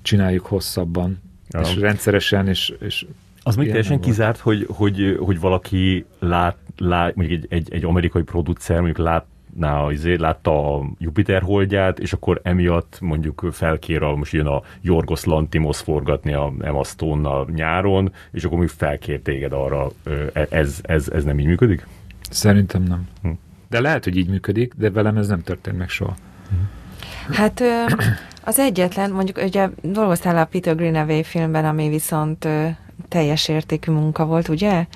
[0.02, 1.18] csináljuk hosszabban,
[1.48, 1.60] ja.
[1.60, 3.06] és rendszeresen, és, és
[3.42, 8.22] az még teljesen kizárt, hogy, hogy, hogy valaki lát, lát mondjuk egy, egy, egy amerikai
[8.22, 9.24] producer mondjuk lát
[9.58, 14.62] na, izé, látta a Jupiter holdját, és akkor emiatt mondjuk felkér a, most jön a
[14.80, 19.90] Jorgos Lantimos forgatni a Emma stone nyáron, és akkor még felkér téged arra,
[20.32, 21.86] e, ez, ez, ez nem így működik?
[22.30, 23.08] Szerintem nem.
[23.22, 23.30] Hm.
[23.68, 26.16] De lehet, hogy így működik, de velem ez nem történt meg soha.
[27.30, 27.62] Hát
[28.44, 32.48] az egyetlen, mondjuk ugye dolgoztál a Peter Greenaway filmben, ami viszont
[33.08, 34.86] teljes értékű munka volt, ugye?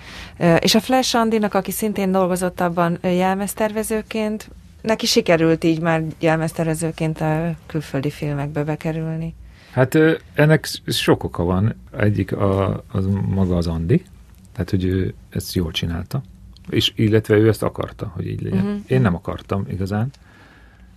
[0.59, 4.51] És a Flash Andinak, aki szintén dolgozott abban jelmeztervezőként,
[4.81, 9.35] neki sikerült így már jelmeztervezőként a külföldi filmekbe bekerülni.
[9.73, 9.99] Hát
[10.35, 11.75] ennek sok oka van.
[11.99, 14.05] Egyik a, az maga az Andi,
[14.53, 16.23] tehát hogy ő ezt jól csinálta,
[16.69, 18.65] és illetve ő ezt akarta, hogy így legyen.
[18.65, 18.81] Uh-huh.
[18.87, 20.11] Én nem akartam igazán,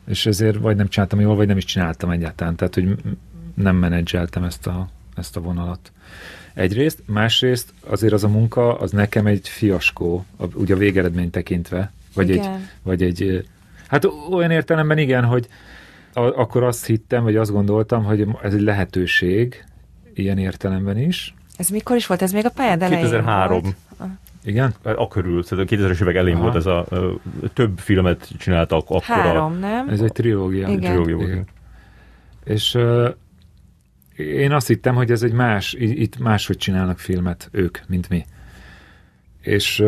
[0.07, 2.95] és ezért vagy nem csináltam jól, vagy nem is csináltam egyáltalán, tehát hogy
[3.53, 5.91] nem menedzseltem ezt a, ezt a vonalat.
[6.53, 12.29] Egyrészt, másrészt azért az a munka, az nekem egy fiaskó, ugye a végeredmény tekintve, vagy
[12.29, 12.53] igen.
[12.53, 13.47] egy, vagy egy,
[13.87, 15.47] hát olyan értelemben igen, hogy
[16.13, 19.65] a, akkor azt hittem, vagy azt gondoltam, hogy ez egy lehetőség,
[20.13, 21.33] ilyen értelemben is.
[21.57, 22.21] Ez mikor is volt?
[22.21, 23.61] Ez még a pályád elején 2003.
[23.61, 23.75] Volt?
[24.43, 24.73] Igen?
[24.81, 26.43] A körül, szerintem 2000-es évek elején Aha.
[26.43, 27.19] volt ez a, a,
[27.53, 29.01] több filmet csináltak akkor.
[29.01, 29.89] Három, nem?
[29.89, 30.67] Ez egy trilógia.
[30.67, 30.79] Igen.
[30.79, 31.27] Trilógia volt.
[31.27, 31.45] Igen.
[32.43, 32.77] És
[34.16, 38.26] én azt hittem, hogy ez egy más, itt máshogy csinálnak filmet ők, mint mi.
[39.41, 39.84] És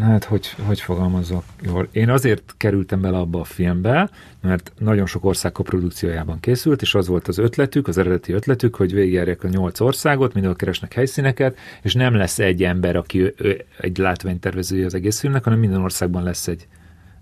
[0.00, 1.88] hát hogy, hogy fogalmazok jól?
[1.92, 7.06] Én azért kerültem bele abba a filmbe, mert nagyon sok ország koprodukciójában készült, és az
[7.06, 11.94] volt az ötletük, az eredeti ötletük, hogy végigjárják a nyolc országot, mindenhol keresnek helyszíneket, és
[11.94, 13.34] nem lesz egy ember, aki
[13.80, 16.66] egy látványtervezője az egész filmnek, hanem minden országban lesz egy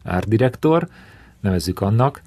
[0.04, 0.88] árdirektor,
[1.40, 2.22] nevezzük annak,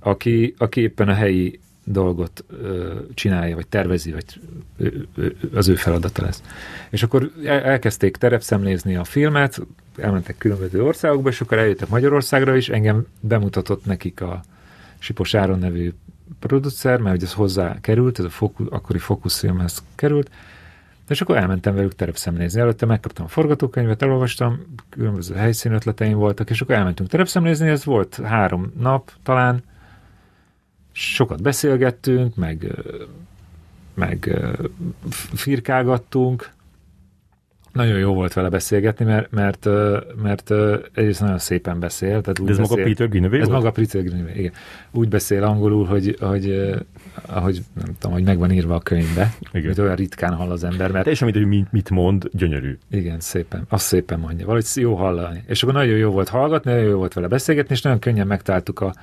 [0.00, 4.40] aki, aki éppen a helyi dolgot ö, csinálja, vagy tervezi, vagy
[4.78, 6.42] ö, ö, az ő feladata lesz.
[6.90, 9.60] És akkor elkezdték terepszemlézni a filmet,
[9.96, 14.42] elmentek különböző országokba, és akkor eljöttek Magyarországra is, engem bemutatott nekik a
[14.98, 15.92] Sipos Áron nevű
[16.38, 20.30] producer, mert hogy ez hozzá került, ez a fokus, akkori fókuszfilmhez került,
[21.08, 22.60] és akkor elmentem velük terepszemlézni.
[22.60, 28.72] Előtte megkaptam a forgatókönyvet, elolvastam, különböző helyszínötleteim voltak, és akkor elmentünk terepszemlézni, ez volt három
[28.78, 29.62] nap talán,
[30.92, 32.72] sokat beszélgettünk, meg,
[33.94, 34.38] meg
[35.34, 36.50] firkálgattunk.
[37.72, 39.68] Nagyon jó volt vele beszélgetni, mert, mert,
[40.22, 40.50] mert
[40.94, 42.20] egyrészt nagyon szépen beszél.
[42.20, 43.58] Tehát úgy De ez beszél, maga Peter Greenaway Ez volt?
[43.58, 44.52] maga Peter Greenaway, igen.
[44.90, 46.74] Úgy beszél angolul, hogy, hogy
[47.26, 49.74] ahogy nem tudom, hogy meg van írva a könyvbe, igen.
[49.74, 50.90] hogy olyan ritkán hall az ember.
[50.90, 51.02] Mert...
[51.02, 52.78] Teljesen mint, hogy mit mond, gyönyörű.
[52.90, 53.64] Igen, szépen.
[53.68, 54.46] Azt szépen mondja.
[54.46, 55.42] Valahogy jó hallani.
[55.46, 58.80] És akkor nagyon jó volt hallgatni, nagyon jó volt vele beszélgetni, és nagyon könnyen megtaláltuk
[58.80, 58.94] a,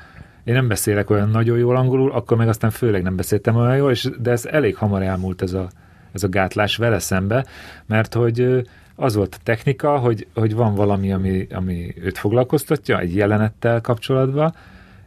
[0.50, 3.92] én nem beszélek olyan nagyon jól angolul, akkor meg aztán főleg nem beszéltem olyan jól,
[3.92, 5.70] és, de ez elég hamar elmúlt ez a,
[6.12, 7.46] ez a gátlás vele szembe,
[7.86, 13.16] mert hogy az volt a technika, hogy, hogy van valami, ami, ami őt foglalkoztatja, egy
[13.16, 14.56] jelenettel kapcsolatban,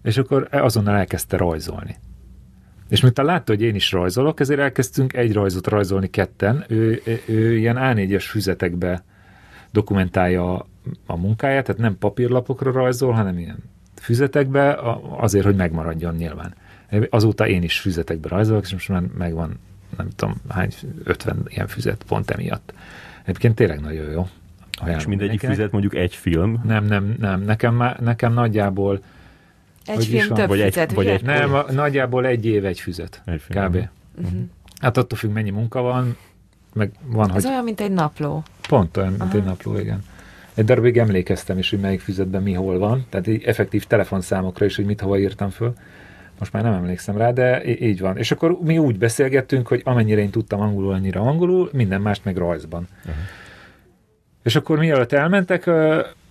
[0.02, 1.96] és akkor azonnal elkezdte rajzolni.
[2.88, 6.64] És miután látta, hogy én is rajzolok, ezért elkezdtünk egy rajzot rajzolni ketten.
[6.68, 9.04] Ő, ő, ő ilyen A4-es füzetekbe
[9.70, 10.66] dokumentálja
[11.06, 13.71] a munkáját, tehát nem papírlapokra rajzol, hanem ilyen
[14.02, 14.78] füzetekbe,
[15.16, 16.54] azért, hogy megmaradjon nyilván.
[17.10, 19.58] Azóta én is füzetekbe rajzolok, és most már megvan,
[19.96, 20.70] nem tudom, hány,
[21.04, 22.74] 50 ilyen füzet pont emiatt.
[23.22, 24.28] Egyébként tényleg nagyon jó.
[24.72, 25.50] Ajánlom és mindegyik nekem.
[25.50, 26.62] füzet mondjuk egy film?
[26.64, 27.42] Nem, nem, nem.
[27.42, 29.02] Nekem, nekem nagyjából
[29.86, 33.22] egy film több vagy füzet, egy, vagy egy, Nem, a, nagyjából egy év egy füzet.
[33.24, 33.64] Egy film.
[33.64, 33.74] Kb.
[33.74, 34.40] Uh-huh.
[34.80, 36.16] Hát attól függ, mennyi munka van,
[36.72, 37.52] meg van, Ez hogy...
[37.52, 38.42] olyan, mint egy napló.
[38.68, 39.36] Pont olyan, mint Aha.
[39.36, 40.04] egy napló, igen.
[40.54, 44.76] Egy darabig emlékeztem is, hogy melyik füzetben mi hol van, tehát így effektív telefonszámokra is,
[44.76, 45.74] hogy mit hova írtam föl.
[46.38, 48.16] Most már nem emlékszem rá, de így van.
[48.16, 52.36] És akkor mi úgy beszélgettünk, hogy amennyire én tudtam angolul, annyira angolul, minden mást meg
[52.36, 52.88] rajzban.
[52.98, 53.14] Uh-huh.
[54.42, 55.70] És akkor mielőtt elmentek,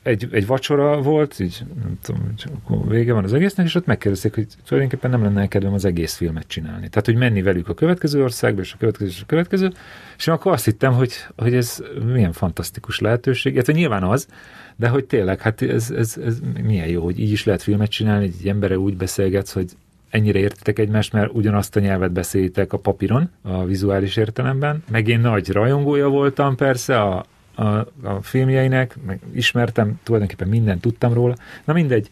[0.04, 2.34] egy, egy vacsora volt, így nem tudom,
[2.64, 6.16] akkor vége van az egésznek, és ott megkérdezték, hogy tulajdonképpen nem lenne kedvem az egész
[6.16, 6.89] filmet csinálni.
[6.89, 9.72] Tehát, hogy menni velük a következő országba, és a következő, és a következő,
[10.18, 14.28] és akkor azt hittem, hogy, hogy ez milyen fantasztikus lehetőség, illetve nyilván az,
[14.76, 18.26] de hogy tényleg, hát ez, ez, ez milyen jó, hogy így is lehet filmet csinálni,
[18.26, 19.72] egy embere úgy beszélgetsz, hogy
[20.10, 24.84] ennyire értitek egymást, mert ugyanazt a nyelvet beszélitek a papíron, a vizuális értelemben.
[24.91, 27.26] Meg én nagy rajongója voltam persze a,
[27.62, 31.36] a, a filmjeinek, meg ismertem, tulajdonképpen mindent tudtam róla.
[31.64, 32.09] Na mindegy,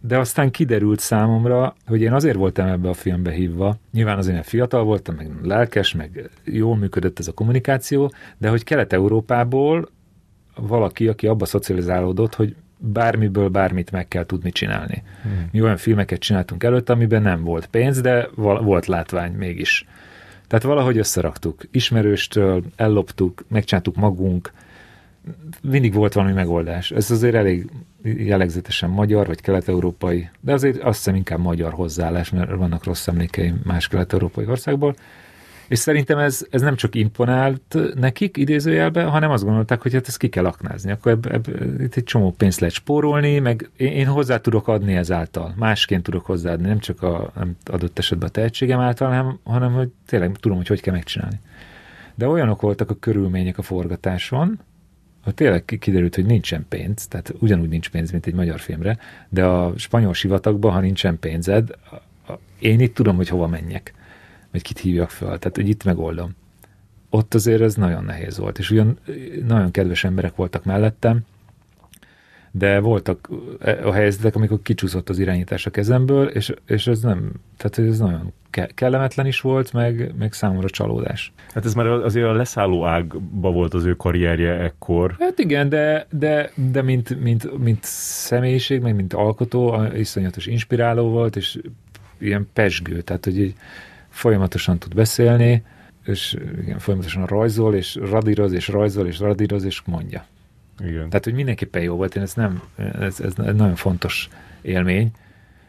[0.00, 4.48] de aztán kiderült számomra, hogy én azért voltam ebbe a filmbe hívva, nyilván azért, mert
[4.48, 9.88] fiatal voltam, meg lelkes, meg jól működött ez a kommunikáció, de hogy Kelet-Európából
[10.56, 15.02] valaki, aki abba szocializálódott, hogy bármiből bármit meg kell tudni csinálni.
[15.22, 15.48] Hmm.
[15.52, 19.86] Mi olyan filmeket csináltunk előtt, amiben nem volt pénz, de volt látvány mégis.
[20.46, 21.62] Tehát valahogy összeraktuk.
[21.70, 24.52] Ismerőstől elloptuk, megcsináltuk magunk,
[25.62, 26.90] mindig volt valami megoldás.
[26.90, 27.70] Ez azért elég
[28.02, 33.60] jellegzetesen magyar, vagy kelet-európai, de azért azt hiszem inkább magyar hozzáállás, mert vannak rossz emlékeim
[33.64, 34.94] más kelet-európai országból.
[35.68, 40.18] És szerintem ez, ez nem csak imponált nekik idézőjelben, hanem azt gondolták, hogy hát ezt
[40.18, 40.90] ki kell aknázni.
[40.90, 41.46] Akkor ebb, ebb,
[41.80, 45.54] itt egy csomó pénzt lehet spórolni, meg én, én hozzá tudok adni ezáltal.
[45.56, 49.88] Másként tudok hozzáadni, nem csak a nem adott esetben a tehetségem által, hanem, hanem hogy
[50.06, 51.40] tényleg tudom, hogy hogy kell megcsinálni.
[52.14, 54.60] De olyanok voltak a körülmények a forgatáson,
[55.22, 58.98] hogy tényleg kiderült, hogy nincsen pénz, tehát ugyanúgy nincs pénz, mint egy magyar filmre,
[59.28, 61.70] de a spanyol sivatagban, ha nincsen pénzed,
[62.58, 63.94] én itt tudom, hogy hova menjek
[64.50, 66.34] vagy kit hívjak fel, tehát hogy itt megoldom.
[67.10, 68.98] Ott azért ez nagyon nehéz volt, és ugyan
[69.46, 71.20] nagyon kedves emberek voltak mellettem,
[72.52, 73.28] de voltak
[73.60, 77.98] e, a helyzetek, amikor kicsúszott az irányítás a kezemből, és, és ez nem, tehát ez
[77.98, 78.32] nagyon
[78.74, 81.32] kellemetlen is volt, meg, meg számomra csalódás.
[81.54, 85.16] Hát ez már azért a leszálló ágba volt az ő karrierje ekkor.
[85.18, 91.36] Hát igen, de, de, de mint, mint, mint személyiség, meg mint alkotó, iszonyatos inspiráló volt,
[91.36, 91.58] és
[92.18, 93.54] ilyen pesgő, tehát hogy így,
[94.08, 95.62] folyamatosan tud beszélni,
[96.04, 100.26] és igen, folyamatosan rajzol, és radíroz, és rajzol, és radíroz, és mondja.
[100.78, 101.08] Igen.
[101.08, 102.62] Tehát, hogy mindenképpen jó volt, én ez nem,
[103.00, 104.28] ez, ez nagyon fontos
[104.62, 105.10] élmény,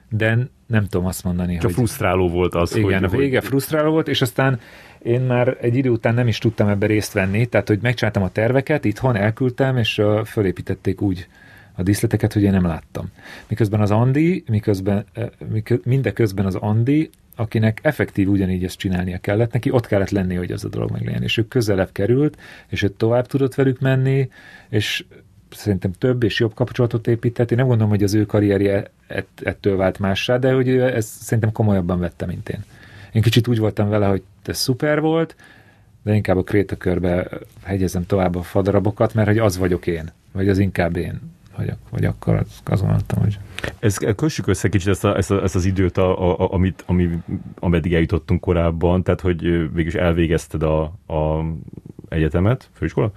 [0.09, 1.73] de nem tudom azt mondani, Csak hogy...
[1.73, 3.19] frusztráló volt az, igen, hogy...
[3.19, 3.47] vége hogy...
[3.47, 4.59] frusztráló volt, és aztán
[5.01, 8.31] én már egy idő után nem is tudtam ebbe részt venni, tehát, hogy megcsináltam a
[8.31, 11.27] terveket, itthon elküldtem, és uh, fölépítették úgy
[11.75, 13.11] a díszleteket, hogy én nem láttam.
[13.47, 15.05] Miközben az Andi, miközben,
[15.83, 20.65] mindeközben az Andi akinek effektív ugyanígy ezt csinálnia kellett, neki ott kellett lenni, hogy az
[20.65, 21.23] a dolog meglegyen.
[21.23, 24.29] És ő közelebb került, és ő tovább tudott velük menni,
[24.69, 25.05] és
[25.49, 27.51] szerintem több és jobb kapcsolatot épített.
[27.51, 31.51] Én nem gondolom, hogy az ő karrierje ett, ettől vált mássá, de hogy ezt szerintem
[31.51, 32.63] komolyabban vette, mint én.
[33.11, 35.35] Én kicsit úgy voltam vele, hogy ez szuper volt,
[36.03, 37.27] de inkább a krétakörbe
[37.63, 41.19] hegyezem tovább a fadarabokat, mert hogy az vagyok én, vagy az inkább én
[41.57, 43.39] vagy, vagy akkor azon adtam, hogy...
[43.79, 47.09] Ez, kössük össze kicsit ezt, a, ezt, a, ezt az időt, a, a, amit, ami,
[47.59, 51.45] ameddig eljutottunk korábban, tehát hogy végülis elvégezted a, a
[52.09, 53.11] egyetemet, főiskola?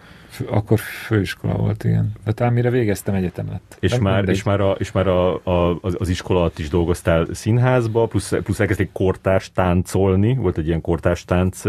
[0.47, 2.12] Akkor főiskola volt, igen.
[2.24, 3.61] De talán mire végeztem egyetemet.
[3.80, 7.26] És már, és már, a, és már a, a, az, az iskola alatt is dolgoztál
[7.32, 11.62] színházba, plusz, plusz elkezdték kortárs táncolni, volt egy ilyen kortárs tánc,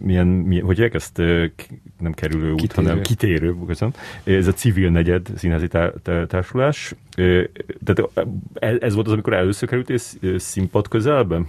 [0.00, 1.18] milyen, milyen hogy ezt
[1.98, 2.86] nem kerülő út, kitérő.
[2.88, 3.94] hanem kitérő, köszönöm.
[4.24, 5.68] Ez a civil negyed színházi
[6.26, 6.94] társulás.
[7.14, 8.10] Tehát
[8.82, 9.98] ez volt az, amikor először kerültél
[10.38, 11.46] színpad közelben?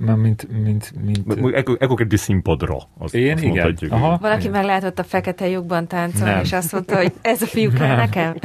[0.00, 1.32] Már mint, mint, mint...
[1.54, 3.76] Ekkor, ekkor kerültél színpadra, azt, Én, azt igen.
[3.88, 4.52] Aha, Valaki igen.
[4.52, 6.42] meglátott a fekete lyukban táncolni, nem.
[6.42, 8.34] és azt mondta, hogy ez a fiú kell nekem?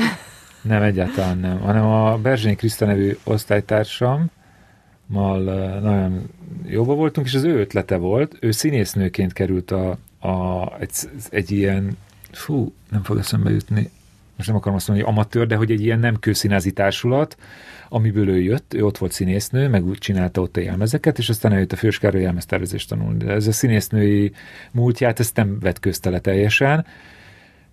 [0.61, 1.59] Nem, egyáltalán nem.
[1.59, 4.25] Hanem a Berzsény Kriszta nevű osztálytársam,
[5.05, 5.39] mal
[5.79, 6.29] nagyon
[6.65, 10.91] jóba voltunk, és az ő ötlete volt, ő színésznőként került a, a, egy,
[11.29, 11.97] egy ilyen,
[12.31, 13.89] fú, nem fog eszembe jutni,
[14.41, 17.37] most nem akarom azt mondani, hogy amatőr, de hogy egy ilyen nem kőszínázi társulat,
[17.89, 21.51] amiből ő jött, ő ott volt színésznő, meg úgy csinálta ott a jelmezeket, és aztán
[21.51, 23.17] eljött a Főskároly jelmeztervezést tanulni.
[23.17, 24.31] De ez a színésznői
[24.71, 26.85] múltját, ezt nem vett köztele teljesen.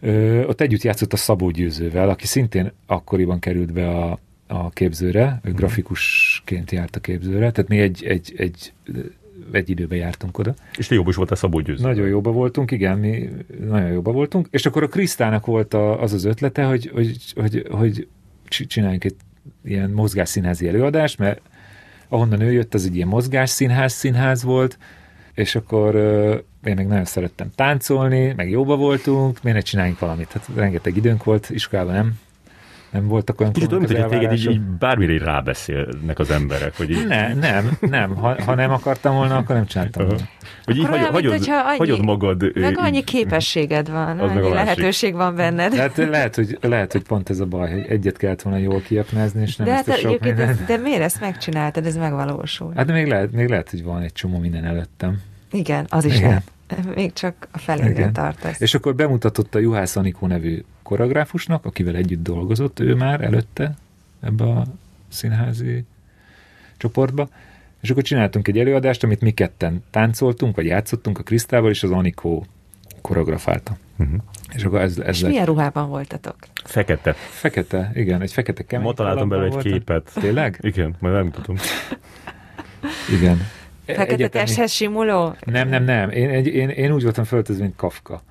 [0.00, 5.40] Ö, ott együtt játszott a Szabó Győzővel, aki szintén akkoriban került be a, a képzőre,
[5.42, 5.58] ő mhm.
[5.58, 8.72] grafikusként járt a képzőre, tehát mi egy, egy, egy
[9.52, 10.54] egy időben jártunk oda.
[10.76, 11.82] És te jobb is volt a Szabó Győző.
[11.82, 13.28] Nagyon jóba voltunk, igen, mi
[13.68, 14.46] nagyon jóba voltunk.
[14.50, 18.08] És akkor a Krisztának volt a, az az ötlete, hogy, hogy, hogy, hogy
[18.48, 19.16] csináljunk egy
[19.64, 21.40] ilyen mozgásszínházi előadást, mert
[22.08, 24.78] ahonnan ő jött, az egy ilyen mozgásszínház színház volt,
[25.34, 25.94] és akkor
[26.64, 30.32] én még nagyon szerettem táncolni, meg jóba voltunk, miért ne csináljunk valamit?
[30.32, 32.18] Hát rengeteg időnk volt, iskolában nem
[32.90, 36.76] nem voltak olyan Kicsit olyan, mint hogy téged így, így bármire így rábeszélnek az emberek.
[36.76, 37.06] Hogy így...
[37.06, 38.14] Ne, nem, nem.
[38.16, 40.22] Ha, ha nem akartam volna, akkor nem csináltam volna.
[40.64, 42.56] Hogy így hagyod, hagyod, annyi, hagyod magad.
[42.56, 45.74] Meg annyi képességed van, az annyi lehetőség van benned.
[45.74, 49.42] Hát lehet hogy, lehet, hogy pont ez a baj, hogy egyet kellett volna jól kiaknázni,
[49.42, 50.56] és nem de, ezt hát, sok minden.
[50.56, 52.72] De, de miért ezt megcsináltad, ez megvalósul?
[52.76, 55.20] Hát de még lehet, még lehet, hogy van egy csomó minden előttem.
[55.50, 56.28] Igen, az is Igen.
[56.28, 56.50] lehet.
[56.94, 58.60] Még csak a felére tartasz.
[58.60, 63.74] És akkor bemutatott a Juhász Anikó nevű koreográfusnak, akivel együtt dolgozott ő már előtte
[64.20, 64.64] ebbe a
[65.08, 65.84] színházi
[66.76, 67.28] csoportba,
[67.80, 71.90] és akkor csináltunk egy előadást, amit mi ketten táncoltunk, vagy játszottunk a Krisztával, és az
[71.90, 72.46] Anikó
[73.00, 73.76] koreografálta.
[73.98, 74.16] Uh-huh.
[74.54, 75.30] És akkor ez, ez és lett.
[75.30, 76.36] milyen ruhában voltatok?
[76.64, 77.12] Fekete.
[77.12, 78.86] Fekete, igen, egy fekete kemény.
[78.86, 79.72] Ma találtam belőle egy voltam.
[79.72, 80.10] képet.
[80.14, 80.58] Tényleg?
[80.60, 81.56] Igen, majd nem tudom.
[83.18, 83.40] igen.
[83.94, 85.36] Fekete testhez simuló?
[85.44, 86.10] Nem, nem, nem.
[86.10, 88.22] Én, egy, én, én úgy voltam föltözve, mint Kafka.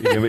[0.00, 0.20] Igen,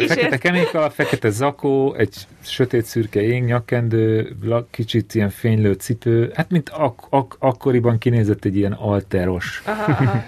[0.00, 4.36] is Fekete ez- keménykalap, fekete zakó, egy sötét szürke én, nyakkendő,
[4.70, 6.30] kicsit ilyen fénylő cipő.
[6.34, 10.24] Hát, mint ak- ak- akkoriban kinézett egy ilyen alteros, Aha, aha.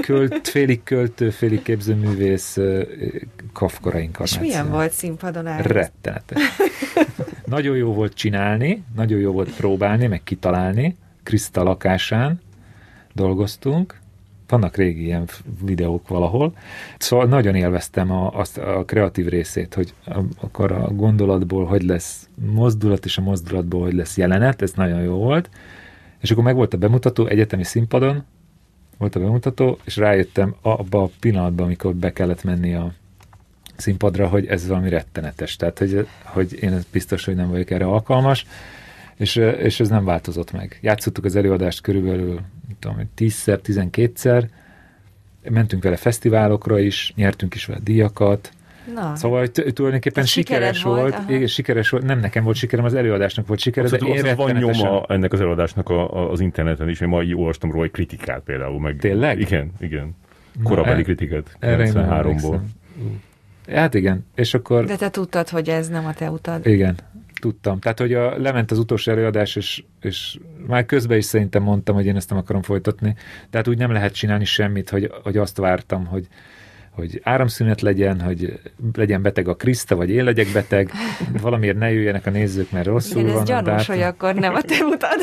[0.00, 2.82] költ, félig költő, félig képzőművész ö,
[3.52, 5.62] Kafkora És milyen volt színpadon állni?
[5.72, 6.42] Rettenetes.
[7.44, 10.96] nagyon jó volt csinálni, nagyon jó volt próbálni, meg kitalálni.
[11.22, 12.40] Kriszta lakásán
[13.16, 14.00] dolgoztunk.
[14.48, 15.28] Vannak régi ilyen
[15.64, 16.56] videók valahol.
[16.98, 22.28] Szóval nagyon élveztem a, azt a kreatív részét, hogy a, akkor a gondolatból hogy lesz
[22.52, 25.50] mozdulat, és a mozdulatból hogy lesz jelenet, ez nagyon jó volt.
[26.20, 28.24] És akkor meg volt a bemutató egyetemi színpadon,
[28.98, 32.92] volt a bemutató, és rájöttem abba a pillanatban, amikor be kellett menni a
[33.76, 35.56] színpadra, hogy ez valami rettenetes.
[35.56, 38.46] Tehát, hogy, hogy én biztos, hogy nem vagyok erre alkalmas,
[39.16, 40.78] és, és ez nem változott meg.
[40.82, 42.40] Játszottuk az előadást körülbelül,
[42.86, 44.44] tudom, hogy 10-szer, 12-szer,
[45.50, 48.50] mentünk vele fesztiválokra is, nyertünk is vele díjakat,
[48.94, 51.32] Na, Szóval hogy tulajdonképpen Ez sikeres volt, volt, aha.
[51.32, 55.04] igen, sikeres volt, nem nekem volt sikerem, az előadásnak volt sikere, de én van nyoma
[55.08, 58.80] ennek az előadásnak a, a, az interneten is, én ma olvastam róla egy kritikát például.
[58.80, 59.40] Meg, Tényleg?
[59.40, 60.16] Igen, igen.
[60.62, 61.56] Na, Korabeli e- kritikát.
[61.58, 62.18] Erre én nem 93-ból.
[62.18, 62.72] emlékszem.
[63.72, 66.66] Hát igen, és akkor de te tudtad, hogy ez nem a te utad.
[66.66, 66.96] Igen,
[67.40, 67.78] tudtam.
[67.80, 72.06] Tehát, hogy a, lement az utolsó előadás, és, és már közben is szerintem mondtam, hogy
[72.06, 73.14] én ezt nem akarom folytatni.
[73.50, 76.26] Tehát úgy nem lehet csinálni semmit, hogy, hogy azt vártam, hogy,
[76.96, 78.60] hogy áramszünet legyen, hogy
[78.94, 80.90] legyen beteg a Kriszta, vagy én legyek beteg,
[81.40, 83.42] valamiért ne jöjjenek a nézők, mert rosszul Igen, van.
[83.42, 85.20] ez gyanús, hogy akkor nem a te utad.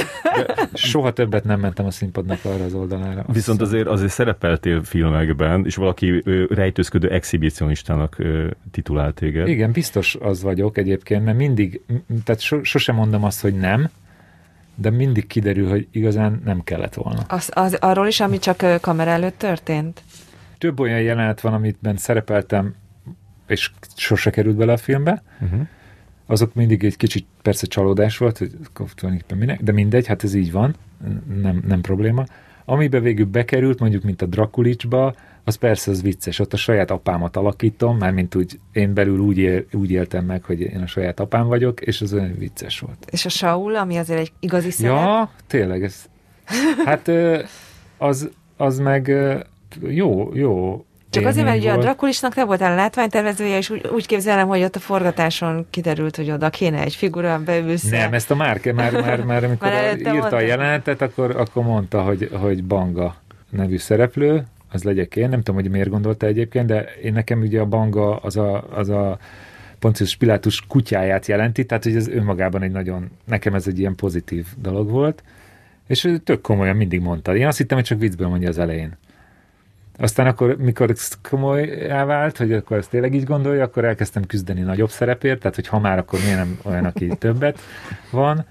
[0.74, 3.26] Soha többet nem mentem a színpadnak arra az oldalára.
[3.28, 9.47] Viszont azért, azért szerepeltél filmekben, és valaki ö, rejtőzködő exhibicionistának ö, titulált téged.
[9.47, 11.82] Igen, biztos az vagyok egyébként, mert mindig,
[12.24, 13.89] tehát so, sosem mondom azt, hogy nem,
[14.76, 17.21] de mindig kiderül, hogy igazán nem kellett volna.
[17.28, 20.01] Az, az, arról is, ami csak kamera előtt történt?
[20.64, 22.76] Több olyan jelenet van, amitben szerepeltem,
[23.47, 25.24] és sose került bele a filmbe.
[25.41, 25.68] Uh-huh.
[26.26, 30.51] Azok mindig egy kicsit persze csalódás volt, hogy tulajdonképpen minek, de mindegy, hát ez így
[30.51, 30.76] van,
[31.41, 32.26] nem, nem probléma.
[32.66, 37.38] Amiben végül bekerült, mondjuk mint a Drakulicsba, az persze az vicces, ott a saját apámat
[37.38, 41.47] alakítom, mármint úgy én belül úgy, él, úgy éltem meg, hogy én a saját apám
[41.47, 43.07] vagyok, és az olyan vicces volt.
[43.11, 44.95] És a Saul, ami azért egy igazi szerep?
[44.95, 46.05] Ja, tényleg, ez,
[46.86, 47.11] hát
[47.97, 49.11] az, az meg
[49.82, 50.86] jó, jó.
[51.09, 51.78] Csak azért, mert ugye a.
[51.78, 56.32] Drakulisnak te voltál a látványtervezője, és úgy, úgy képzelem, hogy ott a forgatáson kiderült, hogy
[56.32, 57.89] oda kéne egy figura, beülsz.
[57.89, 60.36] Nem, ezt a Márke már, már, már amikor Már írta mondta.
[60.36, 63.15] a jelenetet, akkor, akkor mondta, hogy, hogy Banga
[63.49, 67.59] nevű szereplő, az legyek én, nem tudom, hogy miért gondolta egyébként, de én nekem ugye
[67.59, 69.17] a Banga az a, az a
[69.80, 74.45] Pontius Pilátus kutyáját jelenti, tehát hogy ez önmagában egy nagyon, nekem ez egy ilyen pozitív
[74.61, 75.24] dolog volt,
[75.88, 77.36] és ő tök komolyan mindig mondta.
[77.36, 78.97] Én azt hittem, hogy csak viccből mondja az elején.
[79.98, 81.18] Aztán akkor, mikor ez
[82.06, 85.80] vált, hogy akkor ezt tényleg így gondolja, akkor elkezdtem küzdeni nagyobb szerepért, tehát hogy ha
[85.80, 87.60] már, akkor miért nem olyan, aki többet
[88.12, 88.46] van.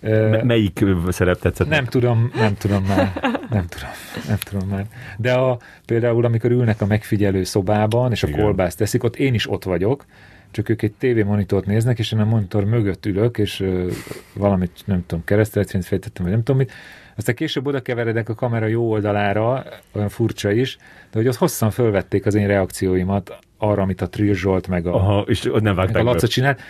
[0.00, 1.68] Me- melyik szerep tetszett?
[1.68, 3.12] nem tudom, nem tudom már.
[3.50, 3.88] Nem tudom,
[4.28, 4.86] nem tudom már.
[5.16, 8.40] De a, például, amikor ülnek a megfigyelő szobában, és a Igen.
[8.40, 10.04] kolbászt teszik, ott én is ott vagyok,
[10.50, 13.90] csak ők egy tévémonitort néznek, és én a monitor mögött ülök, és ö,
[14.34, 16.72] valamit, nem tudom, kereszteletfényt fejtettem, vagy nem tudom mit.
[17.20, 20.76] Aztán később oda keveredek a kamera jó oldalára, olyan furcsa is,
[21.10, 24.94] de hogy ott hosszan fölvették az én reakcióimat arra, amit a Trill Zsolt, meg a,
[24.94, 26.60] Aha, és nem meg a Laca csinált,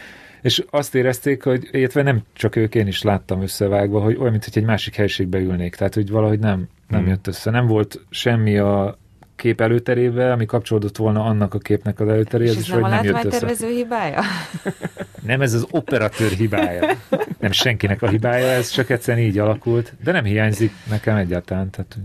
[0.43, 4.51] és azt érezték, hogy illetve nem csak ők, én is láttam összevágva, hogy olyan, mintha
[4.55, 5.75] egy másik helyiségbe ülnék.
[5.75, 7.09] Tehát, hogy valahogy nem, nem Hmm.
[7.09, 7.51] jött össze.
[7.51, 8.99] Nem volt semmi a
[9.41, 12.91] kép előterébe, ami kapcsolódott volna annak a képnek az És előteréhez, ez és nem hogy
[12.93, 13.67] a nem jött össze.
[13.67, 14.21] hibája?
[15.27, 16.97] Nem, ez az operatőr hibája.
[17.39, 21.71] Nem senkinek a hibája, ez csak egyszerűen így alakult, de nem hiányzik nekem egyáltalán.
[21.71, 21.97] Tehát,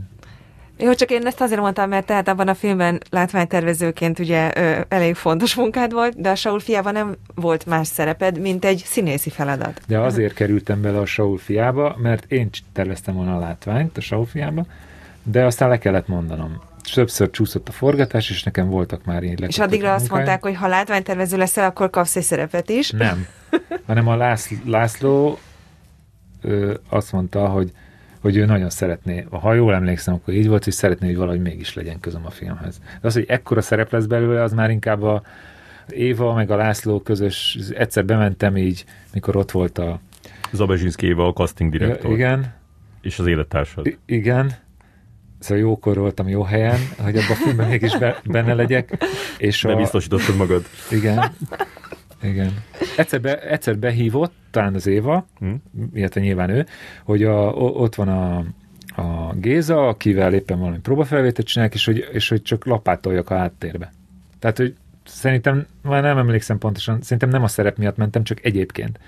[0.78, 5.16] Jó, csak én ezt azért mondtam, mert tehát abban a filmben látványtervezőként ugye ö, elég
[5.16, 9.82] fontos munkád volt, de a Saul fiában nem volt más szereped, mint egy színészi feladat.
[9.88, 14.26] de azért kerültem bele a Saul fiába, mert én terveztem volna a látványt a Saul
[14.26, 14.66] fiába,
[15.24, 16.62] de aztán le kellett mondanom.
[16.94, 20.68] Többször csúszott a forgatás, és nekem voltak már így És addigra azt mondták, hogy ha
[20.68, 22.92] látványtervező leszel, akkor kapsz egy szerepet is.
[22.92, 23.28] Nem,
[23.88, 25.40] hanem a Lász, László
[26.42, 27.72] ö, azt mondta, hogy,
[28.22, 31.74] hogy ő nagyon szeretné, ha jól emlékszem, akkor így volt, hogy szeretné, hogy valahogy mégis
[31.74, 32.78] legyen közöm a filmhez.
[33.02, 35.22] De az, hogy ekkora szerep lesz belőle, az már inkább a
[35.90, 40.00] Éva meg a László közös, egyszer bementem így, mikor ott volt a...
[40.52, 42.12] Zabezsinszki Éva, a casting direktor.
[42.12, 42.54] Igen,
[43.02, 43.86] És az élettársad.
[43.86, 44.56] I- igen,
[45.40, 49.06] szóval jókor voltam jó helyen, hogy abban a filmben mégis be, benne legyek.
[49.38, 50.66] És a, Bebiztosítottad magad.
[50.92, 51.32] igen,
[52.22, 52.64] igen.
[52.98, 55.54] Egyszer, be, egyszer behívott, talán az Éva, Hm?
[55.94, 56.66] illetve nyilván ő,
[57.04, 58.38] hogy a, ott van a,
[59.02, 63.94] a Géza, akivel éppen valami próbafelvételt csinálják, és hogy, és hogy csak lapátoljak a háttérbe.
[64.40, 64.76] Tehát, hogy
[65.06, 69.00] szerintem, már nem emlékszem pontosan, szerintem nem a szerep miatt mentem, csak egyébként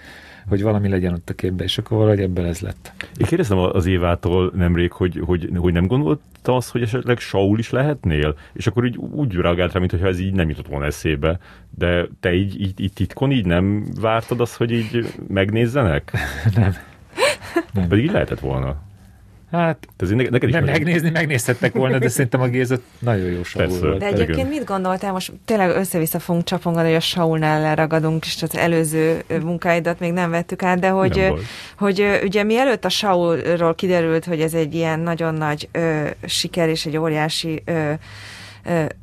[0.48, 2.94] hogy valami legyen ott a képbe, és akkor valahogy ebből ez lett.
[3.18, 7.70] Én kérdeztem az Évától nemrég, hogy, hogy, hogy nem gondolta azt, hogy esetleg Saul is
[7.70, 8.36] lehetnél?
[8.54, 11.40] És akkor így úgy reagált rá, mintha ez így nem jutott volna eszébe.
[11.78, 16.12] De te így, így, így titkon így nem vártad azt, hogy így megnézzenek?
[16.56, 16.76] nem.
[17.74, 17.88] nem.
[17.88, 18.86] Pedig így lehetett volna.
[19.52, 23.26] Hát, Ez neked, neked is nem meg- megnézni, megnézhettek volna, de szerintem a Géza nagyon
[23.26, 23.60] jó Persze.
[23.60, 24.00] savul volt.
[24.00, 24.22] De Igen.
[24.22, 29.24] egyébként mit gondoltál, most tényleg össze-vissza fogunk csapongani, hogy a Saulnál leragadunk, és az előző
[29.42, 31.34] munkáidat még nem vettük át, de hogy,
[31.78, 36.70] hogy ö, ugye mielőtt a Saulról kiderült, hogy ez egy ilyen nagyon nagy ö, siker
[36.70, 37.92] és egy óriási ö,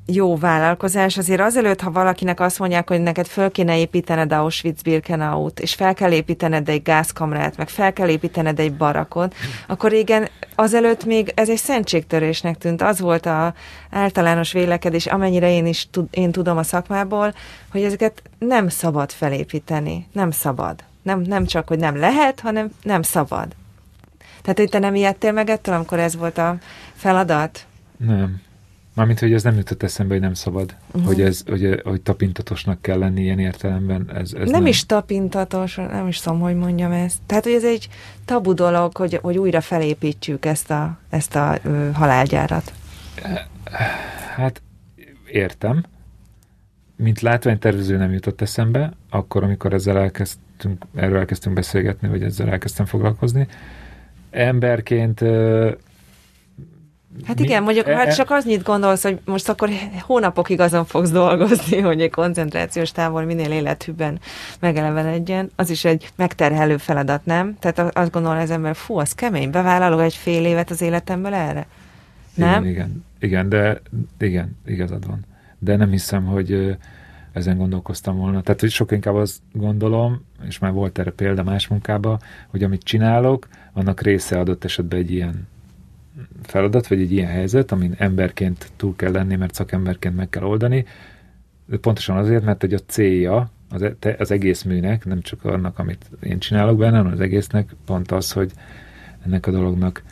[0.06, 5.74] jó vállalkozás, azért azelőtt, ha valakinek azt mondják, hogy neked föl kéne építened Auschwitz-Birkenaut, és
[5.74, 9.34] fel kell építened egy gázkamrát, meg fel kell építened egy barakot,
[9.66, 12.82] akkor régen azelőtt még ez egy szentségtörésnek tűnt.
[12.82, 13.54] Az volt a
[13.90, 17.34] általános vélekedés, amennyire én is tud, én tudom a szakmából,
[17.70, 20.06] hogy ezeket nem szabad felépíteni.
[20.12, 20.84] Nem szabad.
[21.02, 23.46] Nem, nem csak, hogy nem lehet, hanem nem szabad.
[24.42, 26.56] Tehát, hogy te nem ijedtél meg ettől, amikor ez volt a
[26.94, 27.66] feladat?
[27.96, 28.42] Nem.
[28.94, 30.76] Mármint, hogy ez nem jutott eszembe, hogy nem szabad.
[30.86, 31.04] Uh-huh.
[31.04, 34.10] Hogy, ez, hogy, hogy tapintatosnak kell lenni ilyen értelemben.
[34.14, 37.18] Ez, ez nem, nem is tapintatos, nem is tudom, hogy mondjam ezt.
[37.26, 37.88] Tehát, hogy ez egy
[38.24, 42.72] tabu dolog, hogy, hogy újra felépítjük ezt a, ezt a ö, halálgyárat.
[44.34, 44.62] Hát
[45.26, 45.84] értem.
[46.96, 52.86] Mint látványtervező nem jutott eszembe, akkor, amikor ezzel elkezdtünk, erről elkezdtünk beszélgetni, vagy ezzel elkezdtem
[52.86, 53.46] foglalkozni.
[54.30, 55.20] Emberként
[57.24, 61.80] Hát Mi- igen, mondjuk, hát csak annyit gondolsz, hogy most akkor hónapokig azon fogsz dolgozni,
[61.90, 64.20] hogy egy koncentrációs tábor minél élethűbben
[64.60, 65.50] megelevenedjen.
[65.56, 67.56] Az is egy megterhelő feladat, nem?
[67.58, 71.66] Tehát azt gondolom az ember, fú, az kemény, bevállalok egy fél évet az életemből erre?
[72.34, 72.64] Nem?
[72.64, 73.80] Igen, igen, igen, de
[74.18, 75.24] igen, igazad van.
[75.58, 76.76] De nem hiszem, hogy
[77.32, 78.40] ezen gondolkoztam volna.
[78.40, 82.82] Tehát, hogy sokkal inkább azt gondolom, és már volt erre példa más munkában, hogy amit
[82.82, 85.48] csinálok, annak része adott esetben egy ilyen
[86.42, 90.84] feladat, vagy egy ilyen helyzet, amin emberként túl kell lenni, mert szakemberként meg kell oldani.
[91.66, 95.78] De pontosan azért, mert hogy a célja az, e- az egész műnek, nem csak annak,
[95.78, 98.52] amit én csinálok benne, hanem az egésznek pont az, hogy
[99.26, 100.02] ennek a dolognak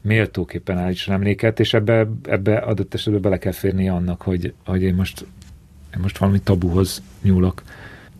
[0.00, 4.94] méltóképpen állítson emléket, és ebbe, ebbe adott esetben bele kell férni annak, hogy, hogy én
[4.94, 5.26] most,
[5.94, 7.62] én most valami tabuhoz nyúlok.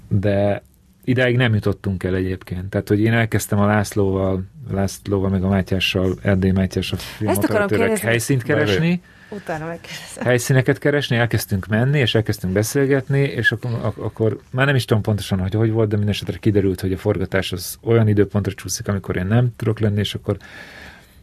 [0.08, 0.62] De
[1.04, 2.68] ideig nem jutottunk el egyébként.
[2.70, 8.06] Tehát, hogy én elkezdtem a Lászlóval, Lászlóval meg a Mátyással, Erdély Mátyás a filmoperatőrök kérdezni.
[8.08, 10.24] helyszínt keresni, Utána megkérdezem.
[10.24, 15.02] helyszíneket keresni, elkezdtünk menni, és elkezdtünk beszélgetni, és akkor, ak- akkor már nem is tudom
[15.02, 18.88] pontosan, hogy hogy volt, de minden esetre kiderült, hogy a forgatás az olyan időpontra csúszik,
[18.88, 20.36] amikor én nem tudok lenni, és akkor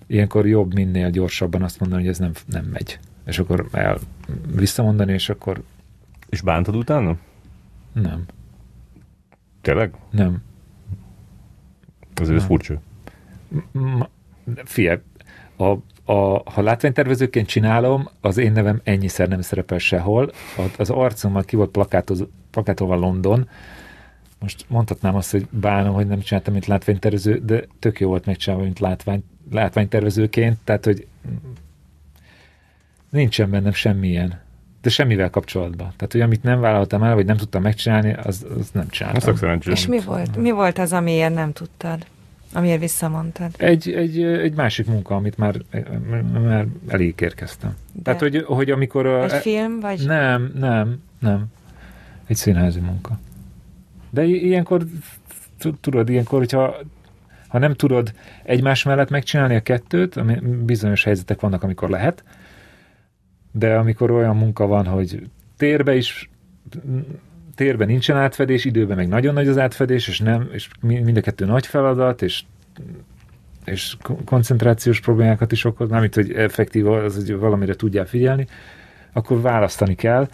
[0.08, 3.00] ilyenkor jobb minél gyorsabban azt mondani, hogy ez nem, nem megy.
[3.26, 3.98] És akkor el
[4.56, 5.62] visszamondani, és akkor
[6.30, 7.16] És bántad utána?
[7.94, 8.24] nem,
[9.62, 9.94] Tényleg?
[10.12, 10.44] nem.
[12.16, 12.82] Azért ez furcsa.
[14.64, 15.00] Figyelj,
[15.56, 15.78] a,
[16.12, 20.32] a, ha látványtervezőként csinálom, az én nevem ennyiszer nem szerepel sehol.
[20.78, 23.50] Az arcommal ki volt plakátoz, plakátolva London.
[24.40, 28.64] Most mondhatnám azt, hogy bánom, hogy nem csináltam, mint látványtervező, de tök jó volt megcsinálva,
[28.64, 31.08] mint látvány, látványtervezőként, tehát, hogy
[33.10, 34.40] nincsen bennem semmilyen,
[34.82, 35.94] de semmivel kapcsolatban.
[35.96, 39.22] Tehát, hogy amit nem vállaltam el, vagy nem tudtam megcsinálni, az, az nem csináltam.
[39.22, 39.74] szakszerencsém.
[39.74, 40.38] És mi volt?
[40.38, 42.06] Mi volt az, amiért nem tudtad?
[42.54, 43.52] Amiért visszamondtad?
[43.58, 45.56] Egy, egy, egy másik munka, amit már,
[46.44, 47.76] már elég érkeztem.
[47.92, 49.06] De Tehát, hogy, hogy amikor...
[49.06, 50.06] A, egy film, vagy...
[50.06, 51.46] Nem, nem, nem.
[52.26, 53.20] Egy színházi munka.
[54.10, 54.84] De ilyenkor,
[55.82, 56.76] tudod, ilyenkor, hogyha
[57.48, 58.14] ha nem tudod
[58.44, 62.24] egymás mellett megcsinálni a kettőt, ami bizonyos helyzetek vannak, amikor lehet,
[63.52, 66.30] de amikor olyan munka van, hogy térbe is
[67.56, 71.22] térben nincsen átfedés, időben meg nagyon nagy az átfedés, és nem, és mi- mind a
[71.22, 72.44] kettő nagy feladat, és
[73.66, 78.48] és kon- koncentrációs problémákat is okoz, mármint, hogy effektív az, hogy valamire tudjál figyelni,
[79.14, 80.28] akkor választani kell,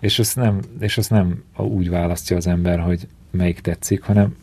[0.00, 4.36] és azt nem, és azt nem úgy választja az ember, hogy melyik tetszik, hanem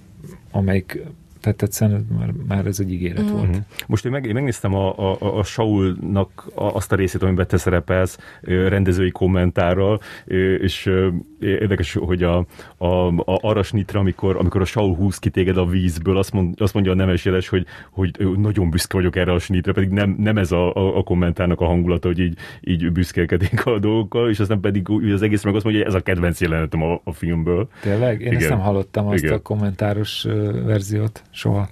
[0.51, 1.01] amelyik
[1.41, 3.31] tehát egyszerűen már, már ez egy ígéret Mhm.
[3.35, 3.57] volt.
[3.87, 8.17] Most én, meg, én megnéztem a, a, a- Saulnak azt a részét, amiben te szerepelsz
[8.41, 9.99] rendezői kommentárral,
[10.61, 10.89] és
[11.39, 12.37] érdekes, hogy a,
[12.77, 16.61] a, a Aras Nitra, amikor, amikor a Saul húz ki téged a vízből, azt, mond,
[16.61, 20.15] azt mondja a nemes jeles, hogy, hogy nagyon büszke vagyok erre a snitre, pedig nem,
[20.19, 24.39] nem ez a, a, a kommentárnak a hangulata, hogy így, így büszkélkedik a dolgokkal, és
[24.39, 27.67] aztán pedig az egész meg azt mondja, hogy ez a kedvenc jelenetem a, a filmből.
[27.81, 28.21] Tényleg?
[28.21, 28.39] Én Igen.
[28.39, 29.35] ezt nem hallottam, azt Igen.
[29.35, 30.27] a kommentáros
[30.65, 31.67] verziót soha.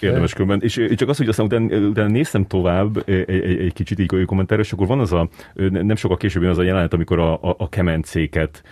[0.00, 0.60] Érdemes különben.
[0.62, 4.60] És csak az, hogy aztán utána, utána néztem tovább egy, egy, egy kicsit így kommentára,
[4.60, 5.28] és akkor van az a,
[5.70, 8.62] nem sokkal később az a jelenet, amikor a, a, a kemencéket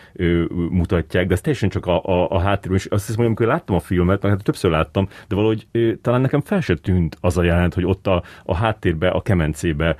[0.70, 3.76] mutatják, de ez teljesen csak a, a, a háttérben, és azt hiszem, hogy amikor láttam
[3.76, 5.66] a filmet, mert hát többször láttam, de valahogy
[6.02, 9.96] talán nekem fel se tűnt az a jelenet, hogy ott a, a háttérbe, a kemencébe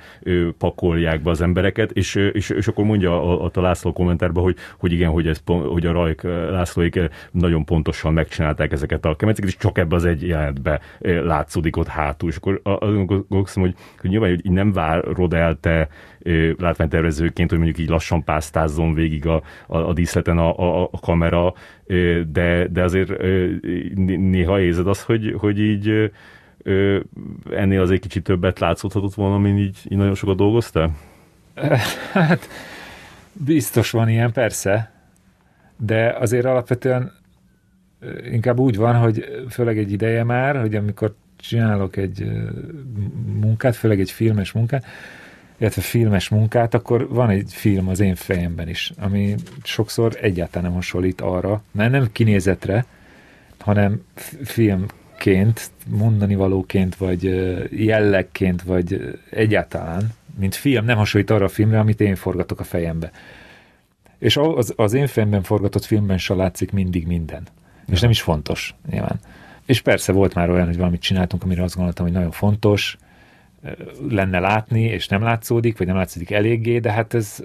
[0.57, 4.91] pakolják be az embereket, és, és, és akkor mondja a, a László kommentárban, hogy, hogy
[4.91, 6.21] igen, hogy, ez, hogy a Rajk
[6.51, 6.99] Lászlóik
[7.31, 10.79] nagyon pontosan megcsinálták ezeket a kemencéket, és csak ebbe az egy jelenetbe
[11.23, 15.87] látszódik ott hátul, és akkor azon gondolkozom, hogy, hogy nyilván hogy nem várod el te
[16.57, 21.53] látványtervezőként, hogy mondjuk így lassan pásztázzon végig a, a, a díszleten a, a, a kamera,
[22.31, 23.11] de, de azért
[24.05, 26.11] néha érzed azt, hogy, hogy így
[27.51, 30.91] ennél az egy kicsit többet látszódhatott volna, mint így, így nagyon sokat dolgoztál?
[32.13, 32.49] Hát
[33.33, 34.91] biztos van ilyen, persze,
[35.77, 37.18] de azért alapvetően
[38.31, 42.31] inkább úgy van, hogy főleg egy ideje már, hogy amikor csinálok egy
[43.41, 44.85] munkát, főleg egy filmes munkát,
[45.57, 50.73] illetve filmes munkát, akkor van egy film az én fejemben is, ami sokszor egyáltalán nem
[50.73, 52.85] hasonlít arra, mert nem kinézetre,
[53.59, 54.01] hanem
[54.43, 57.23] filmként, mondani valóként, vagy
[57.85, 63.11] jellegként, vagy egyáltalán, mint film, nem hasonlít arra a filmre, amit én forgatok a fejembe.
[64.17, 67.47] És az, az én fejemben forgatott filmben se látszik mindig minden.
[67.91, 69.19] És nem is fontos, nyilván.
[69.65, 72.97] És persze volt már olyan, hogy valamit csináltunk, amire azt gondoltam, hogy nagyon fontos,
[74.09, 77.43] lenne látni, és nem látszódik, vagy nem látszódik eléggé, de hát ez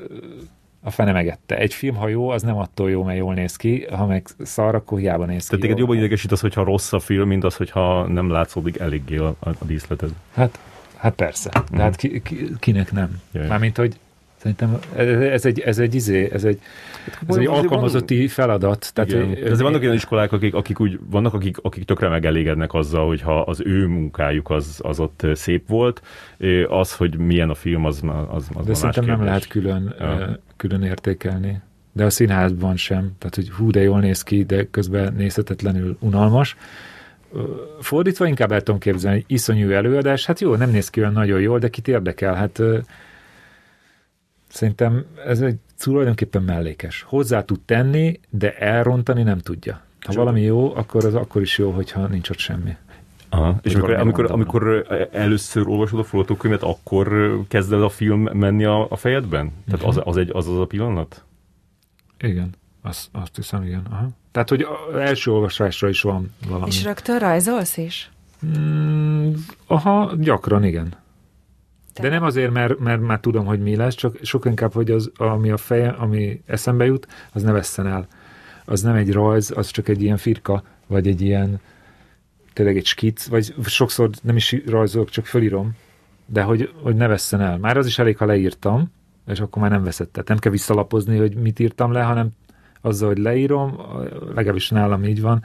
[0.81, 1.57] a fene megette.
[1.57, 4.75] Egy film, ha jó, az nem attól jó, mert jól néz ki, ha meg szar,
[4.75, 5.59] akkor hiába néz ki.
[5.59, 9.37] Tehát jobban idegesít az, hogyha rossz a film, mint az, hogyha nem látszódik eléggé a,
[9.41, 10.11] a díszleted.
[10.35, 10.59] Hát,
[10.97, 11.51] hát persze.
[11.71, 13.21] De hát ki, ki, kinek nem.
[13.33, 13.47] Jaj.
[13.47, 13.99] Mármint, hogy
[14.45, 16.59] Szerintem ez egy, ez egy, izé, ez egy,
[17.27, 18.91] ez egy alkalmazotti feladat.
[18.95, 19.31] Tehát, igen.
[19.31, 23.41] De azért vannak olyan iskolák, akik, akik úgy vannak, akik, akik tökre megelégednek azzal, hogyha
[23.41, 26.03] az ő munkájuk az, az ott szép volt,
[26.69, 30.39] az, hogy milyen a film, az, az, az De szerintem nem lehet külön, ja.
[30.57, 31.61] külön értékelni.
[31.93, 33.13] De a színházban sem.
[33.19, 36.57] Tehát, hogy hú, de jól néz ki, de közben nézhetetlenül unalmas
[37.81, 41.41] fordítva inkább el tudom képzelni, hogy iszonyú előadás, hát jó, nem néz ki olyan nagyon
[41.41, 42.63] jól, de kit érdekel, hát
[44.55, 47.03] Szerintem ez egy tulajdonképpen mellékes.
[47.03, 49.73] Hozzá tud tenni, de elrontani nem tudja.
[49.73, 52.77] Ha Csak valami jó, akkor az akkor is jó, hogyha nincs ott semmi.
[53.29, 53.59] Aha.
[53.63, 58.91] És amikor, amikor, amikor először olvasod a forgatókönyvet, akkor kezd el a film menni a,
[58.91, 59.53] a fejedben?
[59.67, 61.25] Tehát az, az, egy, az az a pillanat?
[62.19, 62.51] Igen,
[62.83, 63.83] azt, azt hiszem, igen.
[63.91, 64.09] Aha.
[64.33, 66.67] Tehát, hogy első olvasásra is van valami.
[66.67, 68.11] És rögtön rajzolsz is?
[68.47, 69.33] Mm,
[69.67, 71.03] aha, gyakran, igen.
[72.01, 75.11] De nem azért, mert, mert már tudom, hogy mi lesz, csak sokkal inkább, hogy az,
[75.17, 78.07] ami a feje, ami eszembe jut, az ne vesszen el.
[78.65, 81.61] Az nem egy rajz, az csak egy ilyen firka, vagy egy ilyen
[82.53, 85.77] tényleg egy skic, vagy sokszor nem is rajzolok, csak fölírom,
[86.27, 87.59] de hogy, hogy ne vesszen el.
[87.59, 88.91] Már az is elég, ha leírtam,
[89.27, 90.13] és akkor már nem veszett.
[90.13, 92.29] Tehát nem kell visszalapozni, hogy mit írtam le, hanem
[92.81, 93.77] azzal, hogy leírom,
[94.35, 95.45] legalábbis nálam így van,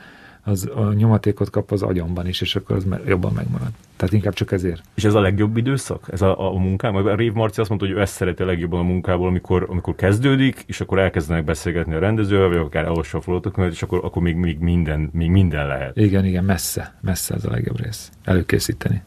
[0.49, 3.69] az a nyomatékot kap az agyamban is, és akkor az jobban megmarad.
[3.95, 4.81] Tehát inkább csak ezért.
[4.93, 6.07] És ez a legjobb időszak?
[6.11, 6.95] Ez a, a munkám?
[6.95, 9.95] A Rév Marci azt mondta, hogy ő ezt szereti a legjobban a munkából, amikor, amikor
[9.95, 14.35] kezdődik, és akkor elkezdenek beszélgetni a rendezővel, vagy akár elolvassa a és akkor, akkor még,
[14.35, 15.97] még, minden, még minden lehet.
[15.97, 18.11] Igen, igen, messze, messze ez a legjobb rész.
[18.23, 19.01] Előkészíteni.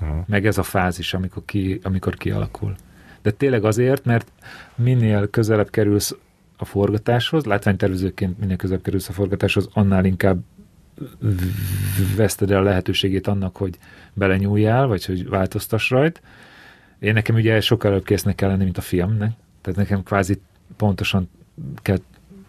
[0.00, 0.24] Aha.
[0.26, 2.74] Meg ez a fázis, amikor, ki, amikor kialakul.
[3.22, 4.32] De tényleg azért, mert
[4.74, 6.16] minél közelebb kerülsz
[6.56, 10.40] a forgatáshoz, látványtervezőként minél közelebb kerülsz a forgatáshoz, annál inkább
[12.16, 13.78] veszted el a lehetőségét annak, hogy
[14.12, 16.22] belenyúljál, vagy hogy változtass rajt.
[16.98, 19.30] Én nekem ugye sokkal előbb késznek kell lenni, mint a filmnek.
[19.60, 20.40] Tehát nekem kvázi
[20.76, 21.30] pontosan
[21.82, 21.98] kell,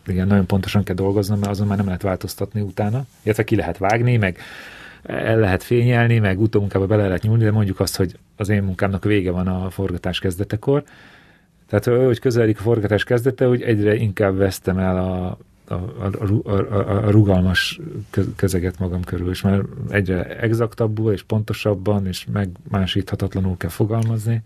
[0.08, 3.06] igen, nagyon pontosan kell dolgoznom, mert azon már nem lehet változtatni utána.
[3.24, 4.38] Illetve ki lehet vágni, meg
[5.04, 9.04] el lehet fényelni, meg utómunkába bele lehet nyúlni, de mondjuk azt, hogy az én munkámnak
[9.04, 10.84] vége van a forgatás kezdetekor.
[11.68, 15.38] Tehát, hogy közeledik a forgatás kezdete, hogy egyre inkább vesztem el a,
[15.72, 17.80] a, a, a, a rugalmas
[18.36, 24.44] közeget magam körül, és már egyre exaktabbul és pontosabban és megmásíthatatlanul kell fogalmazni.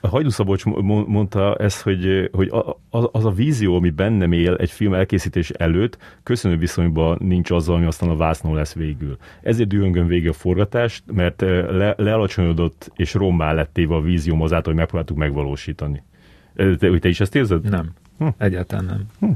[0.00, 2.52] A Hajdú Szabolcs mondta ezt, hogy, hogy
[2.90, 7.86] az a vízió, ami bennem él egy film elkészítés előtt, köszönő viszonyban nincs azzal, ami
[7.86, 9.16] aztán a vásznó lesz végül.
[9.42, 14.72] Ezért dühöngön végig a forgatást, mert le, lealacsonyodott és rommá lett téve a vízióm azáltal,
[14.72, 16.02] hogy megpróbáltuk megvalósítani.
[16.54, 17.68] Te, te is ezt érzed?
[17.70, 17.90] Nem.
[18.18, 18.26] Hm.
[18.38, 19.06] Egyáltalán nem.
[19.18, 19.32] Hm.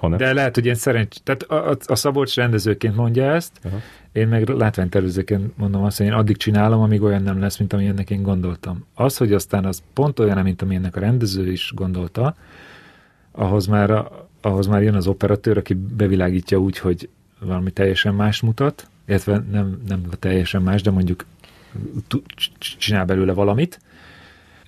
[0.00, 0.18] Hanem.
[0.18, 1.16] De lehet, hogy ilyen szerencs...
[1.16, 3.80] Tehát a, a Szabolcs rendezőként mondja ezt, uh-huh.
[4.12, 8.10] én meg látványtervezőként mondom azt, hogy én addig csinálom, amíg olyan nem lesz, mint amilyennek
[8.10, 8.86] én gondoltam.
[8.94, 12.36] Az, hogy aztán az pont olyan, mint amilyennek a rendező is gondolta,
[13.32, 14.04] ahhoz már,
[14.40, 17.08] ahhoz már jön az operatőr, aki bevilágítja úgy, hogy
[17.38, 21.24] valami teljesen más mutat, illetve nem, nem teljesen más, de mondjuk
[22.58, 23.80] csinál belőle valamit,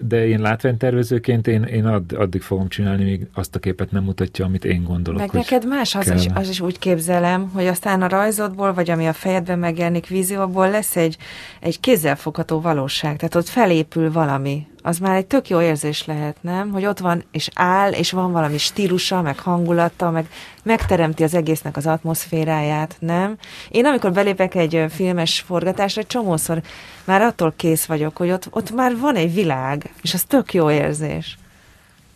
[0.09, 4.45] de én látványtervezőként én, én add, addig fogom csinálni, míg azt a képet nem mutatja,
[4.45, 5.21] amit én gondolok.
[5.21, 9.07] Meg neked más az is, az is úgy képzelem, hogy aztán a rajzodból, vagy ami
[9.07, 11.17] a fejedben megjelenik vízióból lesz egy,
[11.61, 13.17] egy kézzelfogható valóság.
[13.17, 16.71] Tehát ott felépül valami, az már egy tök jó érzés lehet, nem?
[16.71, 20.29] Hogy ott van, és áll, és van valami stílusa, meg hangulata, meg
[20.63, 23.37] megteremti az egésznek az atmoszféráját, nem?
[23.69, 26.63] Én amikor belépek egy filmes forgatásra, egy csomószor
[27.05, 30.71] már attól kész vagyok, hogy ott, ott már van egy világ, és az tök jó
[30.71, 31.39] érzés.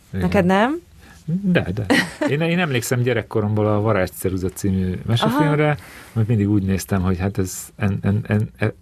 [0.09, 0.21] Igen.
[0.21, 0.81] Neked nem?
[1.25, 1.85] De, de.
[2.29, 5.77] Én, én emlékszem gyerekkoromból a Varázs Ceruza című mesefilmre,
[6.13, 8.73] mert mindig úgy néztem, hogy hát ez, en, en, en, e,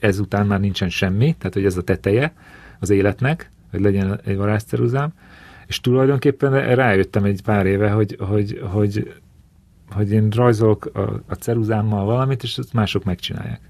[0.00, 2.32] ezután már nincsen semmi, tehát hogy ez a teteje,
[2.80, 5.12] az életnek, hogy legyen egy varázsceruzám,
[5.66, 9.14] és tulajdonképpen rájöttem egy pár éve, hogy, hogy, hogy,
[9.90, 13.60] hogy én rajzolok a, a ceruzámmal valamit, és ezt mások megcsinálják.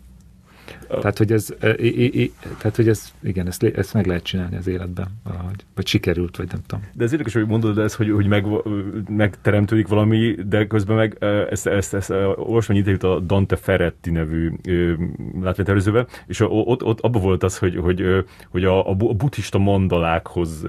[0.98, 4.56] Tehát, hogy ez, i, i, i, tehát, hogy ez igen, ezt, ezt meg lehet csinálni
[4.56, 5.64] az életben valahogy.
[5.74, 6.84] Vagy sikerült, vagy nem tudom.
[6.92, 8.46] De ez érdekes, hogy mondod ez, hogy, hogy meg,
[9.08, 11.16] megteremtődik valami, de közben meg
[11.50, 14.52] ezt, ezt, ezt olvasom egy interjút a Dante Ferretti nevű
[15.40, 20.66] látványtervezővel, és ott, ott abban volt az, hogy, hogy, hogy a, a buddhista mandalákhoz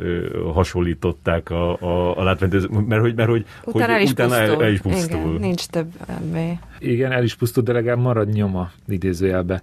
[0.53, 4.63] hasonlították a, a, a látványtervezőt, mert hogy, mert hogy, utána, hogy el, is utána el,
[4.63, 5.19] el is pusztul.
[5.19, 6.57] Igen, nincs több ebbé.
[6.79, 9.61] Igen, el is pusztul, de legalább marad nyoma idézőjelbe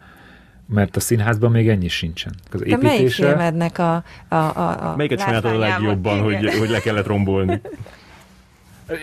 [0.73, 2.32] mert a színházban még ennyi sincsen.
[2.53, 2.78] Az építése...
[2.78, 3.94] Te melyik filmednek a,
[4.28, 7.61] a, a, a Melyiket csináltad a legjobban, hogy, hogy le kellett rombolni?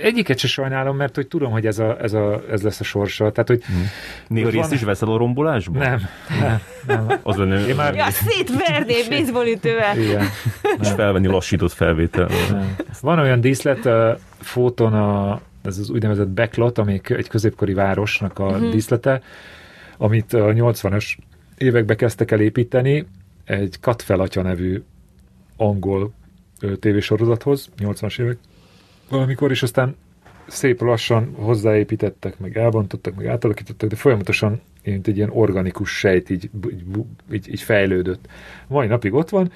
[0.01, 3.31] Egyiket se sajnálom, mert hogy tudom, hogy ez, a, ez, a, ez lesz a sorsa.
[3.31, 3.89] Tehát, hogy hmm.
[4.27, 4.73] Néha részt van...
[4.73, 5.83] is veszel a rombolásból?
[5.83, 6.01] Nem,
[6.39, 7.19] nem, nem.
[7.23, 7.67] Az lenne...
[7.67, 7.95] Én már...
[7.95, 9.97] Ja, szétverné baseballütővel.
[9.97, 10.25] Igen.
[10.81, 12.29] És felvenni lassított felvétel.
[12.51, 12.75] Nem.
[13.01, 18.45] Van olyan díszlet uh, fóton, a, ez az úgynevezett backlot, ami egy középkori városnak a
[18.45, 18.71] uh-huh.
[18.71, 19.21] díszlete,
[19.97, 21.15] amit a 80-as
[21.59, 23.05] években kezdtek el építeni
[23.43, 24.81] egy Katfel Atya nevű
[25.57, 26.13] angol
[26.79, 28.37] tévésorozathoz, 80-as évek
[29.09, 29.95] valamikor, és aztán
[30.47, 36.49] szép lassan hozzáépítettek, meg elbontottak, meg átalakítottak, de folyamatosan mint egy ilyen organikus sejt így,
[36.71, 36.83] így,
[37.31, 38.27] így, így fejlődött.
[38.67, 39.51] Mai napig ott van,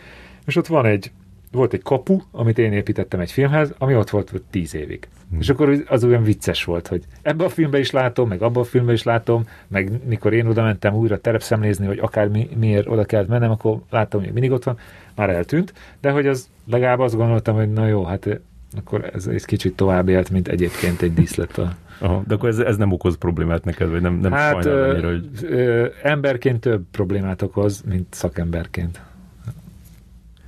[0.46, 1.12] és ott van egy,
[1.54, 5.08] volt egy kapu, amit én építettem egy filmhez, ami ott volt tíz évig.
[5.30, 5.40] Hmm.
[5.40, 8.64] És akkor az olyan vicces volt, hogy ebbe a filmbe is látom, meg abba a
[8.64, 13.06] filmbe is látom, meg mikor én oda mentem újra terepszemlézni, hogy akár mi, miért oda
[13.06, 14.78] kellett mennem, akkor láttam, hogy mindig ott van,
[15.16, 18.40] már eltűnt, de hogy az legalább azt gondoltam, hogy na jó, hát
[18.76, 22.60] akkor ez egy kicsit tovább élt, mint egyébként egy díszlet a Aha, de akkor ez,
[22.60, 25.30] ez nem okoz problémát neked, vagy nem, nem hát, sajnál annyira, hogy...
[25.42, 29.02] Ö, emberként több problémát okoz, mint szakemberként.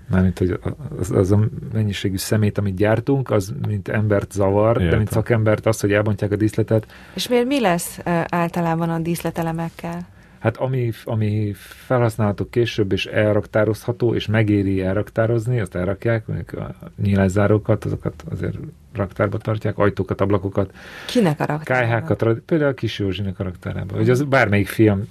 [0.10, 0.60] Mármint, hogy
[1.00, 1.40] az, az a
[1.74, 4.90] mennyiségű szemét, amit gyártunk, az mint embert zavar, Értem.
[4.90, 6.88] de mint szakembert az, hogy elbontják a díszletet.
[7.14, 8.00] És miért mi lesz
[8.30, 10.14] általában a díszletelemekkel?
[10.40, 11.54] Hát ami, ami
[11.86, 18.56] felhasználható később, és elraktározható, és megéri elraktározni, azt elrakják, mondjuk a nyílászárókat, azokat azért
[18.94, 20.74] raktárba tartják, ajtókat, ablakokat.
[21.08, 21.64] Kinek a raktárba?
[21.64, 23.96] Kályhákat, például a Kis Józsinek a raktárába.
[23.96, 25.08] Hogy az bármelyik film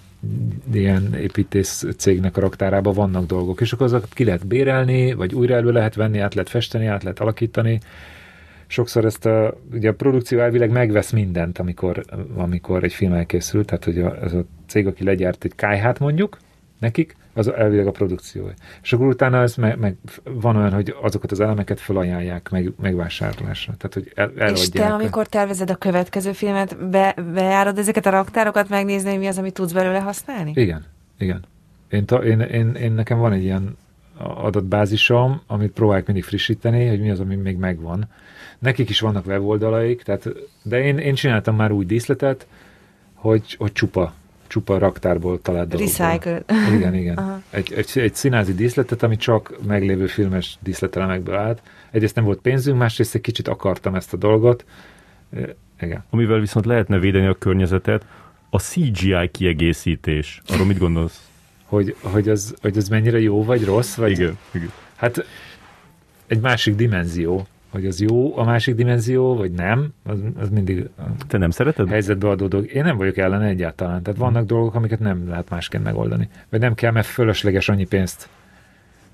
[0.72, 5.54] ilyen építész cégnek a raktárában vannak dolgok, és akkor azokat ki lehet bérelni, vagy újra
[5.54, 7.80] elő lehet venni, át lehet festeni, át lehet alakítani.
[8.66, 12.04] Sokszor ezt a, ugye a produkció elvileg megvesz mindent, amikor,
[12.36, 16.38] amikor egy film elkészül, tehát hogy a, ez a cég, aki legyárt egy kájhát mondjuk,
[16.78, 18.50] nekik, az elvileg a produkció.
[18.82, 23.74] És akkor utána ez meg, meg van olyan, hogy azokat az elemeket felajánlják meg, megvásárlásra.
[23.76, 24.56] Tehát, hogy el, eladják.
[24.56, 29.26] És te, amikor tervezed a következő filmet, be, bejárod ezeket a raktárokat megnézni, hogy mi
[29.26, 30.52] az, amit tudsz belőle használni?
[30.54, 30.84] Igen,
[31.18, 31.44] igen.
[31.88, 33.76] Én, ta, én, én, én nekem van egy ilyen
[34.18, 38.08] adatbázisom, amit próbálok mindig frissíteni, hogy mi az, ami még megvan.
[38.58, 40.28] Nekik is vannak weboldalaik, tehát,
[40.62, 42.46] de én, én csináltam már új díszletet,
[43.14, 44.14] hogy, hogy csupa
[44.54, 46.06] csupa raktárból talált dolgokból.
[46.06, 46.42] Recycle.
[46.76, 47.42] Igen, igen.
[47.50, 51.62] Egy, egy, egy színázi díszletet, ami csak meglévő filmes díszletelemekből állt.
[51.90, 54.64] Egyrészt nem volt pénzünk, másrészt egy kicsit akartam ezt a dolgot.
[55.80, 56.04] Igen.
[56.10, 58.06] Amivel viszont lehetne védeni a környezetet,
[58.50, 60.42] a CGI kiegészítés.
[60.46, 61.28] Arról mit gondolsz?
[61.64, 63.94] hogy, hogy, az, hogy az mennyire jó vagy rossz?
[63.94, 64.10] Vagy...
[64.10, 64.70] Igen, igen.
[64.96, 65.26] Hát
[66.26, 70.88] egy másik dimenzió hogy az jó a másik dimenzió, vagy nem, az, az mindig
[71.26, 71.88] Te nem szereted?
[71.88, 72.74] helyzetbe adó dolog.
[72.74, 74.02] Én nem vagyok ellene egyáltalán.
[74.02, 76.28] Tehát vannak dolgok, amiket nem lehet másként megoldani.
[76.48, 78.28] Vagy nem kell, mert fölösleges annyi pénzt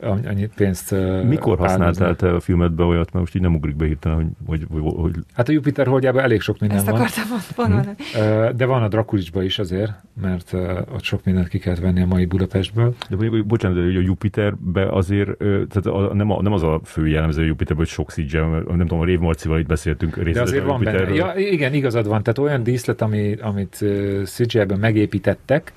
[0.02, 0.94] annyi pénzt
[1.24, 4.80] Mikor használtál te a filmedbe olyat, mert most így nem ugrik be hirtelen, hogy, hogy,
[4.82, 5.14] hogy, hogy...
[5.32, 7.00] Hát a Jupiter holdjában elég sok minden Ezt van.
[7.00, 7.24] akartam
[7.56, 7.94] mondani.
[8.12, 8.56] Hm.
[8.56, 10.52] De van a Drakulicsba is azért, mert
[10.92, 12.94] ott sok mindent ki kellett venni a mai Budapestből.
[13.08, 17.06] De mondjuk, bocsánat, hogy a Jupiterbe azért, tehát a, nem, a, nem az a fő
[17.06, 20.64] jellemző a Jupiterben, hogy sok CGI, nem tudom, a Rév Marcival itt beszéltünk De azért
[20.64, 21.14] van benne.
[21.14, 22.22] Ja, igen, igazad van.
[22.22, 23.84] Tehát olyan díszlet, ami, amit
[24.24, 25.72] CGI-ben megépítettek,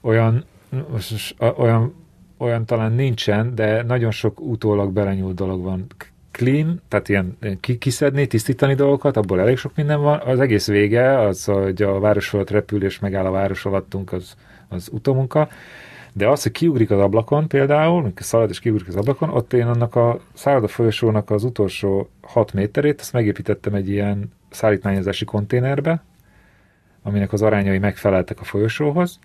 [0.00, 0.44] olyan,
[1.56, 1.94] olyan
[2.38, 5.86] olyan talán nincsen, de nagyon sok utólag belenyúlt dolog van.
[6.30, 7.38] Clean, tehát ilyen
[7.78, 10.20] kiszedni, tisztítani dolgokat, abból elég sok minden van.
[10.20, 14.36] Az egész vége, az, hogy a város fölött repül és megáll a város alattunk, az,
[14.68, 15.48] az utómunka.
[16.12, 19.66] De az, hogy kiugrik az ablakon például, amikor szalad és kiugrik az ablakon, ott én
[19.66, 26.02] annak a szálloda folyosónak az utolsó 6 méterét, azt megépítettem egy ilyen szállítmányozási konténerbe,
[27.02, 29.18] aminek az arányai megfeleltek a folyosóhoz,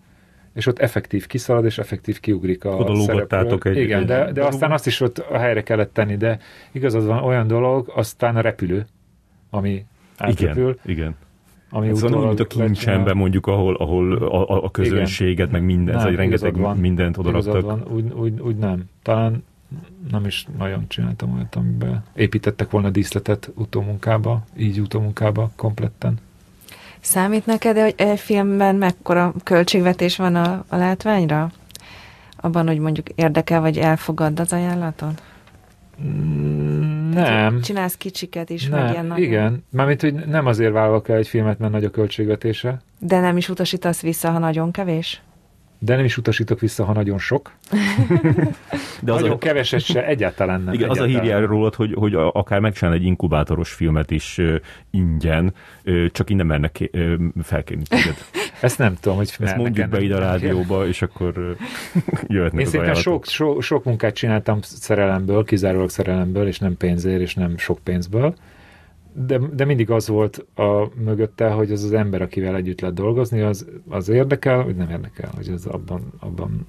[0.53, 3.78] és ott effektív kiszalad, és effektív kiugrik a Oda egy...
[3.78, 6.40] Igen, de, de aztán azt is ott a helyre kellett tenni, de
[6.72, 8.86] igazad van, olyan dolog, aztán a repülő,
[9.49, 9.86] ami
[10.18, 10.78] átrepül.
[10.84, 11.15] Igen, igen.
[11.73, 15.49] Ami Ez van úgy, mint a kincsenben mondjuk, ahol, ahol a, a közönséget, igen.
[15.52, 17.61] meg minden, nem, rengeteg van, mindent odaraktak.
[17.61, 18.84] Van, úgy, úgy, úgy nem.
[19.02, 19.44] Talán
[20.11, 26.19] nem is nagyon csináltam olyat, amiben építettek volna díszletet utómunkába, így utómunkába kompletten.
[27.02, 31.52] Számít neked, hogy egy filmben mekkora költségvetés van a, a látványra?
[32.38, 35.22] Abban, hogy mondjuk érdekel, vagy elfogad az ajánlatot?
[36.03, 37.61] Mm, nem.
[37.61, 38.82] Csinálsz kicsiket is, nem.
[38.82, 39.23] meg ilyen nagyon...
[39.23, 42.82] Igen, mármint, hogy nem azért vállalok el egy filmet, mert nagy a költségvetése.
[42.99, 45.22] De nem is utasítasz vissza, ha nagyon kevés?
[45.83, 47.51] De nem is utasítok vissza, ha nagyon sok.
[49.03, 49.37] De az nagyon a...
[49.37, 50.73] keveset se, egyáltalán nem.
[50.73, 51.09] Igen, egyáltalán.
[51.09, 54.55] az a hírjár rólad, hogy, hogy akár megcsinál egy inkubátoros filmet is uh,
[54.91, 55.53] ingyen,
[55.85, 57.13] uh, csak innen mernek uh,
[57.43, 58.15] felkérni téged.
[58.61, 61.33] Ezt nem tudom, hogy Ezt mondjuk be ide a rádióba, és akkor
[62.27, 67.33] jöhetnek Én az sok, sok, sok munkát csináltam szerelemből, kizárólag szerelemből, és nem pénzért, és
[67.33, 68.35] nem sok pénzből
[69.13, 73.41] de, de mindig az volt a mögötte, hogy az az ember, akivel együtt lehet dolgozni,
[73.41, 76.65] az, az érdekel, vagy nem érdekel, hogy az abban, abban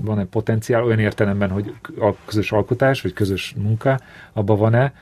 [0.00, 4.00] van-e potenciál olyan értelemben, hogy a közös alkotás, vagy közös munka,
[4.32, 4.92] abban van-e,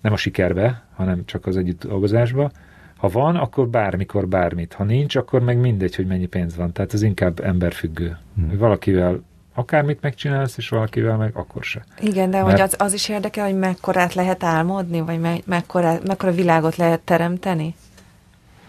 [0.00, 2.50] nem a sikerbe, hanem csak az együtt dolgozásba.
[2.96, 4.72] Ha van, akkor bármikor bármit.
[4.72, 6.72] Ha nincs, akkor meg mindegy, hogy mennyi pénz van.
[6.72, 8.18] Tehát ez inkább emberfüggő.
[8.34, 8.58] Hmm.
[8.58, 9.22] Valakivel
[9.54, 11.84] akármit megcsinálsz, és valakivel meg akkor se.
[12.00, 12.50] Igen, de Mert...
[12.50, 17.00] hogy az, az is érdekel, hogy mekkorát lehet álmodni, vagy me, mekkora, mekkora világot lehet
[17.00, 17.74] teremteni?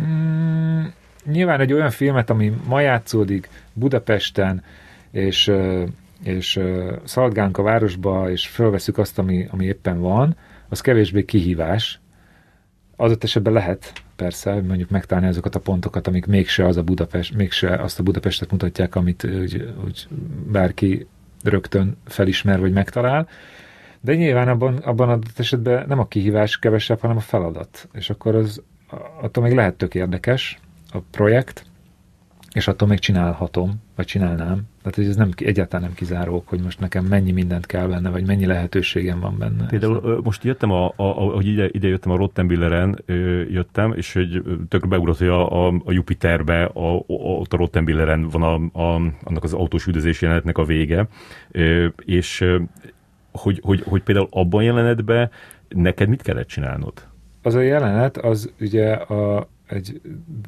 [0.03, 0.83] Mm,
[1.25, 4.63] nyilván egy olyan filmet, ami ma játszódik Budapesten,
[5.11, 5.51] és,
[6.23, 6.59] és
[7.03, 10.35] szaladgálunk a városba, és fölveszük azt, ami, ami éppen van,
[10.69, 11.99] az kevésbé kihívás.
[13.03, 17.75] Azot esetben lehet persze, mondjuk megtalálni azokat a pontokat, amik mégse, az a Budapest, mégse
[17.75, 20.07] azt a Budapestet mutatják, amit úgy, úgy
[20.51, 21.07] bárki
[21.43, 23.27] rögtön felismer vagy megtalál.
[24.01, 27.87] De nyilván abban, abban az esetben nem a kihívás kevesebb, hanem a feladat.
[27.93, 28.61] És akkor az
[29.21, 30.59] attól még lehet tök érdekes
[30.91, 31.65] a projekt,
[32.53, 34.61] és attól még csinálhatom, vagy csinálnám.
[34.83, 38.25] Tehát hogy ez nem, egyáltalán nem kizárók, hogy most nekem mennyi mindent kell benne, vagy
[38.25, 39.65] mennyi lehetőségem van benne.
[39.65, 42.99] Például ez most jöttem, a, a, a, hogy ide, ide jöttem a Rottenbilleren,
[43.49, 48.27] jöttem, és hogy tök beugrott, hogy a, a, a Jupiterbe, a, a, ott a Rottenbilleren
[48.27, 51.07] van a, a, annak az autós üldözés jelenetnek a vége,
[52.05, 52.45] és
[53.31, 55.29] hogy, hogy, hogy például abban jelenetben
[55.69, 56.93] neked mit kellett csinálnod?
[57.41, 60.01] Az a jelenet, az ugye a, egy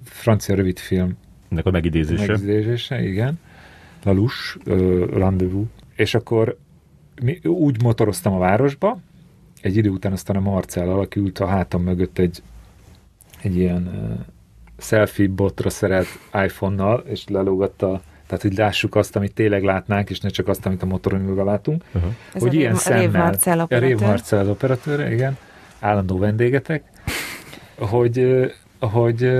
[0.03, 1.17] francia rövidfilm
[1.49, 2.31] nek a megidézése.
[2.31, 3.39] Megidézése, igen.
[4.05, 5.65] Uh, rendezvous.
[5.95, 6.57] És akkor
[7.21, 8.99] mi, úgy motoroztam a városba,
[9.61, 12.41] egy idő után aztán a Marcell aki ült a hátam mögött egy,
[13.41, 14.25] egy ilyen uh,
[14.77, 20.29] selfie botra szerelt iPhone-nal, és lelógatta tehát, hogy lássuk azt, amit tényleg látnánk, és ne
[20.29, 21.83] csak azt, amit a motoron ülve látunk.
[21.93, 22.11] Uh-huh.
[22.33, 23.83] Ez hogy a ilyen Rév, szemmel, a Rév Marcell operatőr.
[23.83, 25.37] A Rév Marcell operatőr, igen.
[25.79, 26.83] Állandó vendégetek.
[27.77, 28.45] Hogy,
[28.79, 29.31] hogy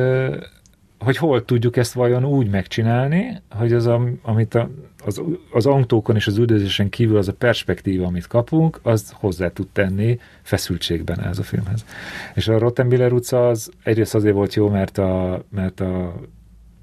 [1.00, 4.70] hogy hol tudjuk ezt vajon úgy megcsinálni, hogy az, a, amit a,
[5.06, 9.68] az, az autókon és az üldözésen kívül az a perspektíva, amit kapunk, az hozzá tud
[9.68, 11.86] tenni feszültségben ez a filmhez.
[12.34, 16.16] És a Rottenbiller utca az egyrészt azért volt jó, mert a, mert a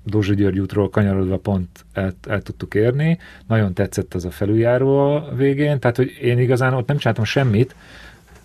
[0.04, 3.18] Dózsa György útról kanyarodva pont el, el tudtuk érni.
[3.46, 7.74] Nagyon tetszett az a felüljáró a végén, tehát hogy én igazán ott nem csináltam semmit,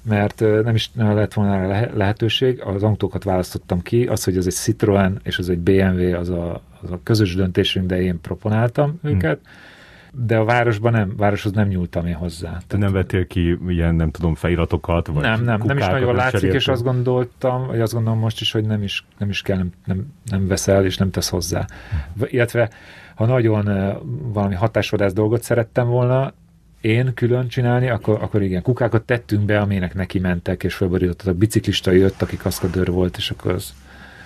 [0.07, 5.19] mert nem is lett volna lehetőség, az autókat választottam ki, az, hogy ez egy Citroen
[5.23, 9.15] és az egy BMW, az a, az a közös döntésünk, de én proponáltam hmm.
[9.15, 9.39] őket,
[10.25, 12.49] de a városban nem, városhoz nem nyúltam én hozzá.
[12.49, 15.07] Tehát nem vettél ki ilyen, nem tudom, feliratokat?
[15.07, 16.59] Vagy nem, nem, nem is nagyon látszik, cseréltem.
[16.59, 19.71] és azt gondoltam, vagy azt gondolom most is, hogy nem is, nem is kell, nem,
[19.85, 21.65] nem, nem veszel, és nem tesz hozzá.
[21.89, 22.27] Hmm.
[22.29, 22.69] Illetve,
[23.15, 23.65] ha nagyon
[24.33, 26.33] valami hatásvadász dolgot szerettem volna,
[26.81, 31.27] én külön csinálni, akkor, akkor igen, kukákat tettünk be, aminek neki mentek, és felborítottak.
[31.27, 33.73] A biciklista jött, aki kaszkadőr volt, és akkor az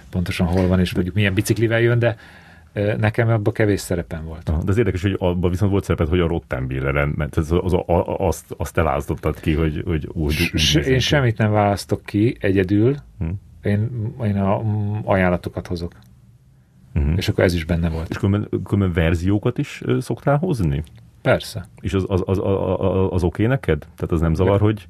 [0.09, 2.15] pontosan hol van, és mondjuk milyen biciklivel jön, de
[2.97, 4.49] nekem abban kevés szerepem volt.
[4.49, 7.73] Aha, de az érdekes, hogy abban viszont volt szerepet, hogy a Rottenbilleren, mert az, az,
[7.73, 12.95] az, azt, azt elállítottad ki, hogy, hogy úgy, úgy Én semmit nem választok ki egyedül,
[13.19, 13.29] hm.
[13.61, 13.89] én,
[14.23, 14.61] én a
[15.03, 15.91] ajánlatokat hozok.
[16.95, 17.13] Uh-huh.
[17.15, 18.09] És akkor ez is benne volt.
[18.09, 20.83] És különben, különben verziókat is szoktál hozni?
[21.21, 21.65] Persze.
[21.79, 23.79] És az, az, az, az, az oké neked?
[23.79, 24.87] Tehát az nem zavar, de, hogy...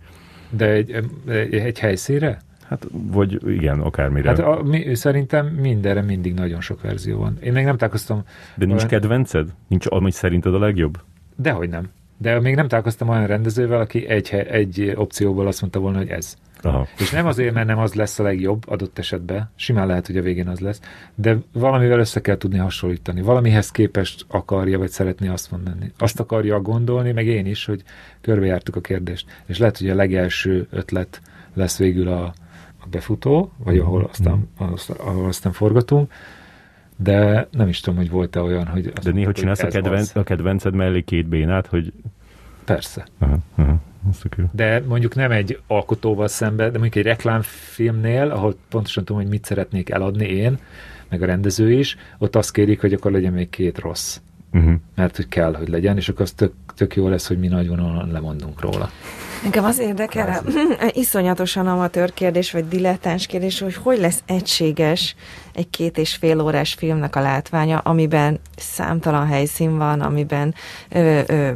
[0.49, 1.05] De egy,
[1.51, 2.41] egy, helyszínre?
[2.67, 4.29] Hát, vagy igen, akármire.
[4.29, 7.37] Hát a, mi, szerintem mindenre mindig nagyon sok verzió van.
[7.43, 8.23] Én még nem találkoztam...
[8.55, 8.89] De nincs olyan...
[8.89, 9.49] kedvenced?
[9.67, 10.99] Nincs, ami szerinted a legjobb?
[11.35, 11.89] Dehogy nem.
[12.17, 16.37] De még nem találkoztam olyan rendezővel, aki egy, egy opcióból azt mondta volna, hogy ez.
[16.61, 16.88] Aha.
[16.99, 20.21] És nem azért, mert nem az lesz a legjobb adott esetben, simán lehet, hogy a
[20.21, 20.81] végén az lesz,
[21.15, 23.21] de valamivel össze kell tudni hasonlítani.
[23.21, 25.91] Valamihez képest akarja, vagy szeretné azt mondani.
[25.97, 27.83] Azt akarja gondolni, meg én is, hogy
[28.21, 29.43] körbejártuk a kérdést.
[29.45, 31.21] És lehet, hogy a legelső ötlet
[31.53, 32.23] lesz végül a,
[32.79, 33.85] a befutó, vagy mhm.
[33.85, 34.49] ahol aztán,
[34.97, 36.11] ahol aztán forgatunk,
[36.97, 38.88] de nem is tudom, hogy volt-e olyan, hogy...
[38.88, 41.93] De néha csinálsz a, kedvenc, a kedvenced mellé két bénát, hogy...
[42.65, 43.05] Persze.
[43.19, 43.79] Aha, aha.
[44.52, 49.45] De mondjuk nem egy alkotóval szemben, de mondjuk egy reklámfilmnél, ahol pontosan tudom, hogy mit
[49.45, 50.60] szeretnék eladni én,
[51.10, 54.19] meg a rendező is, ott azt kérik, hogy akkor legyen még két rossz.
[54.53, 54.73] Uh-huh.
[54.95, 57.68] Mert hogy kell, hogy legyen, és akkor az tök, tök jó lesz, hogy mi nagy
[57.68, 58.90] vonalon lemondunk róla.
[59.45, 60.44] Engem az érdekel,
[60.94, 65.15] iszonyatosan amatőr kérdés, vagy dilettáns kérdés, hogy hogy lesz egységes
[65.53, 70.53] egy két és fél órás filmnek a látványa, amiben számtalan helyszín van, amiben
[70.90, 71.52] ö, ö,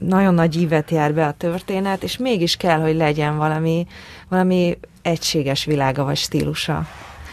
[0.00, 3.86] nagyon nagy ívet jár be a történet, és mégis kell, hogy legyen valami,
[4.28, 6.86] valami egységes világa vagy stílusa.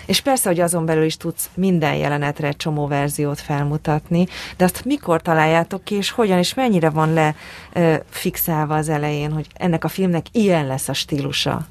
[0.05, 4.27] És persze, hogy azon belül is tudsz minden jelenetre egy csomó verziót felmutatni,
[4.57, 7.35] de azt mikor találjátok ki, és hogyan, és mennyire van le
[7.73, 11.67] ö, fixálva az elején, hogy ennek a filmnek ilyen lesz a stílusa?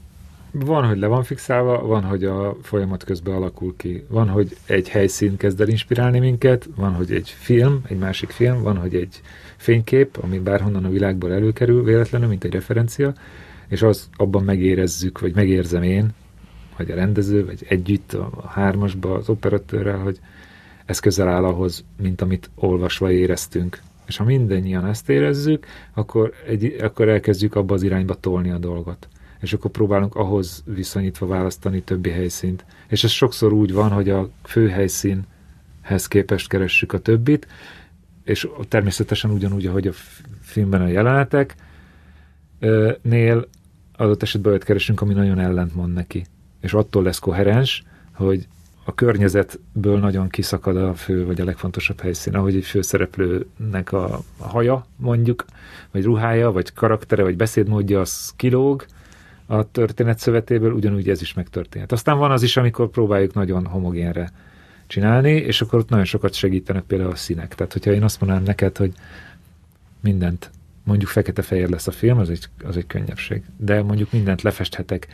[0.50, 4.06] Van, hogy le van fixálva, van, hogy a folyamat közben alakul ki.
[4.08, 8.62] Van, hogy egy helyszín kezd el inspirálni minket, van, hogy egy film, egy másik film,
[8.62, 9.20] van, hogy egy
[9.66, 13.12] fénykép, ami bárhonnan a világból előkerül véletlenül, mint egy referencia,
[13.68, 16.08] és az abban megérezzük, vagy megérzem én,
[16.76, 20.20] vagy a rendező, vagy együtt a, hármasba az operatőrrel, hogy
[20.84, 23.80] ez közel áll ahhoz, mint amit olvasva éreztünk.
[24.06, 29.08] És ha mindannyian ezt érezzük, akkor, egy, akkor elkezdjük abba az irányba tolni a dolgot.
[29.40, 32.64] És akkor próbálunk ahhoz viszonyítva választani többi helyszínt.
[32.88, 37.46] És ez sokszor úgy van, hogy a fő helyszínhez képest keressük a többit,
[38.26, 39.92] és természetesen ugyanúgy, ahogy a
[40.40, 41.54] filmben a jelenetek,
[43.02, 43.48] nél
[43.96, 46.26] adott esetben olyat keresünk, ami nagyon ellentmond neki.
[46.60, 47.82] És attól lesz koherens,
[48.12, 48.46] hogy
[48.84, 54.86] a környezetből nagyon kiszakad a fő, vagy a legfontosabb helyszín, ahogy egy főszereplőnek a, haja,
[54.96, 55.44] mondjuk,
[55.90, 58.86] vagy ruhája, vagy karaktere, vagy beszédmódja, az kilóg
[59.46, 61.92] a történet szövetéből, ugyanúgy ez is megtörténhet.
[61.92, 64.30] Aztán van az is, amikor próbáljuk nagyon homogénre
[64.86, 67.54] csinálni, és akkor ott nagyon sokat segítenek például a színek.
[67.54, 68.92] Tehát, hogyha én azt mondanám neked, hogy
[70.00, 70.50] mindent,
[70.84, 73.42] mondjuk fekete-fehér lesz a film, az egy, az egy könnyebbség.
[73.56, 75.08] De mondjuk mindent lefesthetek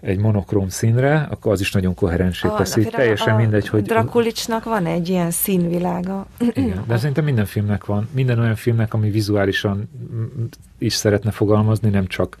[0.00, 2.84] egy monokróm színre, akkor az is nagyon koherensé teszi.
[2.84, 3.82] Teljesen a mindegy, hogy...
[3.82, 6.26] Drakulicsnak van egy ilyen színvilága.
[6.52, 8.08] Igen, de szerintem minden filmnek van.
[8.12, 9.90] Minden olyan filmnek, ami vizuálisan
[10.78, 12.38] is szeretne fogalmazni, nem csak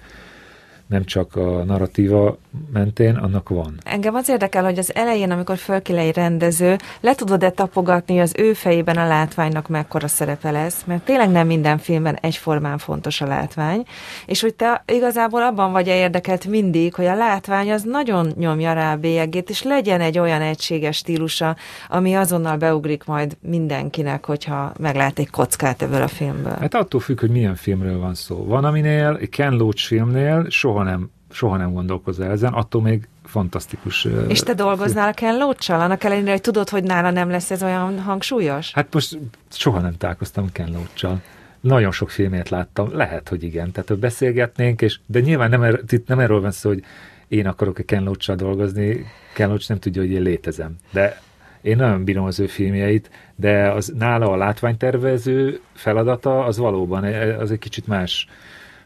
[0.90, 2.38] nem csak a narratíva
[2.72, 3.74] mentén, annak van.
[3.84, 8.52] Engem az érdekel, hogy az elején, amikor fölkél egy rendező, le tudod-e tapogatni az ő
[8.52, 13.84] fejében a látványnak mekkora szerepe lesz, mert tényleg nem minden filmben egyformán fontos a látvány,
[14.26, 18.72] és hogy te igazából abban vagy -e érdekelt mindig, hogy a látvány az nagyon nyomja
[18.72, 21.56] rá a bélyegét, és legyen egy olyan egységes stílusa,
[21.88, 26.56] ami azonnal beugrik majd mindenkinek, hogyha meglát egy kockát ebből a filmből.
[26.60, 28.44] Hát attól függ, hogy milyen filmről van szó.
[28.44, 33.08] Van, aminél, egy Ken Loach filmnél soha soha nem, soha nem gondolkozzál ezen, attól még
[33.24, 34.06] fantasztikus.
[34.28, 35.80] És te dolgoznál Ken Loach-sal?
[35.80, 38.72] Annak ellenére, hogy tudod, hogy nála nem lesz ez olyan hangsúlyos?
[38.72, 39.18] Hát most
[39.50, 41.20] soha nem találkoztam Ken loach
[41.60, 43.72] Nagyon sok filmét láttam, lehet, hogy igen.
[43.72, 46.84] Tehát beszélgetnénk, és, de nyilván nem, er, nem erről van szó, hogy
[47.28, 49.06] én akarok-e Ken loach dolgozni.
[49.34, 50.76] Ken Loach nem tudja, hogy én létezem.
[50.92, 51.20] De
[51.60, 57.04] én nagyon bírom az ő filmjeit, de az nála a látványtervező feladata az valóban
[57.38, 58.26] az egy kicsit más,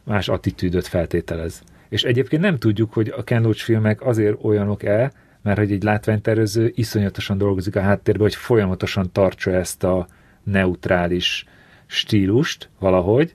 [0.02, 1.62] más attitűdöt feltételez.
[1.88, 5.12] És egyébként nem tudjuk, hogy a Ken Loach filmek azért olyanok-e,
[5.42, 10.06] mert hogy egy látványtervező iszonyatosan dolgozik a háttérben, hogy folyamatosan tartsa ezt a
[10.42, 11.46] neutrális
[11.86, 13.34] stílust valahogy,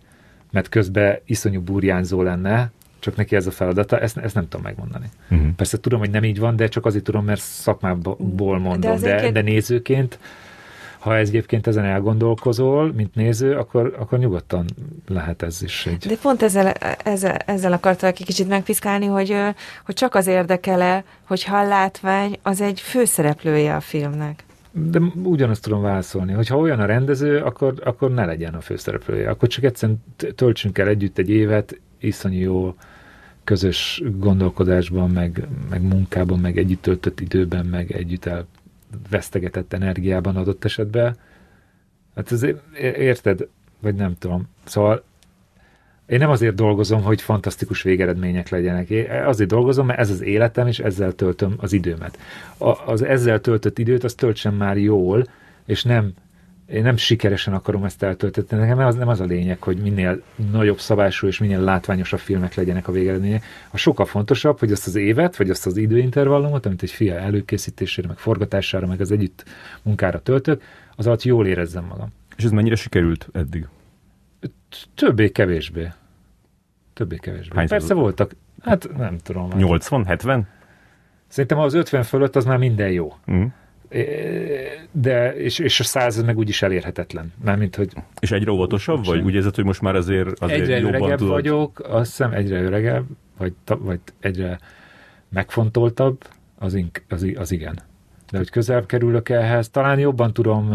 [0.52, 5.10] mert közben iszonyú burjánzó lenne, csak neki ez a feladata, ezt, ezt nem tudom megmondani.
[5.30, 5.48] Uh-huh.
[5.56, 9.32] Persze tudom, hogy nem így van, de csak azért tudom, mert szakmából mondom, de, de,
[9.32, 10.20] de nézőként
[11.00, 14.66] ha ez egyébként ezen elgondolkozol, mint néző, akkor, akkor nyugodtan
[15.08, 16.08] lehet ez is egy...
[16.08, 16.68] De pont ezzel,
[17.04, 19.36] ezzel, ezzel akartam egy kicsit megpiszkálni, hogy,
[19.86, 24.44] hogy csak az érdekele, hogy ha a látvány az egy főszereplője a filmnek.
[24.72, 29.30] De ugyanazt tudom válaszolni, hogy ha olyan a rendező, akkor, akkor ne legyen a főszereplője.
[29.30, 30.04] Akkor csak egyszerűen
[30.36, 32.76] töltsünk el együtt egy évet, iszonyú jó
[33.44, 38.30] közös gondolkodásban, meg, meg munkában, meg együtt töltött időben, meg együtt
[39.04, 41.18] elvesztegetett energiában adott esetben.
[42.16, 42.46] Hát ez
[42.82, 43.48] érted,
[43.80, 44.48] vagy nem tudom.
[44.64, 45.04] Szóval
[46.06, 48.90] én nem azért dolgozom, hogy fantasztikus végeredmények legyenek.
[48.90, 52.18] Én azért dolgozom, mert ez az életem, és ezzel töltöm az időmet.
[52.58, 55.28] A, az ezzel töltött időt, azt töltsem már jól,
[55.66, 56.14] és nem
[56.72, 60.22] én nem sikeresen akarom ezt eltöltetni, nekem az nem az a lényeg, hogy minél
[60.52, 63.44] nagyobb szabású és minél látványosabb filmek legyenek a végeredmények.
[63.72, 68.08] A sokkal fontosabb, hogy azt az évet, vagy azt az időintervallumot, amit egy fia előkészítésére,
[68.08, 69.44] meg forgatására, meg az együtt
[69.82, 70.62] munkára töltök,
[70.96, 72.08] az alatt jól érezzem magam.
[72.38, 73.68] És ez mennyire sikerült eddig?
[74.96, 75.92] Többé-kevésbé.
[76.94, 77.56] Többé-kevésbé.
[77.56, 78.32] Hány Persze voltak,
[78.62, 79.50] hát nem tudom.
[79.58, 80.48] 80, 70?
[81.28, 83.14] Szerintem az 50 fölött az már minden jó.
[83.32, 83.46] Mm
[84.92, 87.34] de, és, és a száz meg úgyis elérhetetlen.
[87.44, 89.22] Mármint, hogy és egyre óvatosabb vagy?
[89.22, 91.34] Úgy érzed, hogy most már azért, azért egyre jobban öregebb tudod?
[91.34, 93.06] vagyok, azt hiszem egyre öregebb,
[93.38, 94.60] vagy, vagy egyre
[95.30, 96.24] megfontoltabb,
[96.60, 97.80] az, ink, az, az igen.
[98.32, 100.70] De hogy közel kerülök ehhez, talán jobban tudom,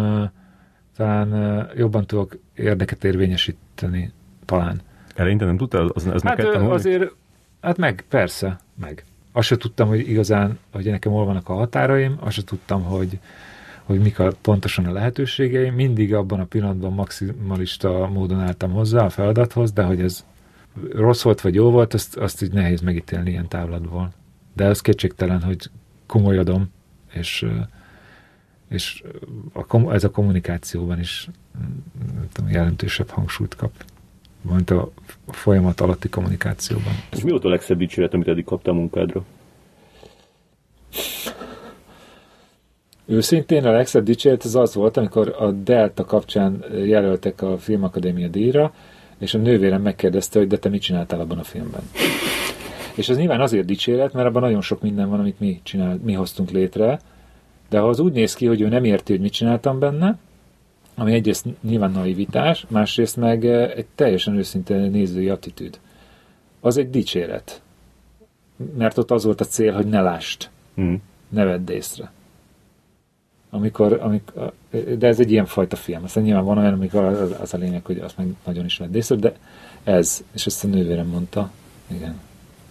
[0.96, 4.12] talán jobban tudok érdeket érvényesíteni,
[4.44, 4.80] talán.
[5.14, 5.86] Eleinte nem tudtál?
[5.86, 7.14] Az, ez hát neked azért,
[7.60, 9.04] hát meg, persze, meg
[9.36, 13.18] azt se tudtam, hogy igazán, hogy nekem hol vannak a határaim, azt se tudtam, hogy,
[13.82, 15.74] hogy mik a, pontosan a lehetőségeim.
[15.74, 20.24] Mindig abban a pillanatban maximalista módon álltam hozzá a feladathoz, de hogy ez
[20.92, 24.12] rossz volt vagy jó volt, azt, azt így nehéz megítélni ilyen távlatból.
[24.52, 25.70] De ez kétségtelen, hogy
[26.06, 26.70] komolyodom,
[27.12, 27.46] és,
[28.68, 29.02] és
[29.52, 31.28] a, ez a kommunikációban is
[32.32, 33.72] tudom, jelentősebb hangsúlyt kap
[34.52, 34.90] mint a
[35.26, 36.92] folyamat alatti kommunikációban.
[37.12, 39.24] És mi volt a legszebb dicséret, amit eddig kaptál munkádra?
[43.06, 48.72] Őszintén a legszebb dicséret az az volt, amikor a Delta kapcsán jelöltek a Filmakadémia díjra,
[49.18, 51.82] és a nővérem megkérdezte, hogy de te mit csináltál abban a filmben.
[52.94, 56.12] És ez nyilván azért dicséret, mert abban nagyon sok minden van, amit mi, csinál, mi
[56.12, 57.00] hoztunk létre,
[57.68, 60.18] de ha az úgy néz ki, hogy ő nem érti, hogy mit csináltam benne,
[60.94, 65.78] ami egyrészt nyilván naivitás, másrészt meg eh, egy teljesen őszinte nézői attitűd.
[66.60, 67.62] Az egy dicséret.
[68.76, 70.50] Mert ott az volt a cél, hogy ne lást.
[70.80, 70.94] Mm.
[71.28, 72.12] Ne vedd észre.
[73.50, 74.52] Amikor, amikor,
[74.98, 76.04] de ez egy ilyen fajta film.
[76.04, 78.94] Aztán nyilván van olyan, amikor az, az a lényeg, hogy azt meg nagyon is vedd
[78.94, 79.36] észre, de
[79.84, 81.50] ez, és ezt a nővérem mondta,
[81.86, 82.20] igen.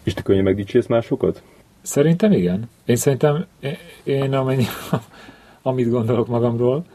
[0.04, 1.42] És te könnyen megdicsérsz másokat?
[1.82, 2.70] Szerintem igen.
[2.86, 3.46] Én szerintem,
[4.04, 4.66] én amennyi,
[5.62, 6.86] amit gondolok magamról,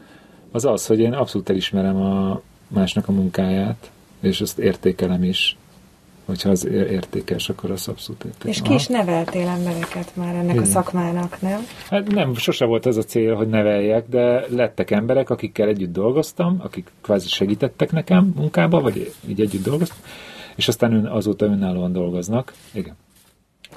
[0.51, 5.57] az az, hogy én abszolút elismerem a másnak a munkáját, és azt értékelem is.
[6.25, 8.49] Hogyha az értékes, akkor az abszolút értékel.
[8.49, 10.63] És ki is neveltél embereket már ennek Igen.
[10.63, 11.61] a szakmának, nem?
[11.89, 16.59] Hát nem, sose volt ez a cél, hogy neveljek, de lettek emberek, akikkel együtt dolgoztam,
[16.63, 19.97] akik kvázi segítettek nekem munkába, vagy így együtt dolgoztam,
[20.55, 22.53] és aztán ön, azóta önállóan dolgoznak.
[22.71, 22.95] Igen.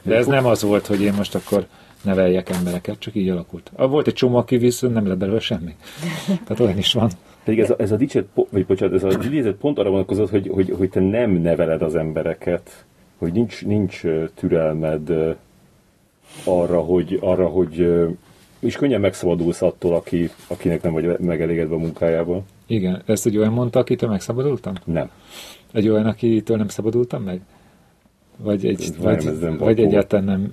[0.02, 1.66] De ez nem az volt, hogy én most akkor
[2.04, 3.70] neveljek embereket, csak így alakult.
[3.76, 5.76] Ah, volt egy csomó, aki viszont nem lett belőle semmi.
[6.26, 7.10] Tehát olyan is van.
[7.44, 10.48] Pedig ez a, ez a dicset, vagy bocsánat, ez a idézet pont arra vonatkozott, hogy,
[10.48, 12.84] hogy, hogy te nem neveled az embereket,
[13.18, 14.00] hogy nincs, nincs
[14.34, 15.36] türelmed
[16.44, 17.86] arra, hogy, arra, hogy
[18.58, 22.44] és könnyen megszabadulsz attól, aki, akinek nem vagy megelégedve a munkájával.
[22.66, 24.74] Igen, ezt egy olyan mondta, akitől megszabadultam?
[24.84, 25.10] Nem.
[25.72, 27.40] Egy olyan, akitől nem szabadultam meg?
[28.36, 30.52] Vagy, egy, vagy, vagy egyáltalán nem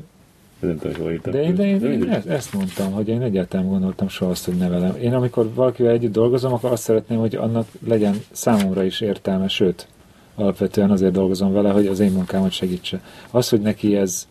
[0.59, 4.31] nem tudom, De én, de én, én ezt, ezt mondtam, hogy én egyáltalán gondoltam soha
[4.31, 4.95] azt, hogy nevelem.
[5.01, 9.87] Én amikor valakivel együtt dolgozom, akkor azt szeretném, hogy annak legyen számomra is értelme, sőt,
[10.35, 13.01] alapvetően azért dolgozom vele, hogy az én munkámat segítse.
[13.31, 14.27] Az, hogy neki ez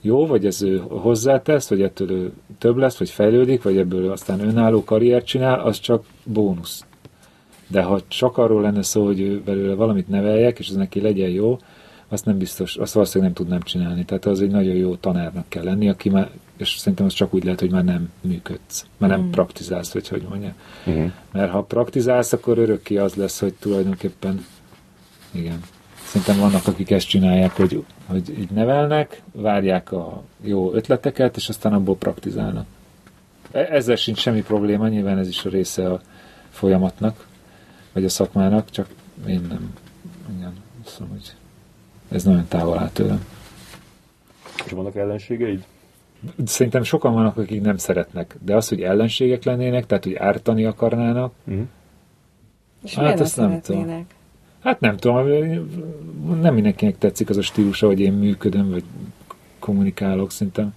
[0.00, 4.40] jó, vagy ez ő hozzátesz, vagy ettől ő több lesz, vagy fejlődik, vagy ebből aztán
[4.40, 6.84] önálló karriert csinál, az csak bónusz.
[7.66, 11.28] De ha csak arról lenne szó, hogy ő belőle valamit neveljek, és ez neki legyen
[11.28, 11.58] jó,
[12.08, 14.04] azt nem biztos, azt valószínűleg nem tudnám csinálni.
[14.04, 17.44] Tehát az egy nagyon jó tanárnak kell lenni, aki már, és szerintem az csak úgy
[17.44, 19.30] lehet, hogy már nem működsz, már nem mm.
[19.30, 20.54] praktizálsz, vagy hogy mondja.
[20.90, 21.06] Mm.
[21.32, 24.44] Mert ha praktizálsz, akkor örökké az lesz, hogy tulajdonképpen
[25.30, 25.60] igen.
[26.04, 31.72] Szerintem vannak, akik ezt csinálják, hogy, hogy így nevelnek, várják a jó ötleteket, és aztán
[31.72, 32.66] abból praktizálnak.
[33.50, 36.00] E, ezzel sincs semmi probléma, nyilván ez is a része a
[36.50, 37.26] folyamatnak,
[37.92, 38.88] vagy a szakmának, csak
[39.26, 39.74] én nem.
[40.36, 40.52] Igen,
[40.84, 41.34] szóval, hogy
[42.08, 43.24] ez nagyon távol áll tőlem.
[44.64, 45.64] És vannak ellenségeid?
[46.44, 51.32] Szerintem sokan vannak, akik nem szeretnek, de az, hogy ellenségek lennének, tehát hogy ártani akarnának.
[52.84, 54.14] És Hát azt nem szeretnének?
[54.62, 55.26] hát nem tudom,
[56.40, 58.84] nem mindenkinek tetszik az a stílus, hogy én működöm, vagy
[59.58, 60.74] kommunikálok, szerintem.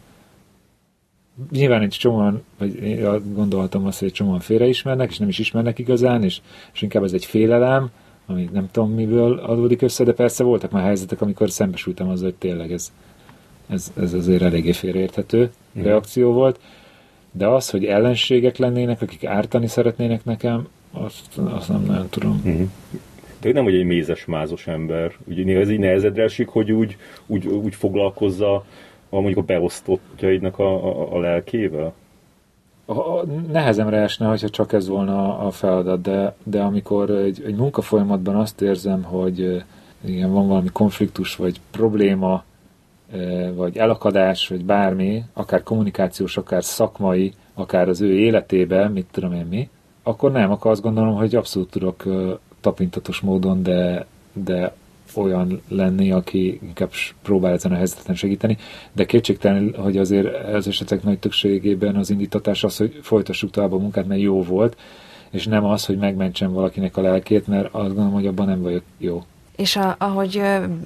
[1.51, 5.79] Nyilván egy csomóan, vagy én gondolhatom azt, hogy egy csomóan félreismernek, és nem is ismernek
[5.79, 6.41] igazán, és,
[6.73, 7.89] és inkább ez egy félelem,
[8.31, 12.35] ami nem tudom miből adódik össze, de persze voltak már helyzetek, amikor szembesültem azzal, hogy
[12.37, 12.91] tényleg ez,
[13.69, 15.85] ez, ez azért eléggé félreérthető Mhm.
[15.85, 16.59] reakció volt.
[17.31, 22.41] De az, hogy ellenségek lennének, akik ártani szeretnének nekem, azt, azt nem nagyon tudom.
[23.41, 25.11] De nem vagy egy mézes, mázos ember.
[25.27, 28.53] Ugye ez így nehezedre esik, hogy úgy, úgy, úgy foglalkozza
[29.09, 31.93] a, mondjuk a beosztottjaidnak a, a, a lelkével?
[32.85, 38.35] A, nehezemre esne, hogyha csak ez volna a feladat, de, de amikor egy, egy munkafolyamatban
[38.35, 39.63] azt érzem, hogy
[40.03, 42.43] igen, van valami konfliktus, vagy probléma,
[43.55, 49.45] vagy elakadás, vagy bármi, akár kommunikációs, akár szakmai, akár az ő életébe, mit tudom én
[49.45, 49.69] mi,
[50.03, 52.03] akkor nem, akkor azt gondolom, hogy abszolút tudok
[52.61, 54.73] tapintatos módon, de, de
[55.17, 58.57] olyan lenni, aki inkább próbál ezen a helyzeten segíteni,
[58.91, 63.77] de kétségtelen, hogy azért az esetek nagy többségében az indítatás az, hogy folytassuk tovább a
[63.77, 64.77] munkát, mert jó volt,
[65.31, 68.83] és nem az, hogy megmentsem valakinek a lelkét, mert azt gondolom, hogy abban nem vagyok
[68.97, 69.23] jó.
[69.55, 70.41] És a, ahogy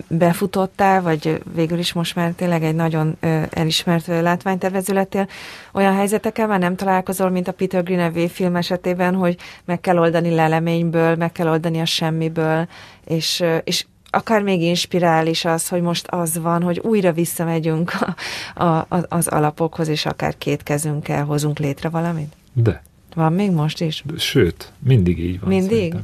[0.07, 3.17] befutottál, vagy végül is most már tényleg egy nagyon
[3.49, 5.27] elismert látványtervező lettél,
[5.73, 10.35] olyan helyzetekkel már nem találkozol, mint a Peter Greenaway film esetében, hogy meg kell oldani
[10.35, 12.67] leleményből, meg kell oldani a semmiből,
[13.05, 13.85] és, és
[14.15, 18.15] akár még inspirál is az, hogy most az van, hogy újra visszamegyünk a,
[18.63, 22.33] a, a- az alapokhoz, és akár két kezünkkel hozunk létre valamit?
[22.53, 22.83] De,
[23.15, 24.03] Van még most is?
[24.17, 25.49] sőt, mindig így van.
[25.49, 25.95] Mindig?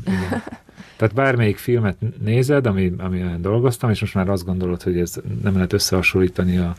[0.97, 5.53] Tehát bármelyik filmet nézed, ami, amiben dolgoztam, és most már azt gondolod, hogy ez nem
[5.53, 6.75] lehet összehasonlítani a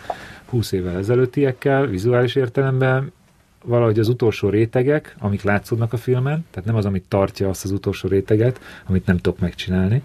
[0.46, 3.12] 20 évvel ezelőttiekkel, vizuális értelemben,
[3.64, 7.70] valahogy az utolsó rétegek, amik látszódnak a filmen, tehát nem az, amit tartja azt az
[7.70, 10.02] utolsó réteget, amit nem tudok megcsinálni,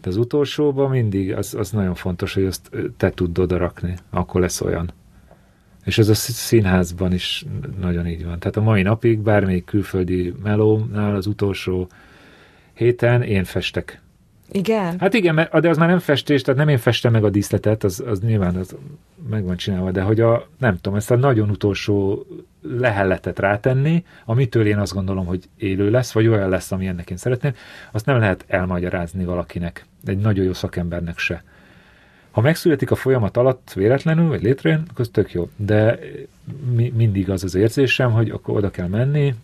[0.00, 4.40] de az utolsóban mindig az, az nagyon fontos, hogy azt te tudd oda rakni, akkor
[4.40, 4.92] lesz olyan.
[5.84, 7.44] És ez a szí- színházban is
[7.80, 8.38] nagyon így van.
[8.38, 11.88] Tehát a mai napig bármelyik külföldi melónál az utolsó
[12.72, 14.00] héten én festek.
[14.52, 14.98] Igen?
[15.00, 18.02] Hát igen, de az már nem festés, tehát nem én festem meg a díszletet, az,
[18.06, 18.76] az nyilván az
[19.30, 22.26] meg van csinálva, de hogy a, nem tudom, ezt a nagyon utolsó
[22.62, 27.16] lehelletet rátenni, amitől én azt gondolom, hogy élő lesz, vagy olyan lesz, ami ennek én
[27.16, 27.54] szeretném,
[27.92, 31.42] azt nem lehet elmagyarázni valakinek, egy nagyon jó szakembernek se.
[32.30, 35.48] Ha megszületik a folyamat alatt véletlenül, vagy létrejön, akkor az tök jó.
[35.56, 35.98] De
[36.74, 39.34] mi, mindig az az érzésem, hogy akkor oda kell menni,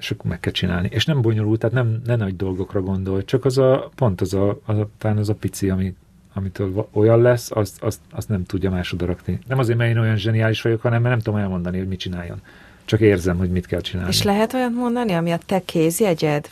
[0.00, 0.88] és akkor meg kell csinálni.
[0.92, 4.58] És nem bonyolult, tehát nem, nem nagy dolgokra gondol, csak az a, pont az a,
[4.64, 5.94] az a, talán az a pici, ami,
[6.34, 9.38] amitől olyan lesz, azt, azt, azt nem tudja más oda rakni.
[9.46, 12.40] Nem azért, mert én olyan zseniális vagyok, hanem mert nem tudom elmondani, hogy mit csináljon.
[12.84, 14.10] Csak érzem, hogy mit kell csinálni.
[14.10, 16.48] És lehet olyat mondani, ami a te kézjegyed?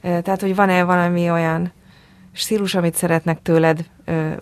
[0.00, 1.72] Tehát, hogy van-e valami olyan
[2.32, 3.84] stílus, amit szeretnek tőled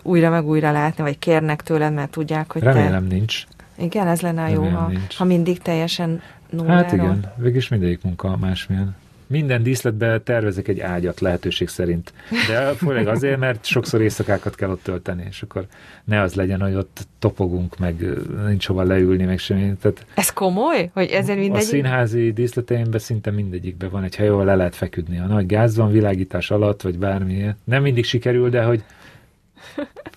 [0.03, 3.43] újra meg újra látni, vagy kérnek tőled, mert tudják, hogy Remélem nincs.
[3.45, 3.83] te...
[3.83, 5.15] Igen, ez lenne a jó, Remélem ha, nincs.
[5.15, 6.75] ha mindig teljesen nulláról.
[6.83, 8.95] Hát igen, végülis mindegyik munka másmilyen.
[9.29, 12.13] Minden díszletbe tervezek egy ágyat lehetőség szerint.
[12.47, 15.65] De főleg azért, mert sokszor éjszakákat kell ott tölteni, és akkor
[16.03, 18.05] ne az legyen, hogy ott topogunk, meg
[18.47, 19.73] nincs hova leülni, meg semmi.
[19.81, 20.89] Tehát Ez komoly?
[20.93, 21.61] Hogy ezért a mindegy?
[21.61, 25.19] színházi díszleteimben szinte mindegyikben van egy hely, ahol le lehet feküdni.
[25.19, 27.49] A nagy gáz van világítás alatt, vagy bármi.
[27.63, 28.83] Nem mindig sikerül, de hogy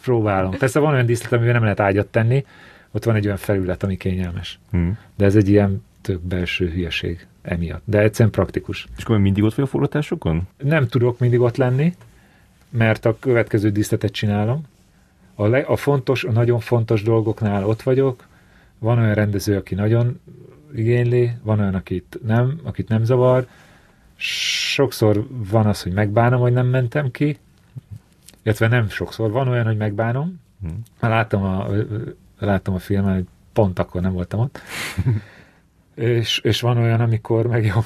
[0.03, 0.51] próbálom.
[0.51, 2.45] Persze van olyan díszlet, amiben nem lehet ágyat tenni,
[2.91, 4.59] ott van egy olyan felület, ami kényelmes.
[4.71, 4.89] Hm.
[5.17, 7.83] De ez egy ilyen tök belső hülyeség emiatt.
[7.85, 8.87] De egyszerűen praktikus.
[8.97, 10.49] És akkor mindig ott vagy a forgatásokon?
[10.57, 11.95] Nem tudok mindig ott lenni,
[12.71, 14.63] mert a következő díszletet csinálom.
[15.35, 18.27] A, le, a fontos, a nagyon fontos dolgoknál ott vagyok.
[18.79, 20.21] Van olyan rendező, aki nagyon
[20.75, 23.47] igényli, van olyan, akit nem, akit nem zavar.
[24.17, 27.39] Sokszor van az, hogy megbánom, hogy nem mentem ki,
[28.43, 29.31] illetve nem sokszor.
[29.31, 30.41] Van olyan, hogy megbánom.
[30.63, 30.69] Hm.
[31.01, 31.67] Már láttam a,
[32.39, 34.61] láttam a filmet, hogy pont akkor nem voltam ott.
[36.01, 37.85] és, és van olyan, amikor meg jobb,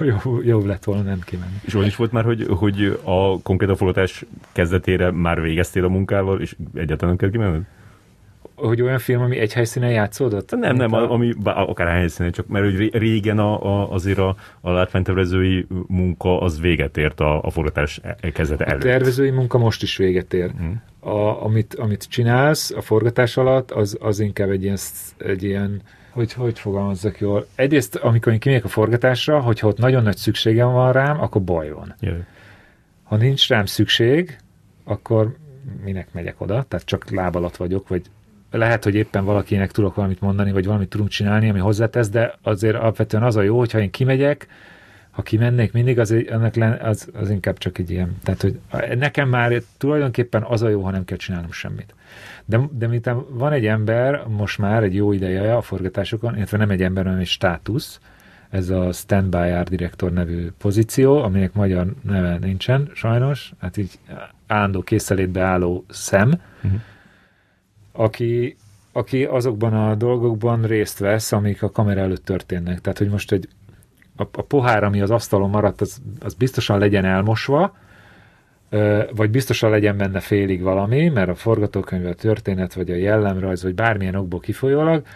[0.24, 1.56] jobb, jobb lett volna nem kimenni.
[1.64, 5.88] És olyan is volt már, hogy, hogy a konkrét a forgatás kezdetére már végeztél a
[5.88, 7.62] munkával, és egyáltalán nem kell kimenned?
[8.54, 10.50] Hogy olyan film, ami egy helyszínen játszódott?
[10.56, 14.36] Nem, nem, a- ami akár helyszínen, csak mert hogy ré- régen a, a, azért a,
[14.60, 18.82] a látványtervezői munka az véget ért a, a forgatás e- kezdete A előtt.
[18.82, 20.50] tervezői munka most is véget ér.
[20.58, 21.08] Hm.
[21.08, 24.78] A, amit, amit csinálsz a forgatás alatt, az, az inkább egy ilyen,
[25.18, 25.82] egy ilyen
[26.12, 27.46] hogy, hogy fogalmazzak jól.
[27.54, 31.70] Egyrészt, amikor én kimegyek a forgatásra, hogyha ott nagyon nagy szükségem van rám, akkor baj
[31.70, 31.94] van.
[32.00, 32.24] Jaj.
[33.02, 34.38] Ha nincs rám szükség,
[34.84, 35.36] akkor
[35.84, 38.02] minek megyek oda, tehát csak láb alatt vagyok, vagy
[38.50, 42.76] lehet, hogy éppen valakinek tudok valamit mondani, vagy valamit tudunk csinálni, ami hozzátesz, de azért
[42.76, 44.46] alapvetően az a jó, hogyha én kimegyek,
[45.12, 48.58] ha kimennék mindig, az, ennek len, az, az inkább csak egy ilyen, tehát hogy
[48.98, 51.94] nekem már tulajdonképpen az a jó, ha nem kell csinálnom semmit.
[52.44, 56.70] De, de miután van egy ember, most már egy jó ideje a forgatásokon, illetve nem
[56.70, 58.00] egy ember, hanem egy státusz,
[58.50, 63.98] ez a standby art director nevű pozíció, aminek magyar neve nincsen, sajnos, hát így
[64.46, 66.80] állandó készelétbe álló szem, uh-huh.
[67.92, 68.56] aki,
[68.92, 72.80] aki azokban a dolgokban részt vesz, amik a kamera előtt történnek.
[72.80, 73.48] Tehát, hogy most egy
[74.16, 77.76] a, a pohár, ami az asztalon maradt, az, az biztosan legyen elmosva,
[79.14, 83.74] vagy biztosan legyen benne félig valami, mert a forgatókönyv, a történet, vagy a jellemrajz, vagy
[83.74, 85.06] bármilyen okból kifolyólag,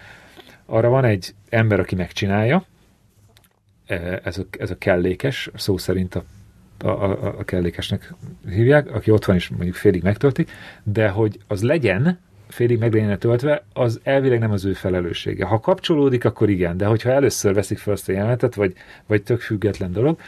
[0.67, 2.65] arra van egy ember, aki megcsinálja,
[4.23, 6.25] ez a, ez a kellékes, szó szerint a,
[6.79, 8.15] a, a, kellékesnek
[8.49, 10.47] hívják, aki ott van és mondjuk félig megtölti,
[10.83, 12.19] de hogy az legyen,
[12.49, 15.45] félig meg legyen töltve, az elvileg nem az ő felelőssége.
[15.45, 18.73] Ha kapcsolódik, akkor igen, de hogyha először veszik fel azt a jelenetet, vagy,
[19.07, 20.19] vagy tök független dolog,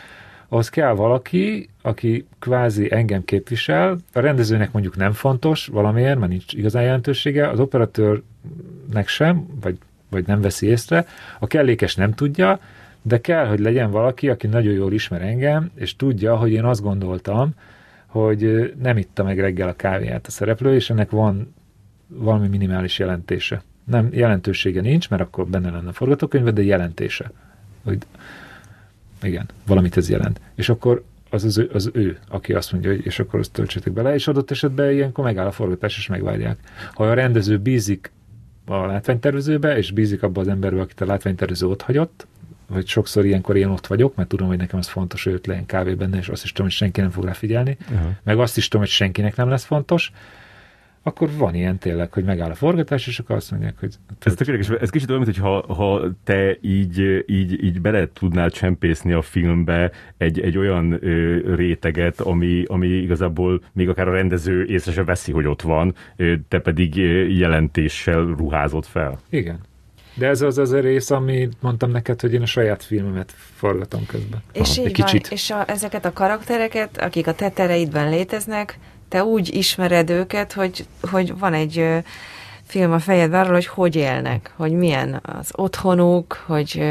[0.48, 6.52] ahhoz kell valaki, aki kvázi engem képvisel, a rendezőnek mondjuk nem fontos valamiért, mert nincs
[6.52, 9.78] igazán jelentősége, az operatőrnek sem, vagy,
[10.10, 11.06] vagy nem veszi észre,
[11.38, 12.60] a kellékes nem tudja,
[13.02, 16.82] de kell, hogy legyen valaki, aki nagyon jól ismer engem, és tudja, hogy én azt
[16.82, 17.50] gondoltam,
[18.06, 21.54] hogy nem itta meg reggel a kávéját a szereplő, és ennek van
[22.08, 23.62] valami minimális jelentése.
[23.84, 27.30] Nem, jelentősége nincs, mert akkor benne lenne a forgatókönyve, de jelentése.
[27.84, 27.98] Hogy
[29.22, 30.40] igen, valamit ez jelent.
[30.54, 33.92] És akkor az az ő, az ő, aki azt mondja, hogy és akkor azt töltsétek
[33.92, 36.58] bele, és adott esetben ilyenkor megáll a forgatás, és megvárják.
[36.94, 38.12] Ha a rendező bízik
[38.64, 42.26] a látványtervezőbe, és bízik abba az emberbe, akit a látványtervező ott hagyott,
[42.66, 45.66] vagy sokszor ilyenkor én ott vagyok, mert tudom, hogy nekem az fontos, hogy ott legyen
[45.66, 48.08] kávé benne, és azt is tudom, hogy senki nem fog rá figyelni, uh-huh.
[48.22, 50.12] meg azt is tudom, hogy senkinek nem lesz fontos,
[51.08, 53.94] akkor van ilyen tényleg, hogy megáll a forgatás, és akkor azt mondják, hogy...
[54.20, 59.22] Ez tökéletes, ez kicsit olyan, mintha ha te így, így, így bele tudnál csempészni a
[59.22, 65.04] filmbe egy, egy olyan ö, réteget, ami, ami igazából még akár a rendező észre se
[65.04, 66.96] veszi, hogy ott van, ö, te pedig
[67.38, 69.18] jelentéssel ruházott fel.
[69.30, 69.58] Igen.
[70.14, 74.06] De ez az az a rész, amit mondtam neked, hogy én a saját filmemet forgatom
[74.06, 74.42] közben.
[74.52, 75.22] És Aha, így kicsit.
[75.22, 78.78] van, és a, ezeket a karaktereket, akik a tetereidben léteznek,
[79.08, 82.02] te úgy ismered őket, hogy, hogy van egy
[82.64, 86.82] film a fejedben arról, hogy hogy élnek, hogy milyen az otthonuk, hogy,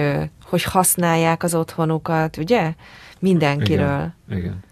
[0.46, 2.74] hogy használják az otthonukat, ugye?
[3.20, 4.14] Mindenkiről.
[4.30, 4.64] Igen.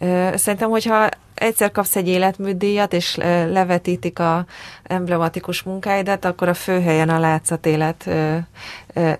[0.00, 0.36] Igen.
[0.36, 3.16] Szerintem, hogyha egyszer kapsz egy életműdíjat, és
[3.50, 4.46] levetítik a
[4.82, 8.10] emblematikus munkáidat, akkor a főhelyen a látszat élet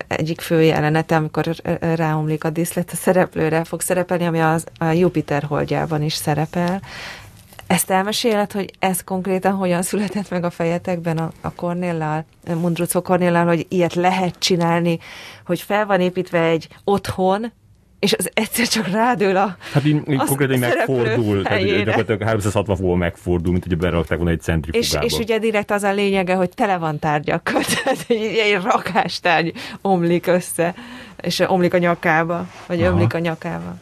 [0.07, 5.43] egyik fő jelenete, amikor ráomlik a diszlet a szereplőre fog szerepelni, ami az, a Jupiter
[5.43, 6.81] holdjában is szerepel,
[7.69, 13.45] ezt elmeséled, hogy ez konkrétan hogyan született meg a fejetekben a, a Kornéllal, Mundrucó Kornéllal,
[13.45, 14.99] hogy ilyet lehet csinálni,
[15.45, 17.51] hogy fel van építve egy otthon,
[17.99, 22.97] és az egyszer csak rádől a Hát így, így konkrétan megfordul, tehát gyakorlatilag 360 fokból
[22.97, 25.05] megfordul, mint hogy berakták volna egy centrifugába.
[25.05, 29.53] És, és ugye direkt az a lényege, hogy tele van tárgyakkal, tehát egy, egy rakástárgy
[29.81, 30.75] omlik össze,
[31.21, 32.91] és omlik a nyakába, vagy Aha.
[32.91, 33.75] ömlik a nyakába.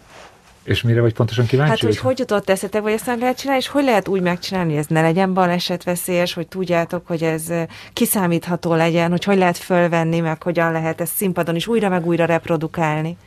[0.67, 1.69] És mire vagy pontosan kíváncsi?
[1.69, 4.79] Hát, hogy hogy jutott eszetek, vagy ezt lehet csinálni, és hogy lehet úgy megcsinálni, hogy
[4.79, 7.53] ez ne legyen balesetveszélyes, hogy tudjátok, hogy ez
[7.93, 12.25] kiszámítható legyen, hogy hogy lehet fölvenni, meg hogyan lehet ezt színpadon is újra meg újra
[12.25, 13.17] reprodukálni.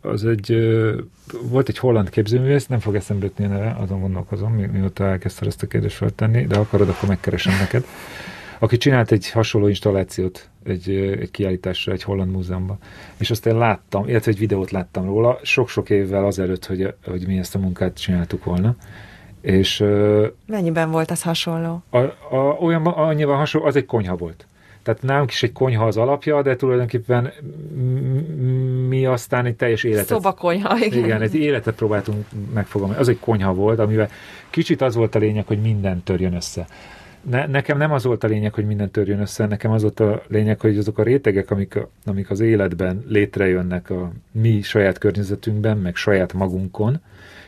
[0.00, 0.56] Az egy,
[1.42, 5.48] volt egy holland képzőművész, nem fog eszembe jutni a neve, azon gondolkozom, mi, mióta elkezdted
[5.48, 7.84] ezt a kérdést feltenni, de akarod, akkor megkeresem neked
[8.58, 12.78] aki csinált egy hasonló installációt egy, egy kiállításra egy holland múzeumban.
[13.16, 17.38] És azt én láttam, illetve egy videót láttam róla, sok-sok évvel azelőtt, hogy, hogy mi
[17.38, 18.76] ezt a munkát csináltuk volna.
[19.40, 19.84] És,
[20.46, 21.82] Mennyiben volt ez hasonló?
[21.90, 24.46] A, a, olyan, annyiban hasonló, az egy konyha volt.
[24.82, 27.32] Tehát nálunk is egy konyha az alapja, de tulajdonképpen
[28.88, 30.06] mi aztán egy teljes életet...
[30.06, 31.04] Szobakonyha, igen.
[31.04, 32.24] Igen, egy életet próbáltunk
[32.54, 33.02] megfogalmazni.
[33.02, 34.08] Az egy konyha volt, amivel
[34.50, 36.66] kicsit az volt a lényeg, hogy minden törjön össze
[37.30, 40.22] ne, nekem nem az volt a lényeg, hogy minden törjön össze, nekem az volt a
[40.28, 45.96] lényeg, hogy azok a rétegek, amik, amik az életben létrejönnek a mi saját környezetünkben, meg
[45.96, 47.00] saját magunkon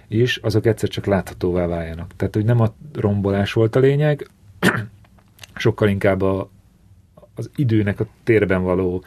[0.09, 2.11] is, azok egyszer csak láthatóvá váljanak.
[2.17, 4.31] Tehát, hogy nem a rombolás volt a lényeg,
[5.55, 6.51] sokkal inkább a,
[7.35, 9.05] az időnek a térben való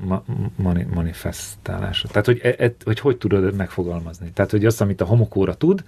[0.00, 0.22] ma,
[0.56, 2.08] mani, manifestálása.
[2.08, 4.30] Tehát, hogy, e, e, hogy hogy tudod megfogalmazni.
[4.30, 5.84] Tehát, hogy azt, amit a homokóra tud,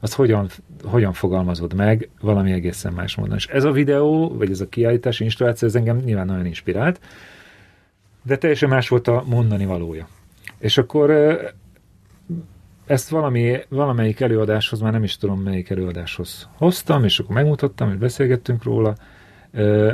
[0.00, 0.48] az hogyan,
[0.84, 3.36] hogyan fogalmazod meg valami egészen más módon.
[3.36, 7.00] És ez a videó, vagy ez a kiállítás, installáció, ez engem nyilván nagyon inspirált,
[8.22, 10.08] de teljesen más volt a mondani valója.
[10.58, 11.10] És akkor
[12.86, 17.96] ezt valami, valamelyik előadáshoz, már nem is tudom melyik előadáshoz hoztam, és akkor megmutattam, és
[17.96, 18.94] beszélgettünk róla,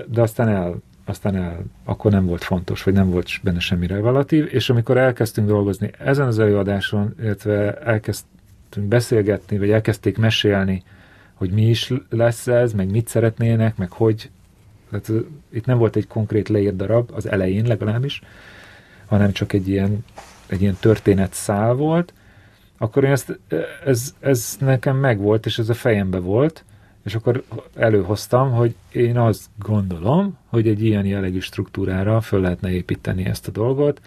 [0.06, 4.48] de aztán el, aztán el, akkor nem volt fontos, vagy nem volt benne semmi relatív,
[4.50, 7.72] és amikor elkezdtünk dolgozni ezen az előadáson, illetve
[8.72, 10.82] elkezdtünk beszélgetni, vagy elkezdték mesélni,
[11.34, 14.30] hogy mi is lesz ez, meg mit szeretnének, meg hogy,
[14.90, 18.22] tehát itt nem volt egy konkrét leírt darab, az elején legalábbis,
[19.06, 20.04] hanem csak egy ilyen,
[20.46, 22.12] egy ilyen történet szál volt,
[22.78, 23.38] akkor én ezt,
[23.84, 26.64] ez, ez nekem megvolt, és ez a fejembe volt,
[27.04, 27.44] és akkor
[27.74, 33.50] előhoztam, hogy én azt gondolom, hogy egy ilyen jellegű struktúrára föl lehetne építeni ezt a
[33.50, 34.00] dolgot.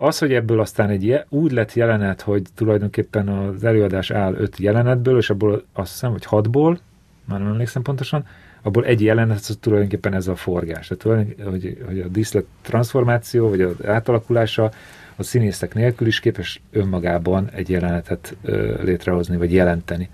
[0.00, 5.18] Az, hogy ebből aztán egy úgy lett jelenet, hogy tulajdonképpen az előadás áll öt jelenetből,
[5.18, 6.78] és abból azt hiszem, hogy hatból,
[7.24, 8.26] már nem emlékszem pontosan,
[8.62, 10.90] abból egy jelenet az tulajdonképpen ez a forgás.
[10.96, 14.70] Tehát, hogy, hogy a díszlet transformáció, vagy az átalakulása
[15.16, 20.08] a színészek nélkül is képes önmagában egy jelenetet ö, létrehozni, vagy jelenteni.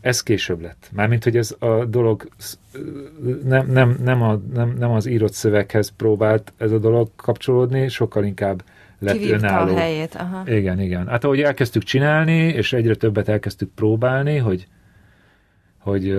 [0.00, 0.90] Ez később lett.
[0.92, 2.28] Mármint, hogy ez a dolog
[3.44, 8.24] nem, nem, nem, a, nem, nem az írott szöveghez próbált ez a dolog kapcsolódni, sokkal
[8.24, 8.62] inkább
[9.04, 9.74] lett Kivívta önálló.
[9.74, 10.14] a helyét.
[10.14, 10.42] Aha.
[10.46, 11.06] Igen, igen.
[11.06, 14.66] Hát ahogy elkezdtük csinálni, és egyre többet elkezdtük próbálni, hogy,
[15.78, 16.16] hogy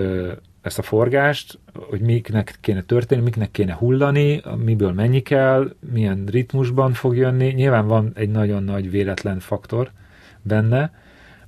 [0.62, 6.92] ezt a forgást, hogy miknek kéne történni, miknek kéne hullani, miből mennyi kell, milyen ritmusban
[6.92, 7.48] fog jönni.
[7.48, 9.90] Nyilván van egy nagyon nagy véletlen faktor
[10.42, 10.92] benne,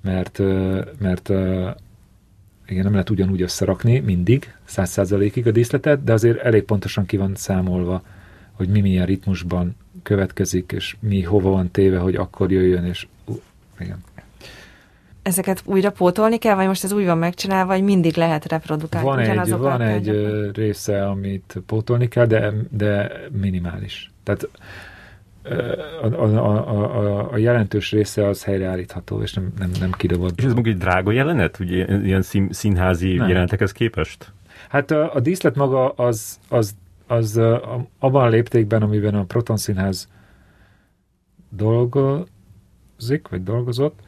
[0.00, 0.38] mert,
[0.98, 1.28] mert
[2.68, 7.16] igen, nem lehet ugyanúgy összerakni mindig, száz százalékig a díszletet, de azért elég pontosan ki
[7.16, 8.02] van számolva,
[8.52, 9.76] hogy mi milyen ritmusban
[10.08, 13.36] következik, és mi hova van téve, hogy akkor jöjjön, és uh,
[13.80, 14.04] igen
[15.28, 19.06] ezeket újra pótolni kell, vagy most ez úgy van megcsinálva, vagy mindig lehet reprodukálni?
[19.08, 20.10] Van egy, van egy
[20.54, 23.10] része, amit pótolni kell, de, de
[23.40, 24.10] minimális.
[24.22, 24.48] Tehát
[26.02, 30.38] a, a, a, a, a jelentős része az helyreállítható, és nem, nem, nem kidobott.
[30.38, 33.28] És ez maga egy drága jelenet, ugye ilyen szín, színházi nem.
[33.28, 34.32] jelenetekhez képest?
[34.68, 36.74] Hát a, a díszlet maga az, az,
[37.08, 37.36] az
[37.98, 40.08] abban a léptékben, amiben a Proton Színház
[41.50, 43.98] dolgozik, vagy dolgozott,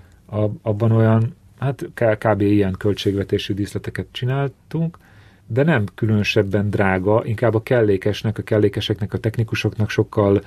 [0.62, 2.40] abban olyan, hát kb.
[2.40, 4.98] ilyen költségvetésű díszleteket csináltunk,
[5.46, 10.40] de nem különösebben drága, inkább a kellékesnek, a kellékeseknek, a technikusoknak sokkal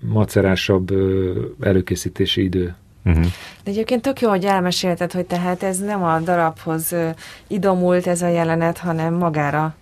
[0.00, 0.92] macerásabb
[1.60, 2.74] előkészítési idő.
[3.04, 3.24] Uh-huh.
[3.64, 6.94] De egyébként tök jó, hogy elmesélted, hogy tehát ez nem a darabhoz
[7.46, 9.74] idomult ez a jelenet, hanem magára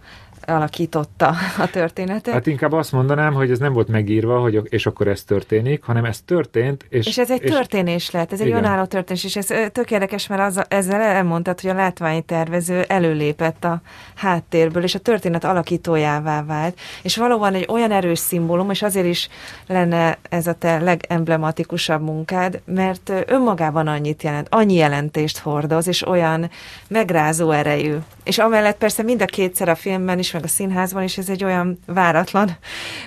[0.47, 2.35] alakította a történetet.
[2.35, 6.05] Hát inkább azt mondanám, hogy ez nem volt megírva, hogy és akkor ez történik, hanem
[6.05, 6.86] ez történt.
[6.89, 8.59] És, és ez egy és, történés lett, ez egy igen.
[8.59, 13.64] önálló történés, és ez tök érdekes, mert az, ezzel elmondtad, hogy a látványi tervező előlépett
[13.64, 13.81] a
[14.14, 19.28] háttérből, és a történet alakítójává vált, és valóban egy olyan erős szimbólum, és azért is
[19.66, 26.51] lenne ez a te legemblematikusabb munkád, mert önmagában annyit jelent, annyi jelentést hordoz, és olyan
[26.89, 27.97] megrázó erejű.
[28.27, 31.44] És amellett persze mind a kétszer a filmben is meg a színházban is ez egy
[31.44, 32.51] olyan váratlan,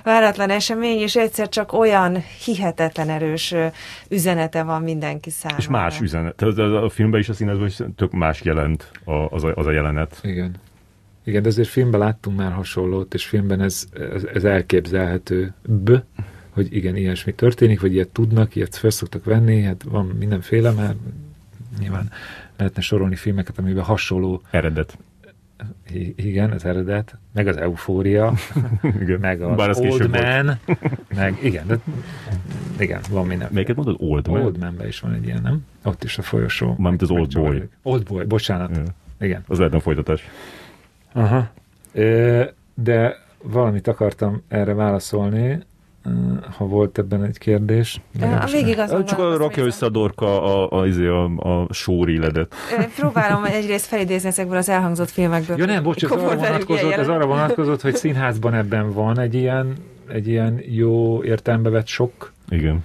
[0.04, 3.56] váratlan esemény, és egyszer csak olyan hihetetlen erős
[4.10, 5.60] üzenete van mindenki számára.
[5.60, 6.42] És más üzenet.
[6.42, 8.92] A filmben is, a színházban is tök más jelent
[9.30, 10.20] az a, az a jelenet.
[10.24, 10.56] Igen.
[11.24, 13.84] Igen, de azért filmben láttunk már hasonlót, és filmben ez,
[14.14, 15.54] ez, ez elképzelhető.
[15.68, 15.92] B,
[16.50, 20.96] hogy igen, ilyesmi történik, vagy ilyet tudnak, ilyet fel szoktak venni, hát van mindenféle, mert
[21.80, 22.12] nyilván
[22.58, 24.98] lehetne sorolni filmeket, amiben hasonló eredet
[26.16, 28.34] igen, az eredet, meg az eufória,
[29.02, 29.20] igen.
[29.20, 30.88] meg az Bár az Old Man, volt.
[31.16, 31.80] meg igen, de
[32.80, 33.50] igen, van minden.
[33.52, 33.96] Melyiket mondod?
[34.00, 34.42] Old Man?
[34.42, 35.66] Old Man is van egy ilyen, nem?
[35.84, 36.76] Ott is a folyosó.
[36.78, 37.70] Mármint az Old Boy.
[37.82, 38.76] Old Boy, bocsánat.
[38.76, 38.84] Ja.
[39.20, 39.44] Igen.
[39.48, 40.30] Az lehetne folytatás.
[41.14, 41.50] Aha.
[42.74, 45.60] De valamit akartam erre válaszolni,
[46.58, 48.02] ha volt ebben egy kérdés.
[48.22, 51.74] A végig azon Csak a rakja össze a dorka a, a, izé, a, a, a
[51.74, 52.56] sóréledet.
[52.96, 55.58] Próbálom egyrészt felidézni ezekből az elhangzott filmekből.
[55.58, 59.74] Ja nem, bocs, ez arra, vonatkozott, ez arra vonatkozott, hogy színházban ebben van egy ilyen,
[60.08, 62.34] egy ilyen jó értelembe vett sok.
[62.50, 62.84] Igen.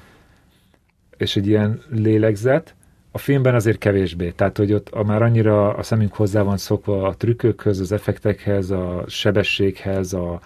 [1.16, 2.74] És egy ilyen lélegzet.
[3.10, 4.30] A filmben azért kevésbé.
[4.30, 8.70] Tehát, hogy ott a, már annyira a szemünk hozzá van szokva a trükkökhöz, az effektekhez,
[8.70, 10.40] a sebességhez, a,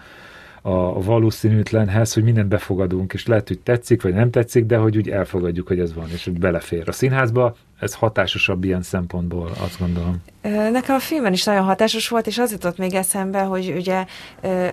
[0.61, 5.09] a valószínűtlenhez, hogy mindent befogadunk, és lehet, hogy tetszik, vagy nem tetszik, de hogy úgy
[5.09, 6.83] elfogadjuk, hogy ez van, és hogy belefér.
[6.87, 10.21] A színházba ez hatásosabb ilyen szempontból, azt gondolom.
[10.71, 14.05] Nekem a filmben is nagyon hatásos volt, és az jutott még eszembe, hogy ugye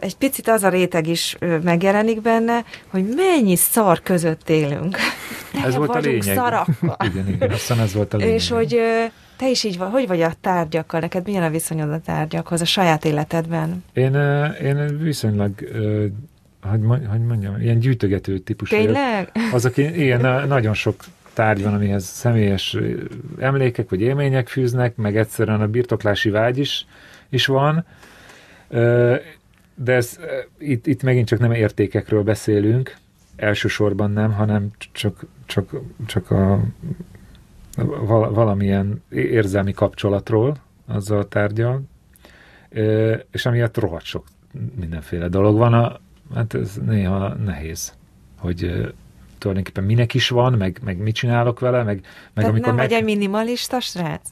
[0.00, 4.96] egy picit az a réteg is megjelenik benne, hogy mennyi szar között élünk.
[5.64, 6.22] ez volt a lényeg.
[6.22, 6.96] Szarakkal.
[7.04, 8.34] igen, igen, aztán ez volt a lényeg.
[8.34, 8.80] És hogy
[9.36, 11.00] te is így vagy, hogy vagy a tárgyakkal?
[11.00, 13.84] Neked milyen a viszonyod a tárgyakhoz a saját életedben?
[13.92, 14.14] Én,
[14.62, 15.52] én viszonylag
[16.70, 19.32] hogy, hogy mondjam, ilyen gyűjtögető típus Tényleg?
[19.52, 20.94] Azok ilyen nagyon sok
[21.32, 22.76] tárgy van, amihez személyes
[23.38, 26.86] emlékek vagy élmények fűznek, meg egyszerűen a birtoklási vágy is,
[27.28, 27.84] is van.
[29.74, 30.18] de ez,
[30.58, 32.96] itt, itt megint csak nem értékekről beszélünk,
[33.36, 35.70] elsősorban nem, hanem csak, csak,
[36.06, 36.60] csak a,
[38.30, 41.82] valamilyen érzelmi kapcsolatról azzal a tárgyal,
[43.30, 44.24] és amiatt rohadt sok
[44.74, 46.00] mindenféle dolog van, a,
[46.34, 47.94] hát ez néha nehéz,
[48.38, 48.94] hogy
[49.38, 52.04] tulajdonképpen minek is van, meg, meg mit csinálok vele, meg, meg
[52.34, 52.88] Tehát amikor nem meg...
[52.88, 54.28] vagy egy minimalista srác?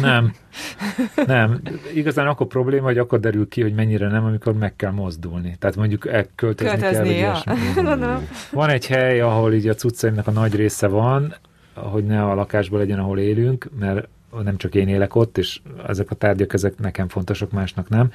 [0.00, 0.34] Nem,
[1.26, 1.60] nem.
[1.94, 5.56] Igazán akkor probléma, hogy akkor derül ki, hogy mennyire nem, amikor meg kell mozdulni.
[5.58, 6.00] Tehát mondjuk
[6.34, 8.20] költözni, Költözni kell, ja.
[8.52, 11.34] Van egy hely, ahol így a cuccaimnak a nagy része van,
[11.76, 14.08] hogy ne a lakásban legyen, ahol élünk, mert
[14.42, 18.10] nem csak én élek ott, és ezek a tárgyak, ezek nekem fontosak, másnak nem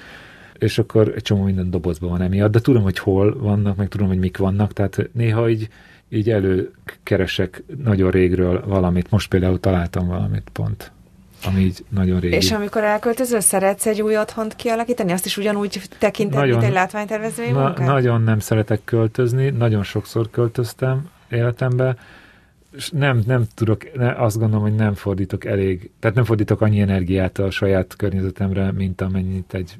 [0.61, 4.07] és akkor egy csomó minden dobozban van emiatt, de tudom, hogy hol vannak, meg tudom,
[4.07, 5.67] hogy mik vannak, tehát néha így,
[6.09, 9.11] így előkeresek nagyon régről valamit.
[9.11, 10.91] Most például találtam valamit pont
[11.45, 12.35] ami így nagyon régi.
[12.35, 15.11] És amikor elköltözöl, szeretsz egy új otthont kialakítani?
[15.11, 17.87] Azt is ugyanúgy tekinted, nagyon, mint egy látványtervezői na, munkát?
[17.87, 21.97] Nagyon nem szeretek költözni, nagyon sokszor költöztem életemben, és
[22.91, 27.37] nem, nem tudok, ne, azt gondolom, hogy nem fordítok elég, tehát nem fordítok annyi energiát
[27.37, 29.79] a saját környezetemre, mint amennyit egy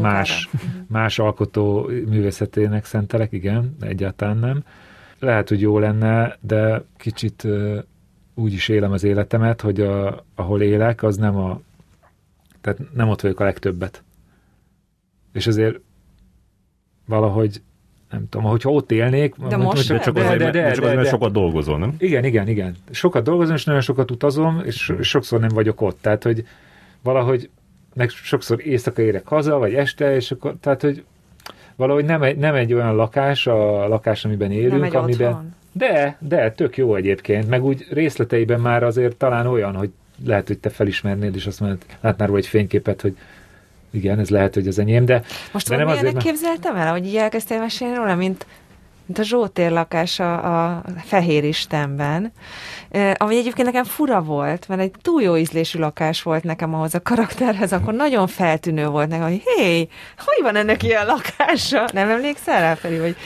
[0.00, 0.48] más,
[0.86, 4.64] más alkotó művészetének szentelek, igen, egyáltalán nem.
[5.18, 7.78] Lehet, hogy jó lenne, de kicsit uh,
[8.34, 11.60] úgy is élem az életemet, hogy a, ahol élek, az nem a,
[12.60, 14.02] tehát nem ott vagyok a legtöbbet.
[15.32, 15.80] És azért
[17.06, 17.62] valahogy
[18.12, 19.34] nem tudom, hogyha ott élnék...
[19.48, 21.94] De most de csak azért, de, de, de, csak azért, mert sokat dolgozol, nem?
[21.98, 22.76] Igen, igen, igen.
[22.90, 25.98] Sokat dolgozom, és nagyon sokat utazom, és sokszor nem vagyok ott.
[26.00, 26.46] Tehát, hogy
[27.02, 27.50] valahogy
[27.94, 31.04] meg sokszor éjszaka érek haza, vagy este, és akkor, tehát, hogy
[31.76, 35.28] valahogy nem egy, nem egy olyan lakás, a lakás, amiben élünk, nem egy amiben...
[35.28, 35.54] Otthon.
[35.72, 39.90] De, de, tök jó egyébként, meg úgy részleteiben már azért talán olyan, hogy
[40.24, 43.16] lehet, hogy te felismernéd, és azt mondod, látnál róla egy fényképet, hogy
[43.92, 45.22] igen, ez lehet, hogy az enyém, de...
[45.52, 48.46] Most de nem azért, képzeltem el, hogy így elkezdtél mesélni róla, mint
[49.06, 52.32] mint a Zsótér lakása a Fehér Istenben,
[53.16, 57.00] ami egyébként nekem fura volt, mert egy túl jó ízlésű lakás volt nekem ahhoz a
[57.02, 61.88] karakterhez, akkor nagyon feltűnő volt nekem, hogy hé, hogy van ennek ilyen lakása?
[61.92, 62.98] Nem emlékszel rá, Feri?
[62.98, 63.16] Vagy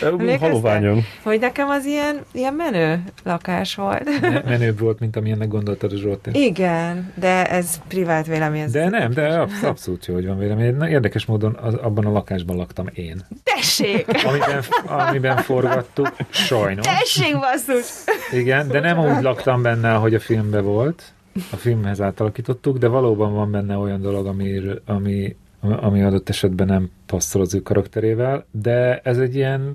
[0.40, 1.02] Haloványon.
[1.22, 4.08] Hogy nekem az ilyen, ilyen menő lakás volt.
[4.44, 6.34] menőbb volt, mint amilyennek gondoltad a Zsótér.
[6.36, 8.70] Igen, de ez privát vélemény.
[8.70, 10.82] De nem, de absz- abszolút jó, hogy van vélemény.
[10.82, 13.26] Érdekes módon az, abban a lakásban laktam én.
[13.42, 14.06] Tessék!
[14.24, 16.86] Amiben, amiben forgattuk, sajnos.
[16.86, 17.86] Tessék, basszus!
[18.32, 23.32] Igen, de nem úgy laktam benne, hogy a filmben volt, a filmhez átalakítottuk, de valóban
[23.34, 28.98] van benne olyan dolog, ami, ami, ami adott esetben nem passzol az ő karakterével, de
[28.98, 29.74] ez egy ilyen,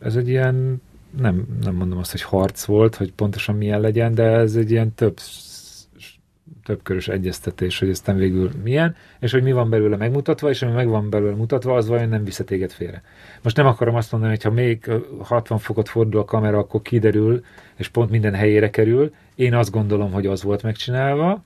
[0.00, 0.82] ez egy ilyen
[1.20, 4.94] nem, nem mondom azt, hogy harc volt, hogy pontosan milyen legyen, de ez egy ilyen
[4.94, 5.18] több
[6.64, 10.88] többkörös egyeztetés, hogy aztán végül milyen, és hogy mi van belőle megmutatva, és ami meg
[10.88, 13.02] van belőle mutatva, az vajon nem vissza téged félre.
[13.42, 14.90] Most nem akarom azt mondani, hogy ha még
[15.22, 17.44] 60 fokot fordul a kamera, akkor kiderül,
[17.76, 19.14] és pont minden helyére kerül.
[19.34, 21.42] Én azt gondolom, hogy az volt megcsinálva,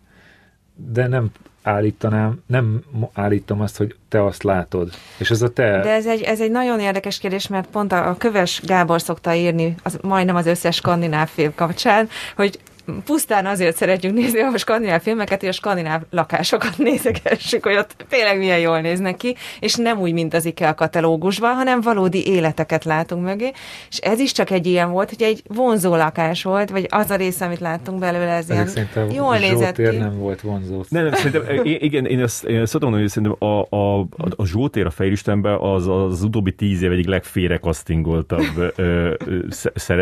[0.75, 1.31] de nem
[1.63, 4.91] állítanám, nem állítom azt, hogy te azt látod.
[5.19, 5.81] És ez a te...
[5.81, 9.35] De ez egy, ez egy nagyon érdekes kérdés, mert pont a, a Köves Gábor szokta
[9.35, 12.59] írni, az, majdnem az összes skandináv film kapcsán, hogy
[13.05, 18.39] pusztán azért szeretjük nézni a skandináv filmeket, hogy a skandináv lakásokat nézegessük, hogy ott tényleg
[18.39, 23.25] milyen jól néznek ki, és nem úgy, mint az IKEA katalógusban, hanem valódi életeket látunk
[23.25, 23.53] mögé,
[23.91, 27.17] és ez is csak egy ilyen volt, hogy egy vonzó lakás volt, vagy az a
[27.17, 28.69] része, amit láttunk belőle, ez ilyen
[29.13, 29.97] jól nézett ki.
[29.97, 30.85] nem volt vonzó.
[30.89, 34.07] Nem, nem, szerintem, igen, én azt, én azt mondom, hogy szerintem a, a,
[34.37, 38.75] a Zsótér a Fejlistenben az az utóbbi tíz év egyik legfélrekasztingoltabb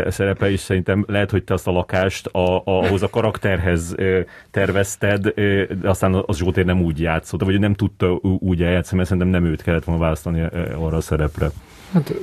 [0.09, 3.95] szerepe, és szerintem lehet, hogy te azt a lakást a, ahhoz a karakterhez
[4.51, 5.27] tervezted,
[5.81, 9.51] de aztán az Zsótér nem úgy játszott, vagy nem tudta úgy eljátszani, mert szerintem nem
[9.51, 10.41] őt kellett volna választani
[10.75, 11.49] arra a szerepre.
[11.93, 12.13] Hát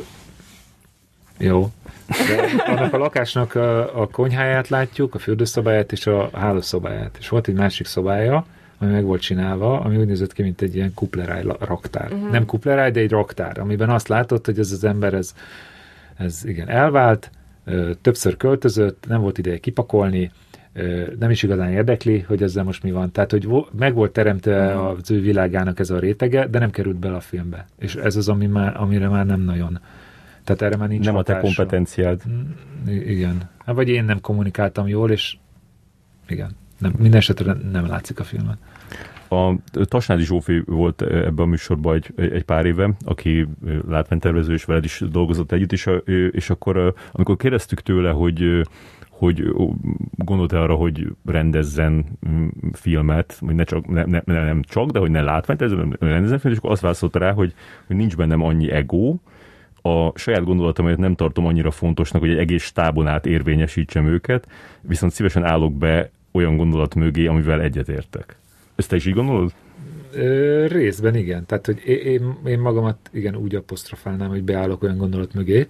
[1.38, 1.70] jó.
[2.06, 7.16] De annak a lakásnak a, a konyháját látjuk, a fürdőszobáját és a hálószobáját.
[7.18, 8.46] És volt egy másik szobája,
[8.78, 12.12] ami meg volt csinálva, ami úgy nézett ki, mint egy ilyen kupleráj raktár.
[12.12, 12.30] Uh-huh.
[12.30, 15.34] Nem kupleráj, de egy raktár, amiben azt látott, hogy ez az ember, ez,
[16.16, 17.30] ez igen, elvált,
[18.00, 20.30] többször költözött, nem volt ideje kipakolni,
[21.18, 23.12] nem is igazán érdekli, hogy ezzel most mi van.
[23.12, 24.84] Tehát, hogy meg volt teremtve mhm.
[24.84, 27.66] az ő világának ez a rétege, de nem került bele a filmbe.
[27.78, 29.80] És ez az, ami már, amire már nem nagyon.
[30.44, 31.38] Tehát erre már nincs Nem hatása.
[31.38, 32.22] a te kompetenciád.
[32.28, 32.50] Mm,
[32.86, 33.50] igen.
[33.64, 35.36] Hát, vagy én nem kommunikáltam jól, és
[36.28, 36.50] igen.
[36.78, 38.58] Nem, minden esetre nem látszik a filmet.
[39.28, 39.54] A
[39.84, 43.48] Tasnádi Zsófi volt ebben a műsorban egy, egy pár éve, aki
[43.88, 45.90] látványtervező, és veled is dolgozott együtt, és,
[46.30, 48.68] és akkor amikor kérdeztük tőle, hogy
[49.18, 49.54] hogy
[50.16, 55.10] gondolta arra, hogy rendezzen mm, filmet, vagy ne csak, ne, ne, nem csak, de hogy
[55.10, 57.54] ne látványt, ez rendezzen filmet, és akkor azt válaszolta rá, hogy,
[57.86, 59.18] hogy nincs bennem annyi ego,
[59.82, 64.48] a saját gondolatomat nem tartom annyira fontosnak, hogy egy egész stábon át érvényesítsem őket,
[64.80, 68.36] viszont szívesen állok be olyan gondolat mögé, amivel egyetértek.
[68.74, 69.52] Ezt te is így gondolod?
[70.68, 71.46] Részben igen.
[71.46, 75.68] Tehát, hogy én, én magamat igen úgy apostrofálnám, hogy beállok olyan gondolat mögé,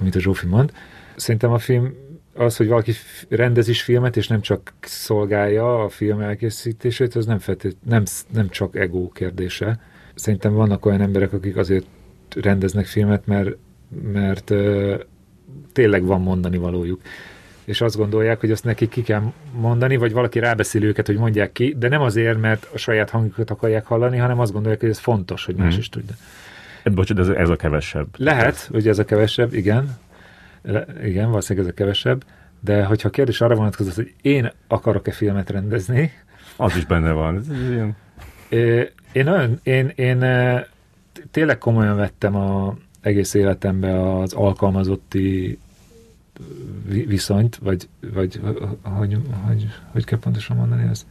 [0.00, 0.72] amit a Zsófi mond.
[1.16, 1.94] Szerintem a film
[2.40, 2.92] az, hogy valaki
[3.28, 8.02] rendez is filmet, és nem csak szolgálja a film elkészítését, az nem, feltét, nem,
[8.32, 9.80] nem csak ego kérdése.
[10.14, 11.86] Szerintem vannak olyan emberek, akik azért
[12.36, 13.56] rendeznek filmet, mert,
[14.12, 14.52] mert
[15.72, 17.00] tényleg van mondani valójuk.
[17.64, 19.22] És azt gondolják, hogy azt nekik ki kell
[19.52, 23.50] mondani, vagy valaki rábeszél őket, hogy mondják ki, de nem azért, mert a saját hangjukat
[23.50, 25.78] akarják hallani, hanem azt gondolják, hogy ez fontos, hogy más mm.
[25.78, 26.14] is tudja.
[26.84, 28.06] Bocsánat, ez, ez a kevesebb.
[28.16, 29.98] Lehet, hogy ez a kevesebb, igen.
[31.02, 32.24] Igen, valószínűleg ez a kevesebb,
[32.60, 36.12] de hogyha a kérdés arra vonatkozott, hogy én akarok-e filmet rendezni,
[36.56, 37.36] az is benne van.
[37.36, 37.96] Ez ilyen...
[39.12, 40.18] Én, nagyon, én, én
[41.30, 45.58] tényleg komolyan vettem a egész életembe az alkalmazotti
[46.86, 48.40] viszonyt, vagy, vagy
[48.82, 51.06] hogy, hogy, hogy kell pontosan mondani ez?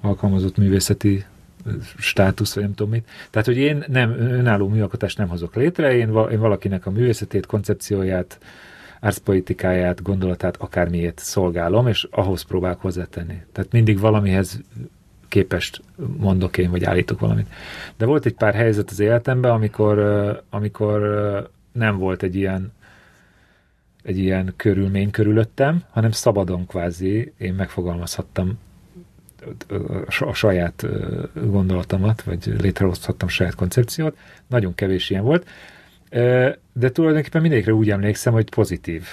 [0.00, 1.24] Alkalmazott művészeti
[1.98, 3.08] státusz, vagy nem tudom mit.
[3.30, 8.38] Tehát, hogy én nem önálló műalkotást nem hozok létre, én, én valakinek a művészetét, koncepcióját,
[9.00, 13.42] árszpolitikáját, gondolatát, akármiért szolgálom, és ahhoz próbálok hozzátenni.
[13.52, 14.60] Tehát mindig valamihez
[15.28, 15.82] képest
[16.16, 17.48] mondok én, vagy állítok valamit.
[17.96, 19.98] De volt egy pár helyzet az életemben, amikor,
[20.50, 21.00] amikor
[21.72, 22.72] nem volt egy ilyen
[24.02, 28.58] egy ilyen körülmény körülöttem, hanem szabadon kvázi én megfogalmazhattam
[30.18, 30.86] a saját
[31.34, 34.16] gondolatomat, vagy létrehozhattam saját koncepciót.
[34.46, 35.48] Nagyon kevés ilyen volt.
[36.72, 39.06] De tulajdonképpen mindegyikre úgy emlékszem, hogy pozitív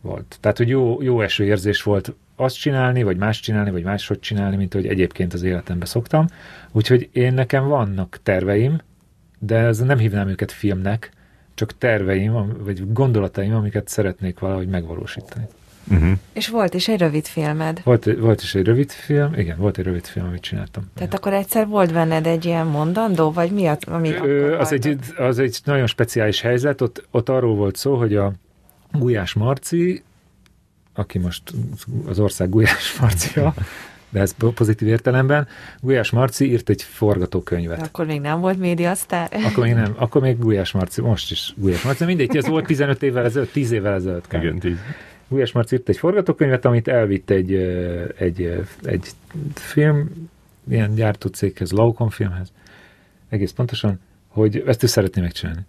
[0.00, 0.38] volt.
[0.40, 4.56] Tehát, hogy jó, jó eső érzés volt azt csinálni, vagy más csinálni, vagy máshogy csinálni,
[4.56, 6.26] mint hogy egyébként az életemben szoktam.
[6.72, 8.80] Úgyhogy én nekem vannak terveim,
[9.38, 11.10] de ez nem hívnám őket filmnek,
[11.54, 15.46] csak terveim, vagy gondolataim, amiket szeretnék valahogy megvalósítani.
[15.90, 16.12] Uh-huh.
[16.32, 17.80] És volt is egy rövid filmed.
[17.84, 20.82] Volt, volt is egy rövid film, igen, volt egy rövid film, amit csináltam.
[20.94, 21.20] Tehát igen.
[21.20, 25.38] akkor egyszer volt benned egy ilyen mondandó, vagy mi az, ami Ö, az, egy, az
[25.38, 28.32] egy nagyon speciális helyzet, ott, ott arról volt szó, hogy a
[28.92, 30.02] Gulyás Marci,
[30.94, 31.42] aki most
[32.06, 33.54] az ország Gulyás Marcia,
[34.10, 35.48] de ez pozitív értelemben.
[35.80, 37.82] Gulyás Marci írt egy forgatókönyvet.
[37.82, 39.28] Akkor még nem volt médiasztár?
[39.44, 43.02] Akkor még nem, akkor még Gulyás Marci, most is Gulyás Marci, mindegy, ez volt 15
[43.02, 44.32] évvel ezelőtt, 10 évvel ezelőtt.
[44.32, 44.76] Igen, 10.
[45.28, 47.54] Gulyás Marci írt egy forgatókönyvet, amit elvitt egy,
[48.16, 49.08] egy, egy
[49.54, 50.28] film,
[50.68, 52.52] ilyen gyártócéghez, Laukon filmhez,
[53.28, 55.60] egész pontosan, hogy ezt ő szeretné megcsinálni.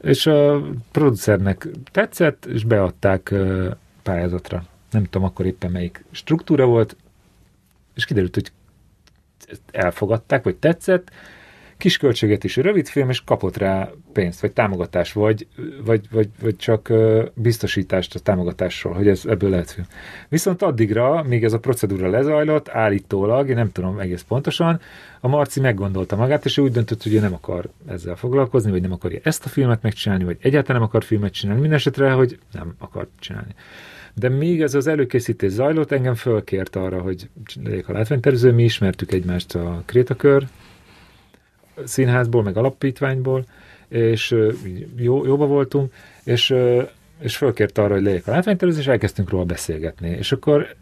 [0.00, 0.62] És a
[0.92, 3.34] producernek tetszett, és beadták
[4.02, 4.64] pályázatra.
[4.90, 6.96] Nem tudom akkor éppen melyik struktúra volt,
[7.94, 8.52] és kiderült, hogy
[9.70, 11.10] elfogadták, vagy tetszett,
[11.78, 15.46] kis költségvetésű rövid film, és kapott rá pénzt, vagy támogatást, vagy,
[15.84, 16.92] vagy, vagy, vagy csak
[17.34, 19.86] biztosítást a támogatásról, hogy ez ebből lehet film.
[20.28, 24.80] Viszont addigra, míg ez a procedúra lezajlott, állítólag, én nem tudom egész pontosan,
[25.20, 28.82] a Marci meggondolta magát, és ő úgy döntött, hogy ő nem akar ezzel foglalkozni, vagy
[28.82, 32.74] nem akarja ezt a filmet megcsinálni, vagy egyáltalán nem akar filmet csinálni, mindesetre, hogy nem
[32.78, 33.54] akar csinálni.
[34.14, 37.28] De még ez az előkészítés zajlott, engem fölkért arra, hogy
[37.64, 40.46] legyek a látványtervező, mi ismertük egymást a Krétakör
[41.84, 43.44] színházból, meg alapítványból,
[43.88, 44.36] és
[44.96, 45.92] jó, jóba voltunk,
[46.24, 46.54] és,
[47.20, 50.08] és fölkért arra, hogy legyek a látványtervező, és elkezdtünk róla beszélgetni.
[50.08, 50.74] És akkor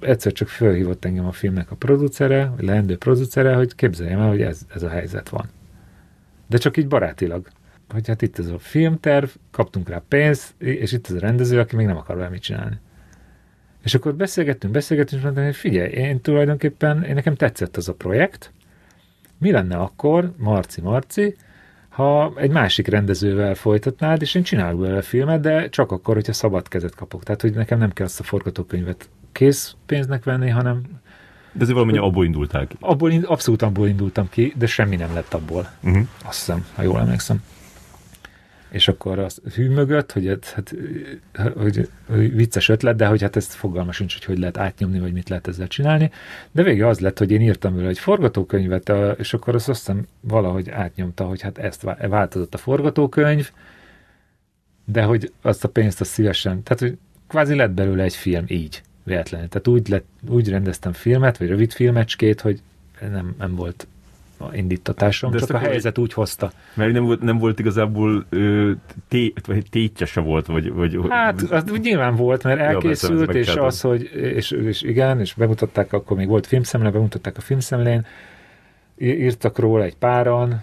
[0.00, 4.42] egyszer csak fölhívott engem a filmnek a producere, vagy leendő producere, hogy képzeljem el, hogy
[4.42, 5.48] ez, ez a helyzet van.
[6.46, 7.46] De csak így barátilag
[7.92, 11.76] hogy hát itt ez a filmterv, kaptunk rá pénzt, és itt ez a rendező, aki
[11.76, 12.78] még nem akar valamit csinálni.
[13.82, 17.94] És akkor beszélgettünk, beszélgettünk, és mondtam, hogy figyelj, én tulajdonképpen, én nekem tetszett az a
[17.94, 18.52] projekt,
[19.42, 21.36] mi lenne akkor, Marci Marci,
[21.88, 26.68] ha egy másik rendezővel folytatnád, és én csinálok belőle filmet, de csak akkor, hogyha szabad
[26.68, 27.22] kezet kapok.
[27.22, 30.82] Tehát, hogy nekem nem kell azt a forgatókönyvet kész pénznek venni, hanem...
[31.52, 32.76] De azért valamennyi abból indultál ki.
[32.80, 35.70] Abból, abszolút abból indultam ki, de semmi nem lett abból.
[35.82, 36.06] Uh-huh.
[36.24, 37.42] Azt hiszem, ha jól emlékszem
[38.72, 40.74] és akkor az hű mögött, hogy, hát,
[41.56, 45.12] hogy, hogy vicces ötlet, de hogy hát ezt fogalma sincs, hogy hogy lehet átnyomni, vagy
[45.12, 46.10] mit lehet ezzel csinálni.
[46.52, 50.70] De végül az lett, hogy én írtam vele egy forgatókönyvet, és akkor azt aztán valahogy
[50.70, 53.50] átnyomta, hogy hát ezt változott a forgatókönyv,
[54.84, 58.82] de hogy azt a pénzt azt szívesen, tehát hogy kvázi lett belőle egy film így,
[59.04, 59.48] véletlenül.
[59.48, 62.60] Tehát úgy, lett, úgy rendeztem filmet, vagy rövid filmecskét, hogy
[63.00, 63.86] nem, nem volt
[64.38, 66.52] a indítatásom, De csak a helyzet úgy hozta.
[66.74, 68.70] Mert nem volt, nem volt igazából ö,
[69.08, 70.72] té, vagy tétje se volt, vagy...
[70.72, 75.20] vagy Hát, az úgy nyilván volt, mert elkészült, ezt és az, hogy, és, és igen,
[75.20, 78.06] és bemutatták, akkor még volt filmszemle, bemutatták a filmszemlén,
[78.98, 80.62] írtak róla egy páran,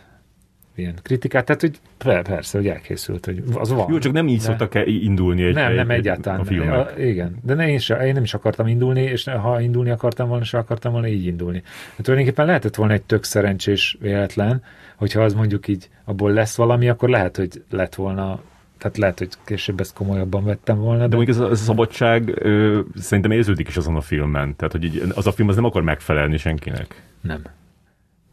[0.80, 3.86] ilyen kritikát, tehát, hogy per- persze, hogy elkészült, hogy az van.
[3.92, 6.40] Jó, csak nem így De- szoktak -e indulni egy, nem, nem egy- egyáltalán.
[6.40, 6.74] a filmek.
[6.98, 10.28] A, igen, de ne, én, se, én nem is akartam indulni, és ha indulni akartam
[10.28, 11.62] volna, se akartam volna így indulni.
[11.96, 14.64] Hát tulajdonképpen lehetett volna egy tök szerencsés véletlen,
[14.96, 18.40] hogyha az mondjuk így abból lesz valami, akkor lehet, hogy lett volna,
[18.78, 21.64] tehát lehet, hogy később ezt komolyabban vettem volna, De de, mondjuk ez a, ez a
[21.64, 24.56] szabadság ö, szerintem érződik is azon a filmen.
[24.56, 27.04] Tehát, hogy így, az a film az nem akar megfelelni senkinek.
[27.22, 27.42] nem.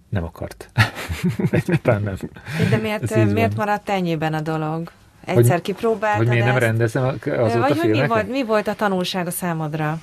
[0.09, 0.71] Nem akart.
[1.51, 2.17] Egyáltalán nem.
[2.71, 4.91] De miért, miért maradt ennyiben a dolog?
[5.25, 6.65] Egyszer Hogy- kipróbáltad Hogy miért nem ezt?
[6.65, 10.01] rendezem azóta Vagy hogy mi volt, mi volt a tanulság a számodra?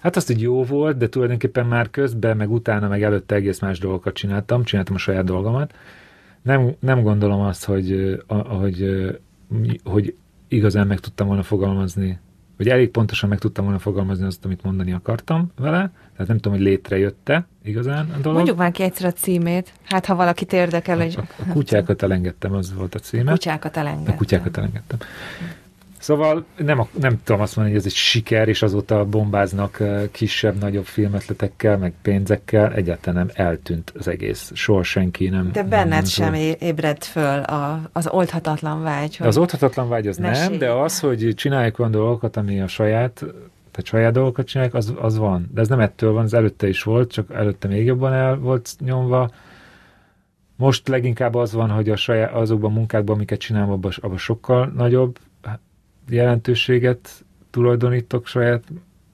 [0.00, 3.78] Hát azt, hogy jó volt, de tulajdonképpen már közben, meg utána, meg előtte egész más
[3.78, 5.74] dolgokat csináltam, csináltam a saját dolgomat.
[6.42, 9.08] Nem, nem gondolom azt, hogy, a- hogy,
[9.84, 10.14] hogy
[10.48, 12.18] igazán meg tudtam volna fogalmazni,
[12.56, 15.90] vagy elég pontosan meg tudtam volna fogalmazni azt, amit mondani akartam vele.
[16.12, 18.34] Tehát nem tudom, hogy létrejött-e igazán a dolog.
[18.36, 22.52] Mondjuk már ki egyszer a címét, hát ha valakit érdekel, hogy a, a kutyákat elengedtem,
[22.52, 23.30] az volt a címe.
[23.30, 24.14] kutyákat elengedtem.
[24.14, 24.98] A kutyákat elengedtem.
[26.04, 29.78] Szóval nem, nem tudom azt mondani, hogy ez egy siker, és azóta bombáznak
[30.10, 32.72] kisebb-nagyobb filmetletekkel, meg pénzekkel.
[32.72, 34.50] Egyáltalán nem eltűnt az egész.
[34.54, 35.50] Soha senki nem.
[35.52, 40.16] De benned nem sem ébredt föl a, az oldhatatlan vágy, hogy az oldhatatlan vágy az
[40.16, 40.48] Mesélj.
[40.48, 43.14] nem, de az, hogy csináljuk olyan dolgokat, ami a saját,
[43.70, 45.50] tehát saját dolgokat csinálják, az, az van.
[45.54, 48.70] De ez nem ettől van, az előtte is volt, csak előtte még jobban el volt
[48.80, 49.30] nyomva.
[50.56, 54.72] Most leginkább az van, hogy a saját, azokban a munkákban, amiket csinálom, abban, abban sokkal
[54.76, 55.18] nagyobb
[56.08, 58.64] jelentőséget tulajdonítok saját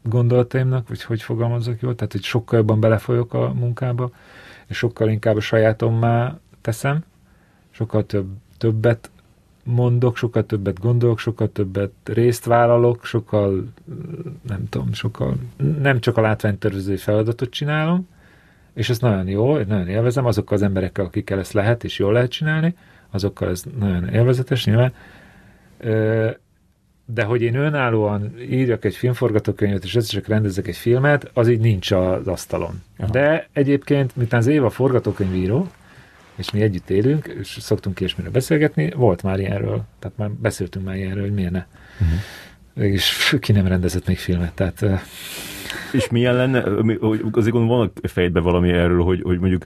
[0.02, 4.10] gondolataimnak, vagy hogy fogalmazok jól, tehát hogy sokkal jobban belefolyok a munkába,
[4.66, 7.04] és sokkal inkább a sajátommá teszem,
[7.70, 8.26] sokkal több,
[8.58, 9.10] többet
[9.64, 13.64] mondok, sokkal többet gondolok, sokkal többet részt vállalok, sokkal,
[14.48, 15.36] nem tudom, sokkal,
[15.80, 18.08] nem csak a látványtervezői feladatot csinálom,
[18.74, 22.30] és ez nagyon jó, nagyon élvezem, azokkal az emberekkel, akikkel ezt lehet, és jól lehet
[22.30, 22.74] csinálni,
[23.10, 24.92] azokkal ez nagyon élvezetes nyilván.
[27.14, 31.90] De hogy én önállóan írjak egy filmforgatókönyvet, és csak rendezek egy filmet, az így nincs
[31.90, 32.82] az asztalon.
[32.98, 33.10] Aha.
[33.10, 35.70] De egyébként, miután az Éva forgatókönyvíró,
[36.34, 40.96] és mi együtt élünk, és szoktunk ilyesmiről beszélgetni, volt már ilyenről, tehát már beszéltünk már
[40.96, 41.66] ilyenről, hogy miért ne.
[42.00, 42.88] Uh-huh.
[42.92, 44.84] És ki nem rendezett még filmet, tehát
[45.92, 46.58] És milyen lenne,
[47.32, 49.64] azért gondolom van a fejedben valami erről, hogy, hogy mondjuk,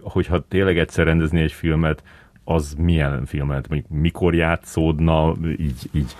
[0.00, 2.02] hogyha tényleg egyszer rendezni egy filmet,
[2.44, 6.16] az milyen filmet, mondjuk mikor játszódna, így, így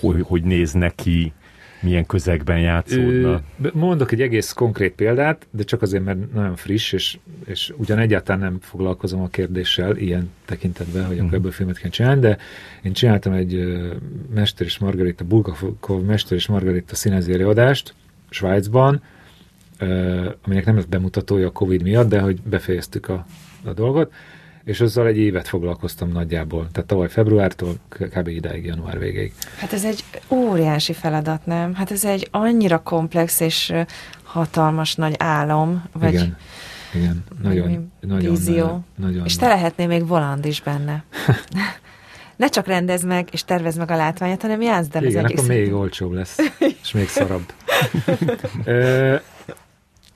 [0.00, 1.32] hogy, hogy néz neki,
[1.82, 3.40] milyen közegben játszódna.
[3.62, 7.98] Ö, Mondok egy egész konkrét példát, de csak azért, mert nagyon friss, és, és ugyan
[7.98, 11.34] egyáltalán nem foglalkozom a kérdéssel ilyen tekintetben, hogy akkor Mhm.
[11.34, 12.38] ebből filmet kell csinálni, de
[12.82, 13.78] én csináltam egy
[14.34, 17.94] Mester és Margarita, Bulgakov Mester és Margarita színházi előadást
[18.30, 19.02] Svájcban,
[20.44, 23.26] aminek nem lett bemutatója a Covid miatt, de hogy befejeztük a,
[23.64, 24.12] a dolgot,
[24.70, 26.68] és azzal egy évet foglalkoztam nagyjából.
[26.72, 28.28] Tehát tavaly februártól kb.
[28.28, 29.32] idáig, január végéig.
[29.56, 31.74] Hát ez egy óriási feladat, nem?
[31.74, 33.72] Hát ez egy annyira komplex és
[34.22, 36.36] hatalmas nagy álom, vagy igen,
[36.94, 38.84] igen, nagyon, nagyon, vízió.
[38.96, 41.04] nagyon, és te lehetnél még voland is benne.
[42.36, 45.50] ne csak rendezd meg, és tervezd meg a látványát, hanem játszd el Igen, az akkor
[45.50, 45.58] egész.
[45.58, 46.38] még olcsóbb lesz,
[46.82, 47.52] és még szarabb.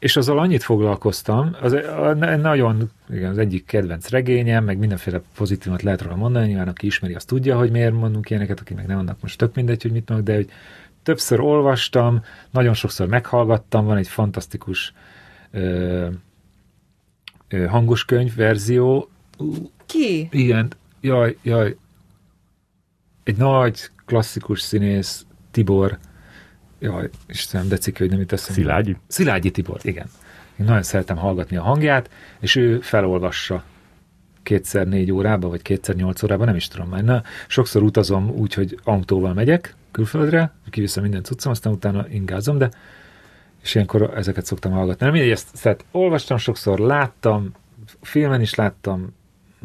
[0.04, 5.20] És azzal annyit foglalkoztam, az a, a, nagyon, igen, az egyik kedvenc regényem, meg mindenféle
[5.36, 8.86] pozitívat lehet róla mondani, nyilván aki ismeri, az tudja, hogy miért mondunk ilyeneket, aki meg
[8.86, 10.50] nem annak most tök mindegy, hogy mit mondok, de hogy
[11.02, 14.92] többször olvastam, nagyon sokszor meghallgattam, van egy fantasztikus
[15.50, 16.08] ö,
[17.48, 19.10] ö, hangos könyv verzió,
[19.86, 20.28] Ki?
[20.30, 21.76] igen, jaj, jaj.
[23.22, 25.98] Egy nagy klasszikus színész, Tibor,
[26.78, 28.60] jaj, Istenem, de ciki, hogy nem jut eszembe.
[28.60, 28.96] Szilágyi?
[29.06, 30.06] Szilágyi Tibor, igen.
[30.60, 32.10] Én nagyon szeretem hallgatni a hangját,
[32.40, 33.64] és ő felolvassa
[34.42, 37.04] kétszer négy órába, vagy kétszer nyolc órába, nem is tudom már.
[37.04, 42.70] Na, sokszor utazom úgy, hogy autóval megyek külföldre, kiviszem minden cuccom, aztán utána ingázom, de
[43.62, 45.04] és ilyenkor ezeket szoktam hallgatni.
[45.04, 47.52] Nem mindegy, ezt tehát olvastam sokszor, láttam,
[48.00, 49.14] filmen is láttam,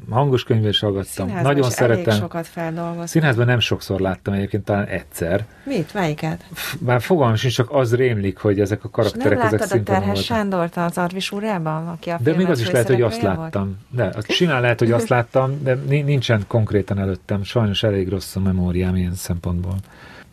[0.09, 1.27] hangos könyvben is hallgattam.
[1.27, 2.17] Színházban Nagyon is szeretem.
[2.17, 3.09] sokat feldolgoz.
[3.09, 5.45] Színházban nem sokszor láttam egyébként, talán egyszer.
[5.63, 5.93] Mit?
[5.93, 6.43] Melyiket?
[6.80, 10.23] Már fogalmam sincs, csak az rémlik, hogy ezek a nem karakterek, ezek láttad a Terhes.
[10.23, 13.38] Sándort az Arvis úrában, aki a De még az is lehet, hogy azt volt?
[13.38, 13.77] láttam.
[13.89, 17.43] De az simán lehet, hogy azt láttam, de ni- nincsen konkrétan előttem.
[17.43, 19.76] Sajnos elég rossz a memóriám ilyen szempontból.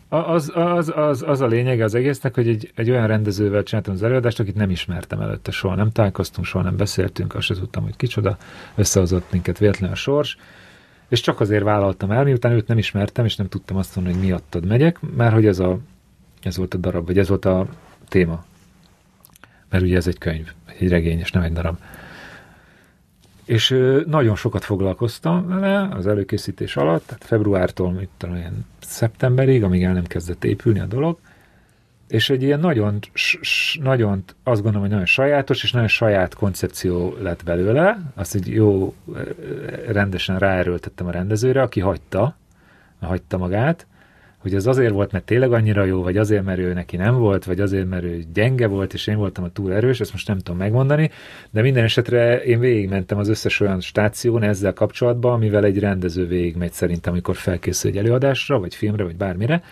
[0.09, 4.03] Az, az, az, az a lényege az egésznek, hogy egy, egy olyan rendezővel csináltam az
[4.03, 7.95] előadást, akit nem ismertem előtte, soha nem találkoztunk, soha nem beszéltünk, azt sem tudtam, hogy
[7.95, 8.37] kicsoda,
[8.75, 10.37] összehozott minket véletlenül a sors,
[11.09, 14.25] és csak azért vállaltam el, miután őt nem ismertem, és nem tudtam azt mondani, hogy
[14.25, 15.79] miattad megyek, mert hogy ez, a,
[16.41, 17.67] ez volt a darab, vagy ez volt a
[18.07, 18.45] téma.
[19.69, 21.77] Mert ugye ez egy könyv, egy regény, és nem egy darab.
[23.45, 23.69] És
[24.05, 29.93] nagyon sokat foglalkoztam vele az előkészítés alatt, tehát februártól, mit tudom, ilyen szeptemberig, amíg el
[29.93, 31.19] nem kezdett épülni a dolog,
[32.07, 32.99] és egy ilyen nagyon,
[33.81, 38.95] nagyon, azt gondolom, hogy nagyon sajátos, és nagyon saját koncepció lett belőle, azt egy jó,
[39.87, 42.35] rendesen ráerőltettem a rendezőre, aki hagyta,
[42.99, 43.87] hagyta magát,
[44.47, 47.45] hogy ez azért volt, mert tényleg annyira jó, vagy azért, mert ő neki nem volt,
[47.45, 50.37] vagy azért, mert ő gyenge volt, és én voltam a túl erős, ezt most nem
[50.37, 51.11] tudom megmondani,
[51.49, 56.71] de minden esetre én végigmentem az összes olyan stáción ezzel kapcsolatban, amivel egy rendező végigmegy
[56.71, 59.63] szerintem, amikor felkészül egy előadásra, vagy filmre, vagy bármire,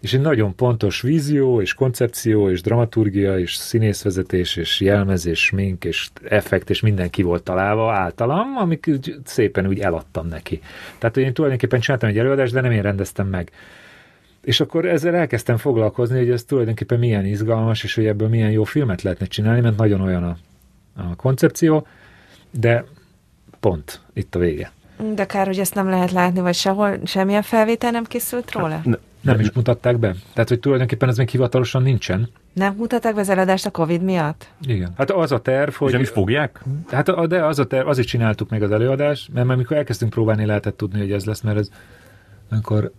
[0.00, 6.08] és egy nagyon pontos vízió, és koncepció, és dramaturgia, és színészvezetés, és jelmezés, mink, és
[6.22, 8.90] effekt, és minden ki volt találva általam, amik
[9.24, 10.60] szépen úgy eladtam neki.
[10.98, 13.50] Tehát, én tulajdonképpen csináltam egy előadást, de nem én rendeztem meg.
[14.46, 18.64] És akkor ezzel elkezdtem foglalkozni, hogy ez tulajdonképpen milyen izgalmas, és hogy ebből milyen jó
[18.64, 20.36] filmet lehetne csinálni, mert nagyon olyan a,
[20.96, 21.86] a koncepció,
[22.50, 22.84] de
[23.60, 24.72] pont itt a vége.
[25.14, 28.68] De kár, hogy ezt nem lehet látni, vagy sehol, semmilyen felvétel nem készült róla?
[28.74, 30.14] Hát, ne, nem is mutatták be.
[30.32, 32.28] Tehát, hogy tulajdonképpen ez még hivatalosan nincsen.
[32.52, 34.48] Nem mutatták be az eladást a Covid miatt?
[34.66, 34.92] Igen.
[34.96, 35.88] Hát az a terv, hogy...
[35.88, 36.62] És nem is fogják?
[36.88, 40.76] Hát de az a terv, azért csináltuk meg az előadást, mert amikor elkezdtünk próbálni, lehetett
[40.76, 41.68] tudni, hogy ez lesz, mert ez
[42.50, 42.92] amikor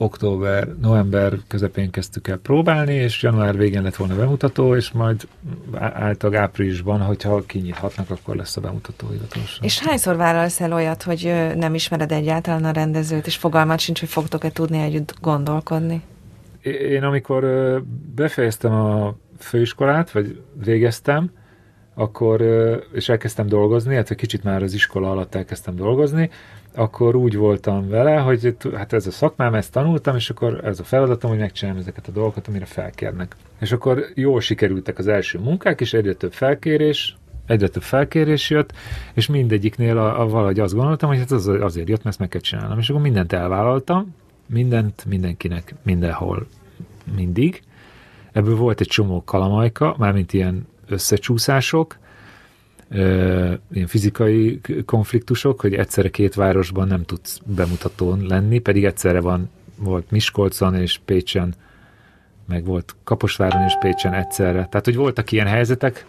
[0.00, 5.28] október, november közepén kezdtük el próbálni, és január végén lett volna bemutató, és majd
[5.74, 9.64] általában áprilisban, hogyha kinyithatnak, akkor lesz a bemutató hivatalosan.
[9.64, 14.08] És hányszor vállalsz el olyat, hogy nem ismered egyáltalán a rendezőt, és fogalmat sincs, hogy
[14.08, 16.02] fogtok-e tudni együtt gondolkodni?
[16.62, 17.44] Én amikor
[18.14, 21.30] befejeztem a főiskolát, vagy végeztem,
[21.94, 22.40] akkor,
[22.92, 26.30] és elkezdtem dolgozni, hát kicsit már az iskola alatt elkezdtem dolgozni,
[26.74, 30.84] akkor úgy voltam vele, hogy hát ez a szakmám, ezt tanultam, és akkor ez a
[30.84, 33.36] feladatom, hogy megcsinálom ezeket a dolgokat, amire felkérnek.
[33.60, 37.16] És akkor jól sikerültek az első munkák, és egyre több felkérés,
[37.46, 38.72] egyre több felkérés jött,
[39.14, 42.28] és mindegyiknél a, a valahogy azt gondoltam, hogy hát az azért jött, mert ezt meg
[42.28, 42.78] kell csinálnom.
[42.78, 44.14] És akkor mindent elvállaltam,
[44.46, 46.46] mindent mindenkinek, mindenhol,
[47.16, 47.62] mindig.
[48.32, 51.98] Ebből volt egy csomó kalamajka, mármint ilyen összecsúszások,
[52.90, 60.10] ilyen fizikai konfliktusok, hogy egyszerre két városban nem tudsz bemutatón lenni, pedig egyszerre van, volt
[60.10, 61.54] Miskolcon és Pécsen,
[62.46, 64.66] meg volt Kaposváron és Pécsen egyszerre.
[64.70, 66.06] Tehát, hogy voltak ilyen helyzetek,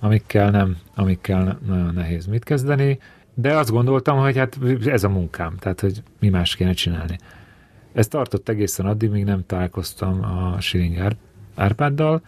[0.00, 2.98] amikkel nem, amikkel nagyon nehéz mit kezdeni,
[3.34, 7.18] de azt gondoltam, hogy hát ez a munkám, tehát, hogy mi más kéne csinálni.
[7.92, 11.14] Ez tartott egészen addig, míg nem találkoztam a Siring
[11.54, 12.22] Árpáddal,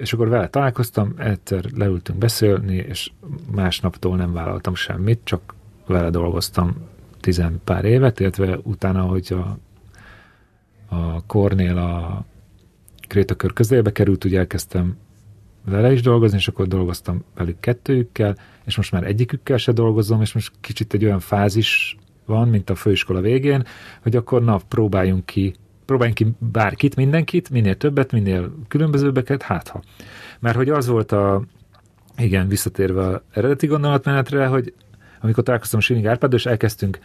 [0.00, 3.10] és akkor vele találkoztam, egyszer leültünk beszélni, és
[3.50, 5.54] másnaptól nem vállaltam semmit, csak
[5.86, 6.76] vele dolgoztam
[7.20, 9.58] tizen pár évet, illetve utána, hogy a,
[10.94, 12.24] a Kornél a
[13.08, 14.96] Krétakör közelébe került, ugye elkezdtem
[15.64, 20.32] vele is dolgozni, és akkor dolgoztam velük kettőjükkel, és most már egyikükkel se dolgozom, és
[20.32, 23.64] most kicsit egy olyan fázis van, mint a főiskola végén,
[24.02, 25.54] hogy akkor na, próbáljunk ki
[25.86, 29.82] próbáljunk ki bárkit, mindenkit, minél többet, minél különbözőbbeket, hát ha.
[30.38, 31.42] Mert hogy az volt a,
[32.16, 34.74] igen, visszatérve a eredeti gondolatmenetre, hogy
[35.20, 36.98] amikor találkoztam Sining Árpád, és elkezdtünk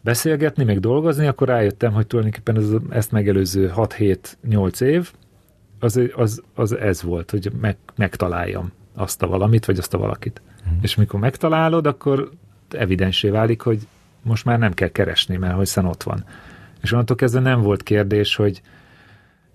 [0.00, 5.12] beszélgetni, meg dolgozni, akkor rájöttem, hogy tulajdonképpen ez, ezt megelőző 6-7-8 év,
[5.78, 10.42] az, az, az ez volt, hogy meg, megtaláljam azt a valamit, vagy azt a valakit.
[10.68, 10.78] Mm.
[10.80, 12.30] És mikor megtalálod, akkor
[12.70, 13.86] evidensé válik, hogy
[14.22, 16.24] most már nem kell keresni, mert hiszen ott van.
[16.82, 18.60] És onnantól kezdve nem volt kérdés, hogy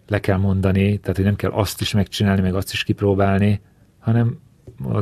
[0.07, 3.61] le kell mondani, tehát hogy nem kell azt is megcsinálni, meg azt is kipróbálni,
[3.99, 4.43] hanem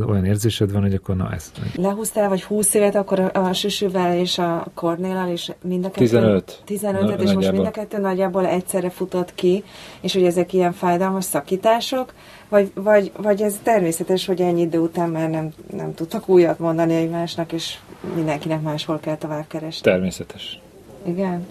[0.07, 1.51] olyan érzésed van, hogy akkor na ez.
[1.75, 6.05] Lehúztál vagy 20 évet akkor a Süsűvel és a Kornélal, és mind a kettő...
[6.05, 6.61] 15.
[6.65, 9.63] 15 és most mind a kettő nagyjából egyszerre futott ki,
[10.01, 12.13] és hogy ezek ilyen fájdalmas szakítások,
[12.49, 16.93] vagy, vagy, vagy ez természetes, hogy ennyi idő után már nem, nem tudtak újat mondani
[16.95, 17.77] egymásnak, és
[18.15, 19.91] mindenkinek máshol kell tovább keresni.
[19.91, 20.59] Természetes.
[21.05, 21.45] Igen.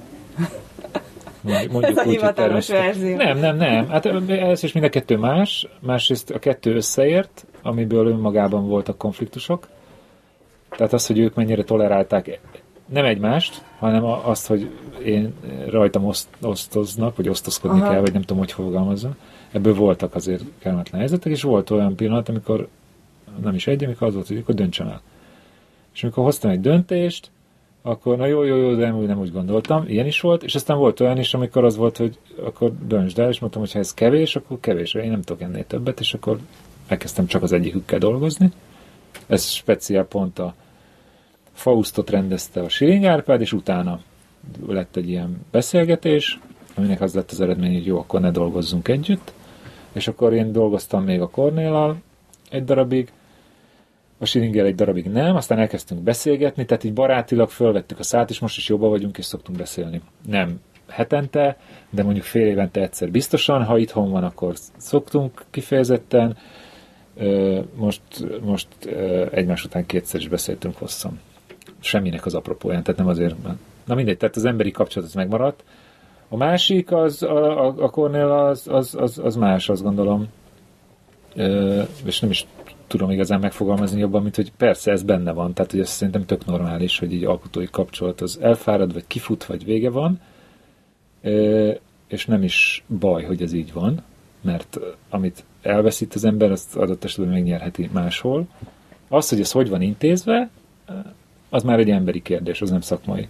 [1.43, 3.17] Mondjuk Ez a hivatalos verzió.
[3.17, 3.89] Nem, nem, nem.
[3.89, 5.69] Hát ez is mind a kettő más.
[5.81, 9.69] Másrészt a kettő összeért, amiből önmagában voltak konfliktusok.
[10.71, 12.41] Tehát az, hogy ők mennyire tolerálták
[12.87, 14.71] nem egymást, hanem azt, hogy
[15.05, 15.35] én
[15.69, 17.91] rajtam oszt, osztoznak, vagy osztozkodni Aha.
[17.91, 19.11] kell, vagy nem tudom, hogy fogalmazza.
[19.53, 22.69] Ebből voltak azért kellemetlen helyzetek, és volt olyan pillanat, amikor
[23.43, 25.01] nem is egy, amikor az volt, hogy akkor döntsem el.
[25.95, 27.31] És amikor hoztam egy döntést,
[27.83, 29.85] akkor na jó, jó, jó, de nem, úgy gondoltam.
[29.87, 33.29] Ilyen is volt, és aztán volt olyan is, amikor az volt, hogy akkor döntsd el,
[33.29, 36.39] és mondtam, hogy ha ez kevés, akkor kevés, én nem tudok ennél többet, és akkor
[36.87, 38.51] elkezdtem csak az egyikükkel dolgozni.
[39.27, 40.55] Ez speciál pont a
[41.53, 44.01] Faustot rendezte a Siling Árpád, és utána
[44.67, 46.39] lett egy ilyen beszélgetés,
[46.75, 49.33] aminek az lett az eredmény, hogy jó, akkor ne dolgozzunk együtt.
[49.93, 51.97] És akkor én dolgoztam még a Kornélal
[52.51, 53.13] egy darabig,
[54.23, 58.39] a Schillinger egy darabig nem, aztán elkezdtünk beszélgetni, tehát így barátilag fölvettük a szát, és
[58.39, 60.01] most is jobban vagyunk, és szoktunk beszélni.
[60.27, 61.57] Nem hetente,
[61.91, 66.37] de mondjuk fél évente egyszer biztosan, ha itthon van, akkor szoktunk kifejezetten.
[67.75, 68.03] Most,
[68.45, 68.69] most
[69.31, 71.21] egymás után kétszer is beszéltünk hosszan.
[71.81, 73.35] Semminek az apropóján, tehát nem azért,
[73.85, 75.65] na mindegy, tehát az emberi kapcsolat az megmaradt.
[76.29, 80.29] A másik, az, a, a, a Cornél az, az, az, az más, azt gondolom.
[82.05, 82.47] És nem is
[82.93, 86.45] tudom igazán megfogalmazni jobban, mint hogy persze ez benne van, tehát hogy ez szerintem tök
[86.45, 90.21] normális, hogy egy alkotói kapcsolat az elfárad, vagy kifut, vagy vége van,
[92.07, 94.03] és nem is baj, hogy ez így van,
[94.41, 94.79] mert
[95.11, 98.47] amit elveszít az ember, azt adott esetben megnyerheti máshol.
[99.09, 100.51] Az, hogy ez hogy van intézve,
[101.49, 103.29] az már egy emberi kérdés, az nem szakmai.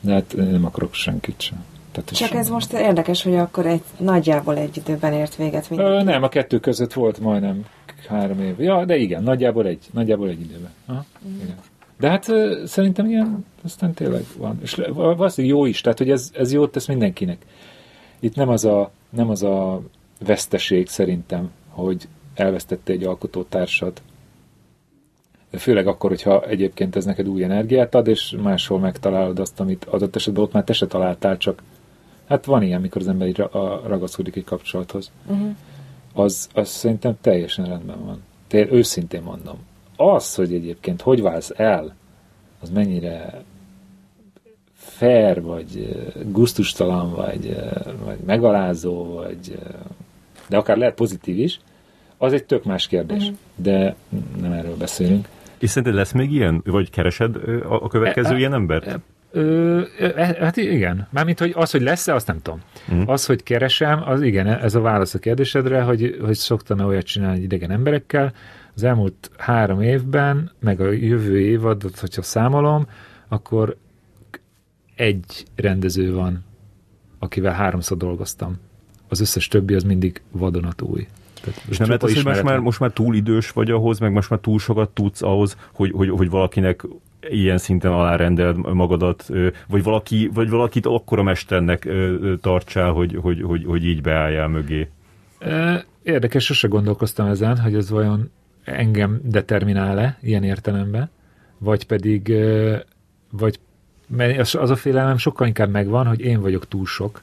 [0.00, 1.64] De hát nem akarok senkit sem.
[1.92, 6.04] Tehát Csak ez most érdekes, hogy akkor egy, nagyjából egy időben ért véget mindenki.
[6.04, 7.64] Nem, a kettő között volt majdnem
[8.06, 8.60] három év.
[8.60, 10.70] Ja, de igen, nagyjából egy, nagyjából egy időben.
[10.86, 11.40] Aha, mm.
[11.42, 11.56] igen.
[11.98, 12.24] De hát
[12.64, 14.58] szerintem ilyen, aztán tényleg van.
[14.62, 17.46] És valószínűleg jó is, tehát hogy ez, ez jót tesz mindenkinek.
[18.20, 19.82] Itt nem az a, nem az a
[20.24, 23.92] veszteség szerintem, hogy elvesztette egy alkotótársad.
[25.52, 30.16] Főleg akkor, hogyha egyébként ez neked új energiát ad, és máshol megtalálod azt, amit adott
[30.16, 31.62] esetben ott már te se találtál, csak
[32.26, 33.44] hát van ilyen, mikor az ember így
[33.86, 35.10] ragaszkodik egy kapcsolathoz.
[35.26, 35.54] Uh-huh
[36.18, 38.22] az, az szerintem teljesen rendben van.
[38.46, 39.58] Tényleg őszintén mondom.
[39.96, 41.94] Az, hogy egyébként hogy válsz el,
[42.60, 43.42] az mennyire
[44.74, 47.56] fair, vagy guztustalan, vagy,
[48.04, 49.58] vagy megalázó, vagy
[50.48, 51.60] de akár lehet pozitív is,
[52.16, 53.22] az egy tök más kérdés.
[53.22, 53.36] Uh-huh.
[53.54, 53.94] De
[54.40, 55.28] nem erről beszélünk.
[55.58, 56.62] És szerinted lesz még ilyen?
[56.64, 57.36] Vagy keresed
[57.68, 58.86] a következő e, e ilyen embert?
[58.86, 58.98] E,
[59.30, 61.08] Ö, e, hát igen.
[61.10, 62.60] Mármint, hogy az, hogy lesz-e, azt nem tudom.
[62.94, 63.02] Mm.
[63.06, 67.40] Az, hogy keresem, az igen, ez a válasz a kérdésedre, hogy, hogy szoktam-e olyat csinálni
[67.40, 68.32] idegen emberekkel.
[68.74, 72.86] Az elmúlt három évben, meg a jövő évadot, hogyha számolom,
[73.28, 73.76] akkor
[74.94, 76.44] egy rendező van,
[77.18, 78.56] akivel háromszor dolgoztam.
[79.08, 81.06] Az összes többi az mindig vadonatúj.
[81.40, 84.12] Tehát és nem lehet az, hogy most már, most már túl idős vagy ahhoz, meg
[84.12, 86.82] most már túl sokat tudsz ahhoz, hogy, hogy, hogy valakinek
[87.20, 89.26] ilyen szinten alárendeld magadat,
[89.68, 91.88] vagy, valaki, vagy valakit akkora mesternek
[92.40, 94.88] tartsál, hogy, hogy, hogy, hogy így beálljál mögé?
[96.02, 98.30] Érdekes, sose gondolkoztam ezen, hogy ez vajon
[98.64, 101.10] engem determinál-e ilyen értelemben,
[101.58, 102.34] vagy pedig
[103.30, 103.58] vagy
[104.08, 107.22] mert az a félelmem sokkal inkább megvan, hogy én vagyok túl sok,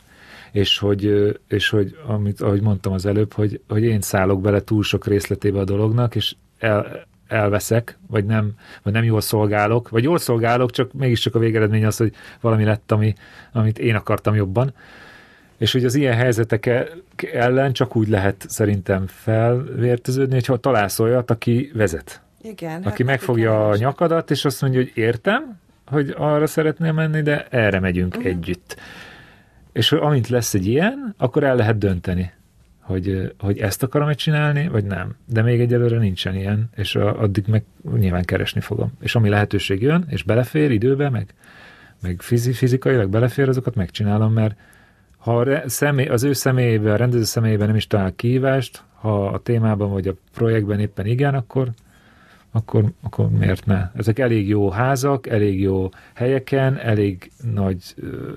[0.51, 4.84] és hogy, és hogy amit, ahogy mondtam az előbb, hogy, hogy én szállok bele túl
[4.84, 8.52] sok részletébe a dolognak, és el, elveszek, vagy nem,
[8.84, 12.91] vagy nem jól szolgálok, vagy jól szolgálok, csak mégiscsak a végeredmény az, hogy valami lett,
[12.91, 13.14] ami,
[13.52, 14.73] amit én akartam jobban.
[15.57, 16.89] És hogy az ilyen helyzetek
[17.34, 22.22] ellen csak úgy lehet szerintem felvérteződni, hogyha találsz olyat, aki vezet.
[22.41, 22.77] Igen.
[22.77, 23.72] Aki hát megfogja igen.
[23.72, 28.31] a nyakadat, és azt mondja, hogy értem, hogy arra szeretnél menni, de erre megyünk uh-huh.
[28.31, 28.76] együtt.
[29.73, 32.34] És amint lesz egy ilyen, akkor el lehet dönteni
[32.86, 35.16] hogy, hogy ezt akarom egy csinálni, vagy nem.
[35.26, 37.64] De még egyelőre nincsen ilyen, és addig meg
[37.98, 38.91] nyilván keresni fogom.
[38.99, 41.34] És ami lehetőség jön, és belefér időbe, meg,
[42.02, 44.56] meg fizikailag belefér, azokat megcsinálom, mert
[45.18, 49.40] ha a személy, az ő személyében, a rendező személyében nem is talál kihívást, ha a
[49.40, 51.70] témában vagy a projektben éppen igen, akkor,
[52.52, 53.91] akkor, akkor miért ne?
[53.95, 58.32] Ezek elég jó házak, elég jó helyeken, elég nagy ö,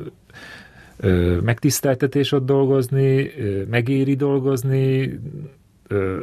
[1.43, 3.31] megtiszteltetés ott dolgozni,
[3.71, 5.19] megéri dolgozni,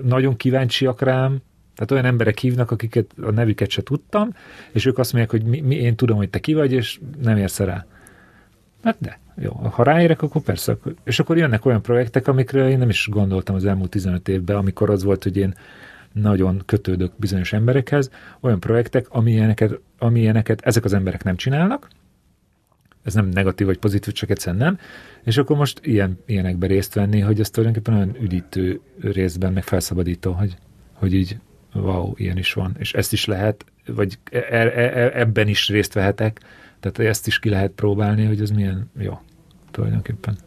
[0.03, 1.37] nagyon kíváncsiak rám,
[1.75, 4.29] tehát olyan emberek hívnak, akiket a nevüket se tudtam,
[4.71, 7.37] és ők azt mondják, hogy mi, mi, én tudom, hogy te ki vagy, és nem
[7.37, 7.85] érsz rá.
[8.83, 10.77] Hát de, jó, ha ráérek, akkor persze.
[11.03, 14.89] És akkor jönnek olyan projektek, amikre én nem is gondoltam az elmúlt 15 évben, amikor
[14.89, 15.53] az volt, hogy én
[16.11, 21.87] nagyon kötődök bizonyos emberekhez, olyan projektek, amilyeneket, amilyeneket ezek az emberek nem csinálnak,
[23.05, 24.79] ez nem negatív vagy pozitív, csak egyszerűen nem,
[25.23, 30.31] és akkor most ilyen, ilyenekben részt venni, hogy ez tulajdonképpen olyan üdítő részben, meg felszabadító,
[30.31, 30.55] hogy,
[30.93, 31.37] hogy így
[31.73, 35.93] wow, ilyen is van, és ezt is lehet, vagy e, e, e, ebben is részt
[35.93, 36.39] vehetek,
[36.79, 39.19] tehát ezt is ki lehet próbálni, hogy ez milyen jó
[39.71, 40.37] tulajdonképpen.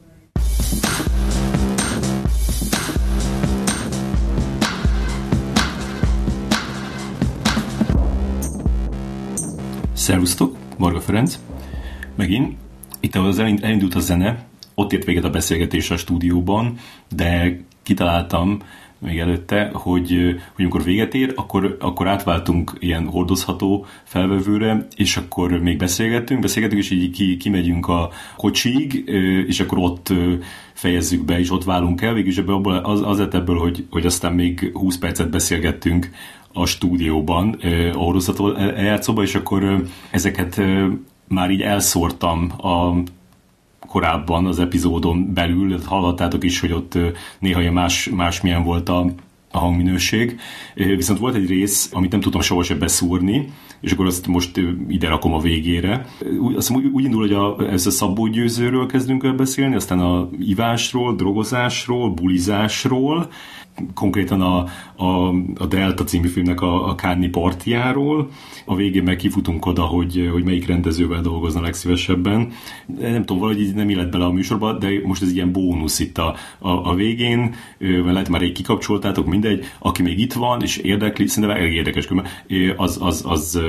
[9.92, 11.38] Szervusztok, Varga Ferenc.
[12.18, 12.56] Megint,
[13.00, 16.74] itt az elindult a zene, ott ért véget a beszélgetés a stúdióban,
[17.16, 18.58] de kitaláltam
[18.98, 20.10] még előtte, hogy,
[20.54, 26.82] hogy amikor véget ér, akkor, akkor átváltunk ilyen hordozható felvevőre, és akkor még beszélgettünk, beszélgettünk,
[26.82, 29.08] és így ki, kimegyünk a kocsig,
[29.46, 30.12] és akkor ott
[30.72, 32.14] fejezzük be, és ott válunk el.
[32.14, 36.10] Végülis ebből az, az lett ebből, hogy, hogy aztán még 20 percet beszélgettünk
[36.52, 37.58] a stúdióban,
[37.92, 40.60] a hordozható eljátszóban, és akkor ezeket
[41.28, 43.02] már így elszórtam a
[43.86, 46.98] korábban az epizódon belül, hallottátok is, hogy ott
[47.38, 49.06] néha más, másmilyen volt a,
[49.50, 50.40] a hangminőség.
[50.74, 53.48] Viszont volt egy rész, amit nem tudtam soha sem beszúrni,
[53.80, 56.06] és akkor azt most ide rakom a végére.
[56.56, 60.28] Azt úgy, úgy indul, hogy a, ez a Szabó Győzőről kezdünk el beszélni, aztán a
[60.38, 63.30] ivásról, drogozásról, bulizásról,
[63.94, 64.64] konkrétan a,
[64.96, 65.28] a,
[65.58, 68.30] a Delta című filmnek a, a Kárni partiáról.
[68.64, 72.52] A végén meg kifutunk oda, hogy, hogy melyik rendezővel dolgozna legszívesebben.
[72.98, 76.18] Nem tudom, valahogy így nem illet bele a műsorba, de most ez ilyen bónusz itt
[76.18, 80.76] a, a, a végén, mert lehet már egy kikapcsoltátok, mindegy, aki még itt van, és
[80.76, 82.08] érdekli, szerintem elég érdekes,
[82.76, 83.60] az, az, az,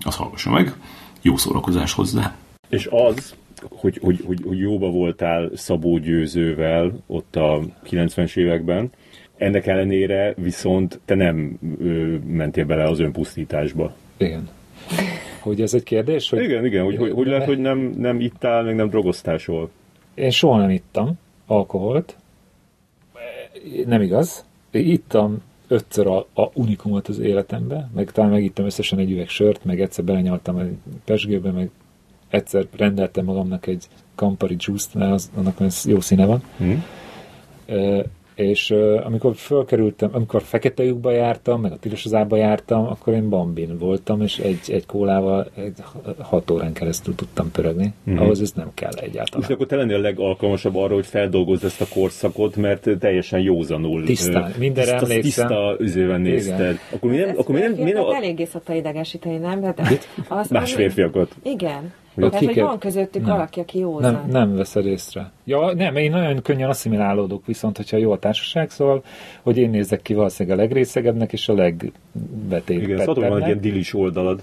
[0.00, 0.74] az hallgassa meg.
[1.22, 2.34] Jó szórakozás hozzá.
[2.68, 3.34] És az,
[3.70, 7.60] hogy, hogy, hogy, hogy jóba voltál Szabó Győzővel ott a
[7.90, 8.90] 90-es években,
[9.42, 13.94] ennek ellenére viszont te nem ö, mentél bele az önpusztításba.
[14.16, 14.48] Igen.
[15.40, 16.30] Hogy ez egy kérdés?
[16.30, 16.42] Hogy...
[16.42, 19.70] Igen, igen, hogy, hogy, hogy lehet, hogy nem, nem ittál, meg nem drogoztásol.
[20.14, 21.12] Én soha nem ittam
[21.46, 22.16] alkoholt.
[23.86, 24.44] Nem igaz.
[24.70, 29.64] Én ittam ötször a, a unikumot az életembe, meg talán megittem összesen egy üveg sört,
[29.64, 31.70] meg egyszer belenyaltam egy pesgőbe, meg
[32.28, 36.42] egyszer rendeltem magamnak egy Campari juice mert az, annak jó színe van.
[36.56, 36.84] Hmm
[38.34, 43.78] és uh, amikor fölkerültem, amikor fekete lyukba jártam, meg a tilosozába jártam, akkor én bambin
[43.78, 45.72] voltam, és egy, egy kólával egy
[46.18, 47.92] hat órán keresztül tudtam pörögni.
[48.10, 48.18] Mm-hmm.
[48.18, 49.46] Ahhoz ez nem kell egyáltalán.
[49.48, 54.04] És akkor te lennél a legalkalmasabb arra, hogy feldolgozz ezt a korszakot, mert teljesen józanul.
[54.04, 55.46] Tisztán, mindenre tiszta, emlékszem.
[55.46, 56.78] Tiszta üzőben nézted.
[56.92, 59.60] Akkor mi nem, akkor mi nem, mi nem, eléggé szokta idegesíteni, nem?
[59.60, 59.74] De
[60.28, 61.34] az, Más férfiakat.
[61.42, 61.92] Igen.
[62.14, 63.30] Hogy Tehát, hogy van közöttük nem.
[63.30, 65.30] valaki, aki jó Nem, nem veszed észre.
[65.44, 69.02] Ja, nem, én nagyon könnyen asszimilálódok, viszont hogyha jó a társaság, szóval,
[69.42, 72.82] hogy én nézek ki valószínűleg a legrészegebbnek és a legbetétebb.
[72.82, 74.42] Igen, szóval van egy ilyen dilis oldalad.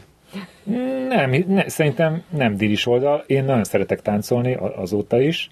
[1.10, 3.24] Nem, ne, szerintem nem dilis oldal.
[3.28, 5.50] Én nagyon szeretek táncolni azóta is,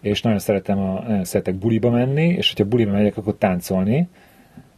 [0.00, 4.08] és nagyon szeretem a, nagyon szeretek buliba menni, és hogyha buliba megyek, akkor táncolni.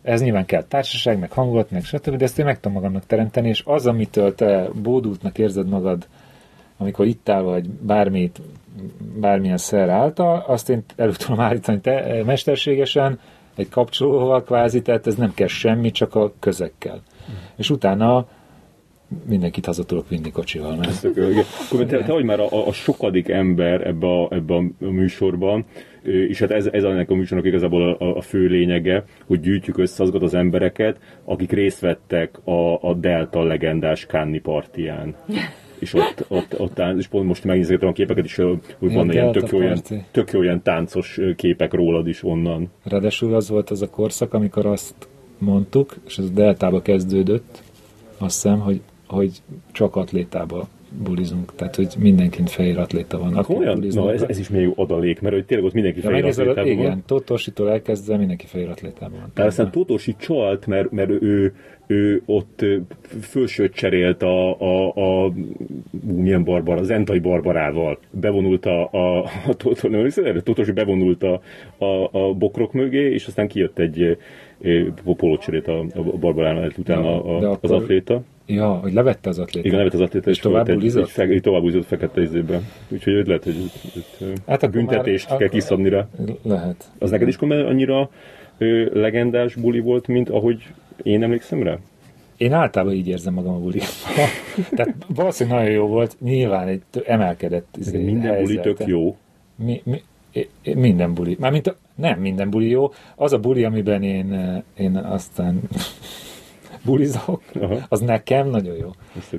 [0.02, 3.48] Ez nyilván kell társaság, meg hangulat, meg stb., de ezt én meg tudom magamnak teremteni,
[3.48, 6.06] és az, amitől te bódultnak érzed magad
[6.81, 8.40] amikor itt áll, vagy bármit,
[9.20, 13.19] bármilyen szer által, azt én elő tudom állítani te, eh, mesterségesen,
[13.57, 16.94] egy kapcsolóval kvázi, tehát ez nem kell semmi, csak a közekkel.
[16.94, 17.35] Mm.
[17.57, 18.27] És utána
[19.27, 20.77] mindenkit haza tudok vinni kocsival.
[20.77, 21.05] Mert...
[21.05, 25.65] Akkor te, te vagy már a, a sokadik ember ebbe a, ebbe a műsorban,
[26.02, 30.02] és hát ez, ez ennek a műsornak igazából a, a fő lényege, hogy gyűjtjük össze
[30.02, 35.16] azokat az embereket, akik részt vettek a, a Delta legendás Kanni partiján
[35.81, 39.32] és ott, ott, ott tánc, és pont most megnézgetem a képeket, és hogy van ilyen
[39.32, 42.70] tök jó, ilyen, tök jó ilyen táncos képek rólad is onnan.
[42.82, 44.94] Ráadásul az volt az a korszak, amikor azt
[45.39, 47.62] mondtuk, és ez a deltába kezdődött,
[48.19, 49.42] azt hiszem, hogy, hogy
[49.73, 50.68] csak atlétába
[50.99, 53.35] bulizunk, tehát hogy mindenkint fehér atléta van.
[53.35, 56.65] Aki olyan, na ez, ez, is még adalék, mert hogy tényleg ott mindenki fehér atlétában
[56.65, 56.73] van.
[56.73, 59.31] Igen, Totositól elkezdve mindenki fehér atlétában van.
[59.35, 61.55] Tehát aztán Totosi csalt, mert, mert ő,
[61.86, 62.65] ő ott
[63.20, 64.93] fölsőt cserélt a, a,
[65.25, 65.33] a
[66.05, 67.99] milyen barbar, az Entai barbarával.
[68.10, 71.41] Bevonult a, a, a, a Totosi bevonult a,
[71.78, 74.17] a, a bokrok mögé, és aztán kijött egy
[75.16, 78.22] polócserét a, a barbaránál utána a, a, az atléta.
[78.47, 79.64] Ja, hogy levette az atlétát.
[79.64, 81.12] Igen, levette az atlétát, és, és tovább bulizott?
[81.16, 82.60] Egy, egy, egy tovább bulizott fekete izébe.
[82.89, 83.70] Úgyhogy hogy lehet, hogy
[84.47, 86.08] hát a büntetést már, kell kiszabni rá.
[86.42, 86.90] Lehet.
[86.98, 88.10] Az neked is annyira
[88.58, 90.66] ö, legendás buli volt, mint ahogy
[91.02, 91.78] én emlékszem rá?
[92.36, 93.80] Én általában így érzem magam a buli.
[94.76, 98.44] Tehát valószínűleg nagyon jó volt, nyilván egy emelkedett izé, Minden helyzet.
[98.44, 99.16] buli tök jó.
[99.56, 100.02] Mi, mi,
[100.74, 101.36] minden buli.
[101.40, 102.92] Mármint a, nem minden buli jó.
[103.16, 105.60] Az a buli, amiben én, én aztán
[106.84, 107.76] bulizok, Aha.
[107.88, 108.90] az nekem nagyon jó.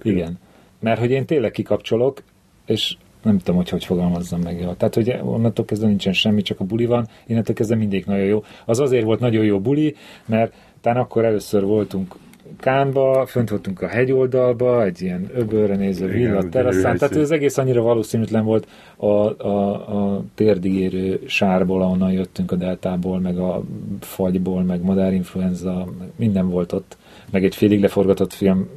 [0.02, 0.40] Igen.
[0.80, 2.24] Mert hogy én tényleg kikapcsolok,
[2.66, 4.60] és nem tudom, hogy hogy fogalmazzam meg.
[4.60, 4.78] Jól.
[4.78, 8.44] Tehát, hogy onnantól kezdve nincsen semmi, csak a buli van, innentől kezdve mindig nagyon jó.
[8.66, 12.16] Az azért volt nagyon jó buli, mert talán akkor először voltunk
[12.60, 17.82] Kánba, fönt voltunk a hegyoldalba, egy ilyen öbölre néző villa teraszán, tehát az egész annyira
[17.82, 18.68] valószínűtlen volt.
[18.96, 19.72] A, a,
[20.16, 23.64] a térdig érő sárból, ahonnan jöttünk a deltából, meg a
[24.00, 26.98] fagyból, meg madárinfluenza, minden volt ott.
[27.32, 28.70] Meg egy félig leforgatott film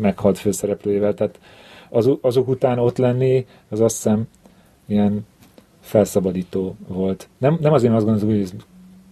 [0.00, 1.38] meghalt főszereplőjével, tehát
[1.88, 4.24] az, azok után ott lenni, az azt hiszem
[4.86, 5.26] ilyen
[5.80, 7.28] felszabadító volt.
[7.38, 8.54] Nem, nem azért azt gondolom, hogy ezt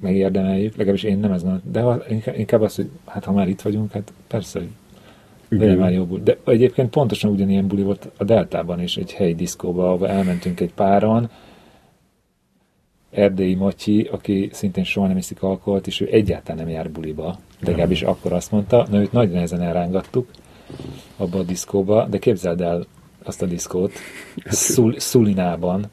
[0.01, 2.02] megérdemeljük, legalábbis én nem ezt gondolom, de ha,
[2.36, 4.68] inkább az, hogy hát ha már itt vagyunk, hát persze, hogy
[5.49, 6.23] legyen már jó buli.
[6.23, 10.73] De egyébként pontosan ugyanilyen buli volt a Deltában is, egy helyi diszkóba, ahol elmentünk egy
[10.75, 11.31] páron,
[13.10, 17.67] Erdélyi Matyi, aki szintén soha nem iszik alkoholt, és ő egyáltalán nem jár buliba, de
[17.70, 20.31] legalábbis akkor azt mondta, na őt nagy nehezen elrángattuk
[21.17, 22.86] abba a diszkóba, de képzeld el
[23.23, 23.93] azt a diszkót
[24.44, 25.86] Szul, Szulinában,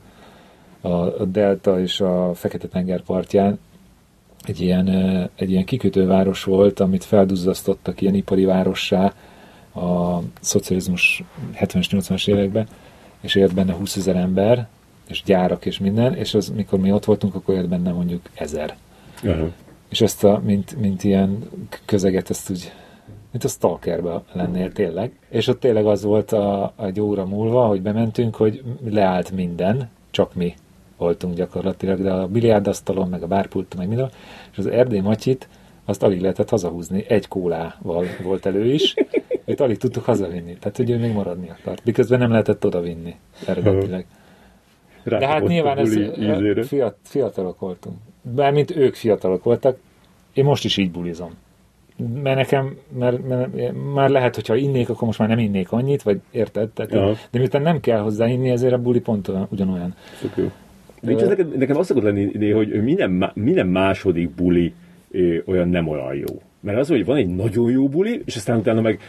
[0.82, 3.59] a, a Delta és a Fekete-tenger partján,
[4.49, 4.90] egy ilyen,
[5.35, 9.14] egy ilyen kikötőváros volt, amit felduzzasztottak ilyen ipari várossá
[9.75, 12.67] a szocializmus 70-es, 80-as években,
[13.22, 14.67] és élt benne 20 ezer ember,
[15.07, 18.75] és gyárak és minden, és az, mikor mi ott voltunk, akkor élt benne mondjuk ezer.
[19.24, 19.51] Uh-huh.
[19.90, 21.49] És ezt a, mint, mint ilyen
[21.85, 22.72] közeget, ezt úgy,
[23.32, 25.11] mint a stalkerbe lennél tényleg.
[25.30, 30.33] És ott tényleg az volt a, egy óra múlva, hogy bementünk, hogy leállt minden, csak
[30.33, 30.56] mi
[30.98, 34.09] voltunk gyakorlatilag, de a biliárdasztalon, meg a bárpulton, meg minden,
[34.51, 35.49] és az Erdély Matyit
[35.85, 38.93] azt alig lehetett hazahúzni, egy kólával volt elő is,
[39.45, 43.15] őt alig tudtuk hazavinni, tehát hogy ő még maradni akart, miközben nem lehetett odavinni
[43.48, 44.06] eredetileg.
[45.03, 45.98] De hát nyilván ez
[46.67, 47.95] fiat, fiatalok voltunk.
[48.22, 49.77] Bármint ők fiatalok voltak,
[50.33, 51.32] én most is így bulizom.
[52.24, 56.19] Mert nekem, mert, mert, már lehet, hogyha innék, akkor most már nem innék annyit, vagy
[56.32, 56.69] érted?
[56.69, 56.91] Tehát,
[57.32, 59.95] de miután nem kell hozzá inni, ezért a buli pont ugyanolyan.
[60.22, 60.51] Tök
[61.06, 64.74] Nincs ez nekem, nekem azt szokott lenni, hogy minden, minden második buli
[65.45, 66.42] olyan nem olyan jó.
[66.59, 69.00] Mert az, hogy van egy nagyon jó buli, és aztán utána meg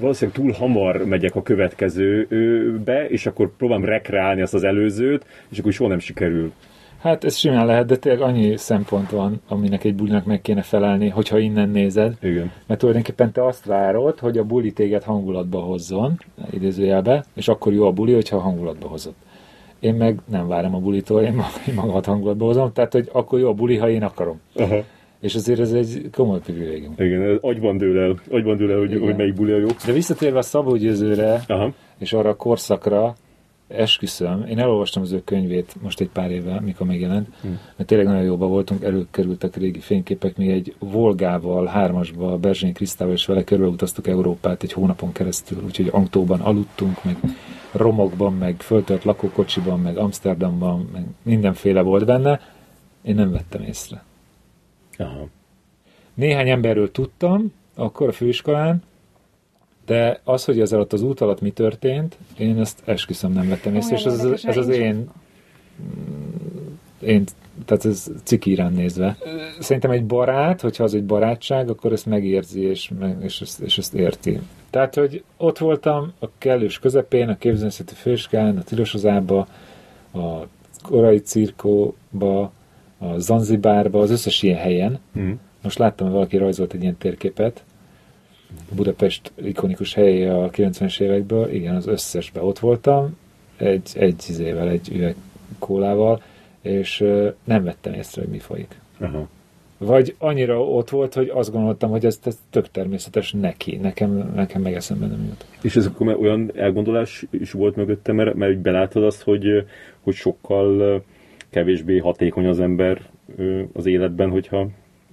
[0.00, 5.72] valószínűleg túl hamar megyek a következőbe, és akkor próbálom rekreálni azt az előzőt, és akkor
[5.72, 6.52] soha nem sikerül.
[6.98, 11.08] Hát ez simán lehet, de tényleg annyi szempont van, aminek egy bulinak meg kéne felelni,
[11.08, 12.16] hogyha innen nézed.
[12.22, 12.50] Igen.
[12.66, 16.18] Mert tulajdonképpen te azt várod, hogy a buli téged hangulatba hozzon,
[16.50, 19.16] idézőjelbe, és akkor jó a buli, hogyha hangulatba hozott.
[19.80, 21.42] Én meg nem várom a bulitól, én
[21.74, 24.40] magamat hangulatba hozom, tehát hogy akkor jó a buli, ha én akarom.
[24.54, 24.84] Aha.
[25.20, 26.94] És azért ez egy komoly privilégium.
[26.98, 29.66] Igen, agyban dől el, agyban dől el hogy, hogy melyik buli a jó.
[29.86, 31.72] De visszatérve a Szabó Győzőre, Aha.
[31.98, 33.14] és arra a korszakra,
[33.68, 37.58] esküszöm, én elolvastam az ő könyvét most egy pár évvel, mikor megjelent, hmm.
[37.76, 43.26] mert tényleg nagyon jóban voltunk, előkerültek régi fényképek, mi egy Volgával, hármasba, Berzsény Krisztával és
[43.26, 47.16] vele körülutaztuk Európát egy hónapon keresztül, úgyhogy Antóban aludtunk, meg
[47.72, 52.40] romokban, meg föltört lakókocsiban, meg Amsterdamban, meg mindenféle volt benne,
[53.02, 54.04] én nem vettem észre.
[54.96, 55.28] Aha.
[56.14, 58.82] Néhány emberről tudtam, akkor a főiskolán,
[59.86, 63.74] de az, hogy ez alatt az út alatt mi történt, én ezt esküszöm nem vettem
[63.74, 65.10] észre, és ez, ez, ez az én,
[67.00, 67.24] én
[67.64, 69.16] tehát ez cikírán nézve.
[69.58, 73.94] Szerintem egy barát, hogyha az egy barátság, akkor ezt megérzi, és, és, ezt, és ezt
[73.94, 74.40] érti.
[74.70, 79.46] Tehát, hogy ott voltam a kellős közepén, a képzőnyszeti főskán, a Tilosozába,
[80.14, 80.46] a
[80.82, 82.52] korai cirkóba,
[82.98, 84.98] a Zanzibárba, az összes ilyen helyen.
[85.18, 85.32] Mm.
[85.62, 87.64] Most láttam, hogy valaki rajzolt egy ilyen térképet,
[88.74, 93.16] Budapest ikonikus helye a 90-es évekből, igen, az összesbe ott voltam,
[93.56, 95.14] egy, egy izével, egy üveg
[95.58, 96.22] kólával,
[96.68, 97.04] és
[97.44, 98.80] nem vettem észre, hogy mi folyik.
[99.00, 99.28] Aha.
[99.78, 104.62] Vagy annyira ott volt, hogy azt gondoltam, hogy ez, ez tök természetes neki, nekem, nekem
[104.62, 105.46] meg eszembe nem jut.
[105.62, 109.44] És ez akkor olyan elgondolás is volt mögöttem, mert, mert belátod azt, hogy,
[110.00, 111.02] hogy sokkal
[111.50, 113.00] kevésbé hatékony az ember
[113.72, 114.68] az életben, hogyha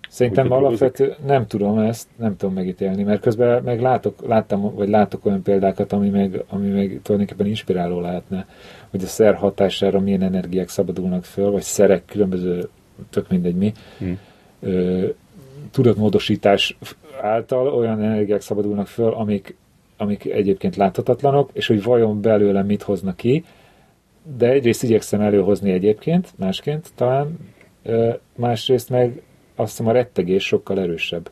[0.09, 5.25] Szerintem alapvető, nem tudom ezt, nem tudom megítélni, mert közben meg látok, láttam, vagy látok
[5.25, 8.47] olyan példákat, ami meg, ami meg tulajdonképpen inspiráló lehetne,
[8.89, 12.69] hogy a szer hatására milyen energiák szabadulnak föl, vagy szerek különböző,
[13.09, 14.19] tök mindegy mi, hmm.
[14.59, 15.07] ö,
[15.71, 16.77] tudatmódosítás
[17.21, 19.55] által olyan energiák szabadulnak föl, amik,
[19.97, 23.43] amik egyébként láthatatlanok, és hogy vajon belőle mit hoznak ki,
[24.37, 27.37] de egyrészt igyekszem előhozni egyébként, másként talán,
[28.35, 29.21] másrészt meg
[29.55, 31.29] azt hiszem a rettegés sokkal erősebb.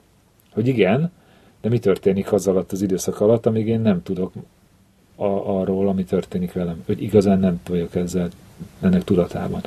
[0.51, 1.11] Hogy igen,
[1.61, 4.33] de mi történik az alatt az időszak alatt, amíg én nem tudok
[5.15, 6.83] a, arról, ami történik velem.
[6.85, 8.29] Hogy igazán nem vagyok ezzel
[8.81, 9.61] ennek tudatában.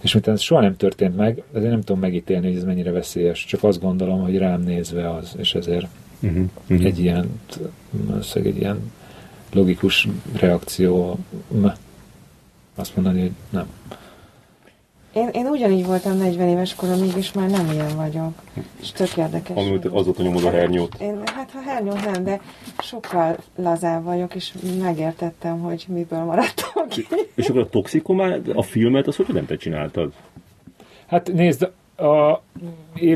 [0.00, 3.44] És mint ez soha nem történt meg, ezért nem tudom megítélni, hogy ez mennyire veszélyes.
[3.44, 5.86] Csak azt gondolom, hogy rám nézve az, és ezért
[6.20, 6.86] uh-huh, uh-huh.
[6.86, 7.40] egy ilyen,
[8.34, 8.92] egy ilyen
[9.52, 11.18] logikus reakció
[12.74, 13.66] azt mondani, hogy nem.
[15.12, 18.32] Én, én ugyanígy voltam 40 éves koromig, és már nem ilyen vagyok.
[18.80, 19.56] És tök érdekes.
[19.56, 20.94] Amit azóta nyomod a hernyót.
[21.00, 22.40] Én, hát ha hernyót nem, de
[22.78, 27.06] sokkal lazább vagyok, és megértettem, hogy miből maradtam ki.
[27.34, 30.12] És akkor a toxikomát, a filmet, azt hogy nem te csináltad?
[31.06, 32.42] Hát nézd, a,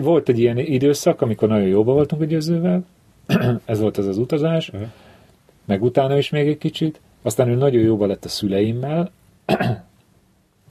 [0.01, 2.85] volt egy ilyen időszak, amikor nagyon jóba voltunk a győzővel,
[3.65, 4.89] ez volt az az utazás, uh-huh.
[5.65, 9.11] meg utána is még egy kicsit, aztán ő nagyon jóba lett a szüleimmel,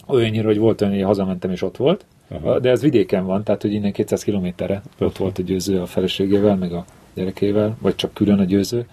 [0.07, 2.59] olyannyira, hogy volt olyan, hogy hazamentem és ott volt, Aha.
[2.59, 6.55] de ez vidéken van, tehát hogy innen 200 kilométerre ott volt a győző a feleségével,
[6.55, 8.85] meg a gyerekével, vagy csak külön a győző.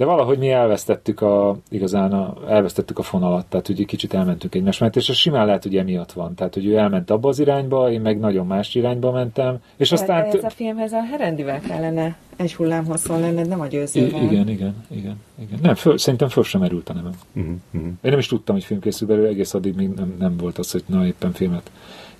[0.00, 4.54] De valahogy mi elvesztettük a, igazán a, elvesztettük a fonalat, tehát hogy egy kicsit elmentünk
[4.54, 6.34] egymás mellett, és ez simán lehet, hogy emiatt van.
[6.34, 10.24] Tehát, hogy ő elment abba az irányba, én meg nagyon más irányba mentem, és aztán...
[10.24, 14.22] ez a filmhez a Herendivel kellene egy hullám hosszon lenned, nem a győzővel.
[14.22, 15.58] I- igen, igen, igen, igen.
[15.62, 17.12] Nem, föl, szerintem föl sem merült a nevem.
[17.34, 17.90] Uh-huh, uh-huh.
[18.02, 20.70] Én nem is tudtam, hogy film készül belőle, egész addig még nem, nem volt az,
[20.70, 21.70] hogy na éppen filmet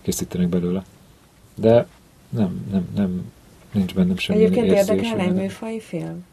[0.02, 0.82] készítenek belőle.
[1.54, 1.86] De
[2.28, 3.32] nem, nem, nem,
[3.72, 6.24] nincs bennem semmi Egyébként érdekelne egy nem- műfai film?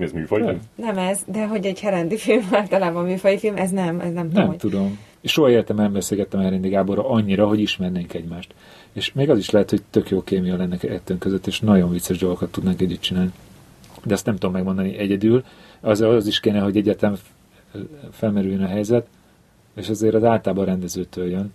[0.00, 0.40] Ez műfaj?
[0.40, 0.60] Nem.
[0.74, 4.32] Nem ez, de hogy egy Herendi film általában műfai film, ez nem, ez nem, tudom,
[4.32, 4.56] Nem hogy...
[4.56, 4.98] tudom.
[5.20, 8.54] És soha életemben nem beszélgettem Herendi Gáborra annyira, hogy ismernénk egymást.
[8.92, 12.18] És még az is lehet, hogy tök jó kémia lenne ettőnk között, és nagyon vicces
[12.18, 13.30] dolgokat tudnánk együtt csinálni.
[14.04, 15.44] De ezt nem tudom megmondani egyedül.
[15.80, 17.16] Az, az is kéne, hogy egyetem
[18.10, 19.06] felmerüljön a helyzet,
[19.76, 21.52] és azért az általában rendezőtől jön.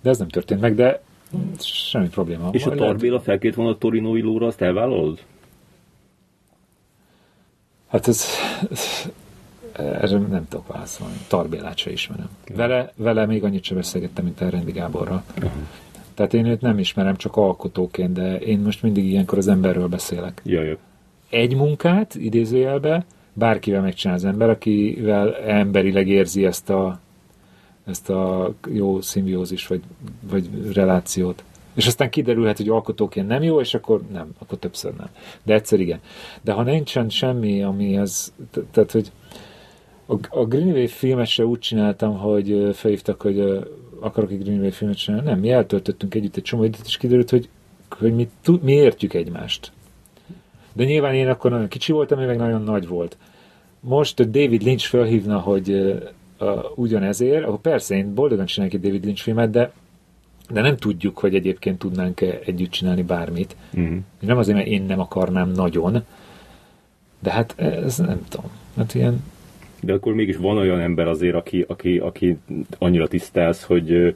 [0.00, 1.02] De ez nem történt meg, de
[1.58, 2.48] semmi probléma.
[2.52, 5.18] És a Lehet- Tarbéla felkét volna a Torinói lóra, azt elvállalod?
[7.88, 8.24] Hát ez,
[8.70, 9.10] ez
[9.72, 11.16] erre nem tudok válaszolni.
[11.28, 12.28] Tarbélát se ismerem.
[12.54, 15.22] Vele, vele még annyit sem beszélgettem, mint a Rendi Gáborral.
[16.14, 20.40] Tehát én őt nem ismerem, csak alkotóként, de én most mindig ilyenkor az emberről beszélek.
[20.44, 20.78] Jaj.
[21.30, 27.00] Egy munkát, idézőjelbe, bárkivel megcsinál az ember, akivel emberileg érzi ezt a,
[27.86, 29.82] ezt a jó szimbiózis, vagy,
[30.20, 31.42] vagy relációt.
[31.78, 35.08] És aztán kiderülhet, hogy alkotóként nem jó, és akkor nem, akkor többször nem.
[35.42, 36.00] De egyszer igen.
[36.42, 38.32] De ha nincsen semmi, ami az,
[38.70, 39.12] tehát, hogy
[40.06, 43.66] a, a Greenway filmet se úgy csináltam, hogy felhívtak, hogy
[44.00, 45.26] akarok egy Greenway filmet csinálni.
[45.26, 47.48] Nem, mi eltöltöttünk együtt egy csomó időt, és kiderült, hogy,
[47.88, 48.28] hogy mi,
[48.62, 49.72] mi értjük egymást.
[50.72, 53.16] De nyilván én akkor nagyon kicsi voltam, ő meg nagyon nagy volt.
[53.80, 55.96] Most David Lynch felhívna, hogy ö,
[56.74, 59.72] ugyanezért, akkor persze én boldogan csinálok egy David Lynch filmet, de
[60.50, 63.56] de nem tudjuk, hogy egyébként tudnánk együtt csinálni bármit.
[63.72, 63.96] Uh-huh.
[64.20, 66.04] Nem azért, mert én nem akarnám nagyon,
[67.18, 68.50] de hát ez nem tudom.
[68.76, 69.24] Hát ilyen,
[69.80, 72.38] De akkor mégis van olyan ember azért, aki, aki, aki
[72.78, 74.14] annyira tisztelsz, hogy,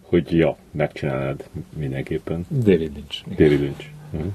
[0.00, 2.46] hogy ja, megcsinálnád mindenképpen.
[2.50, 3.24] David Lynch.
[3.36, 3.86] David Lynch.
[4.12, 4.32] Uh-huh.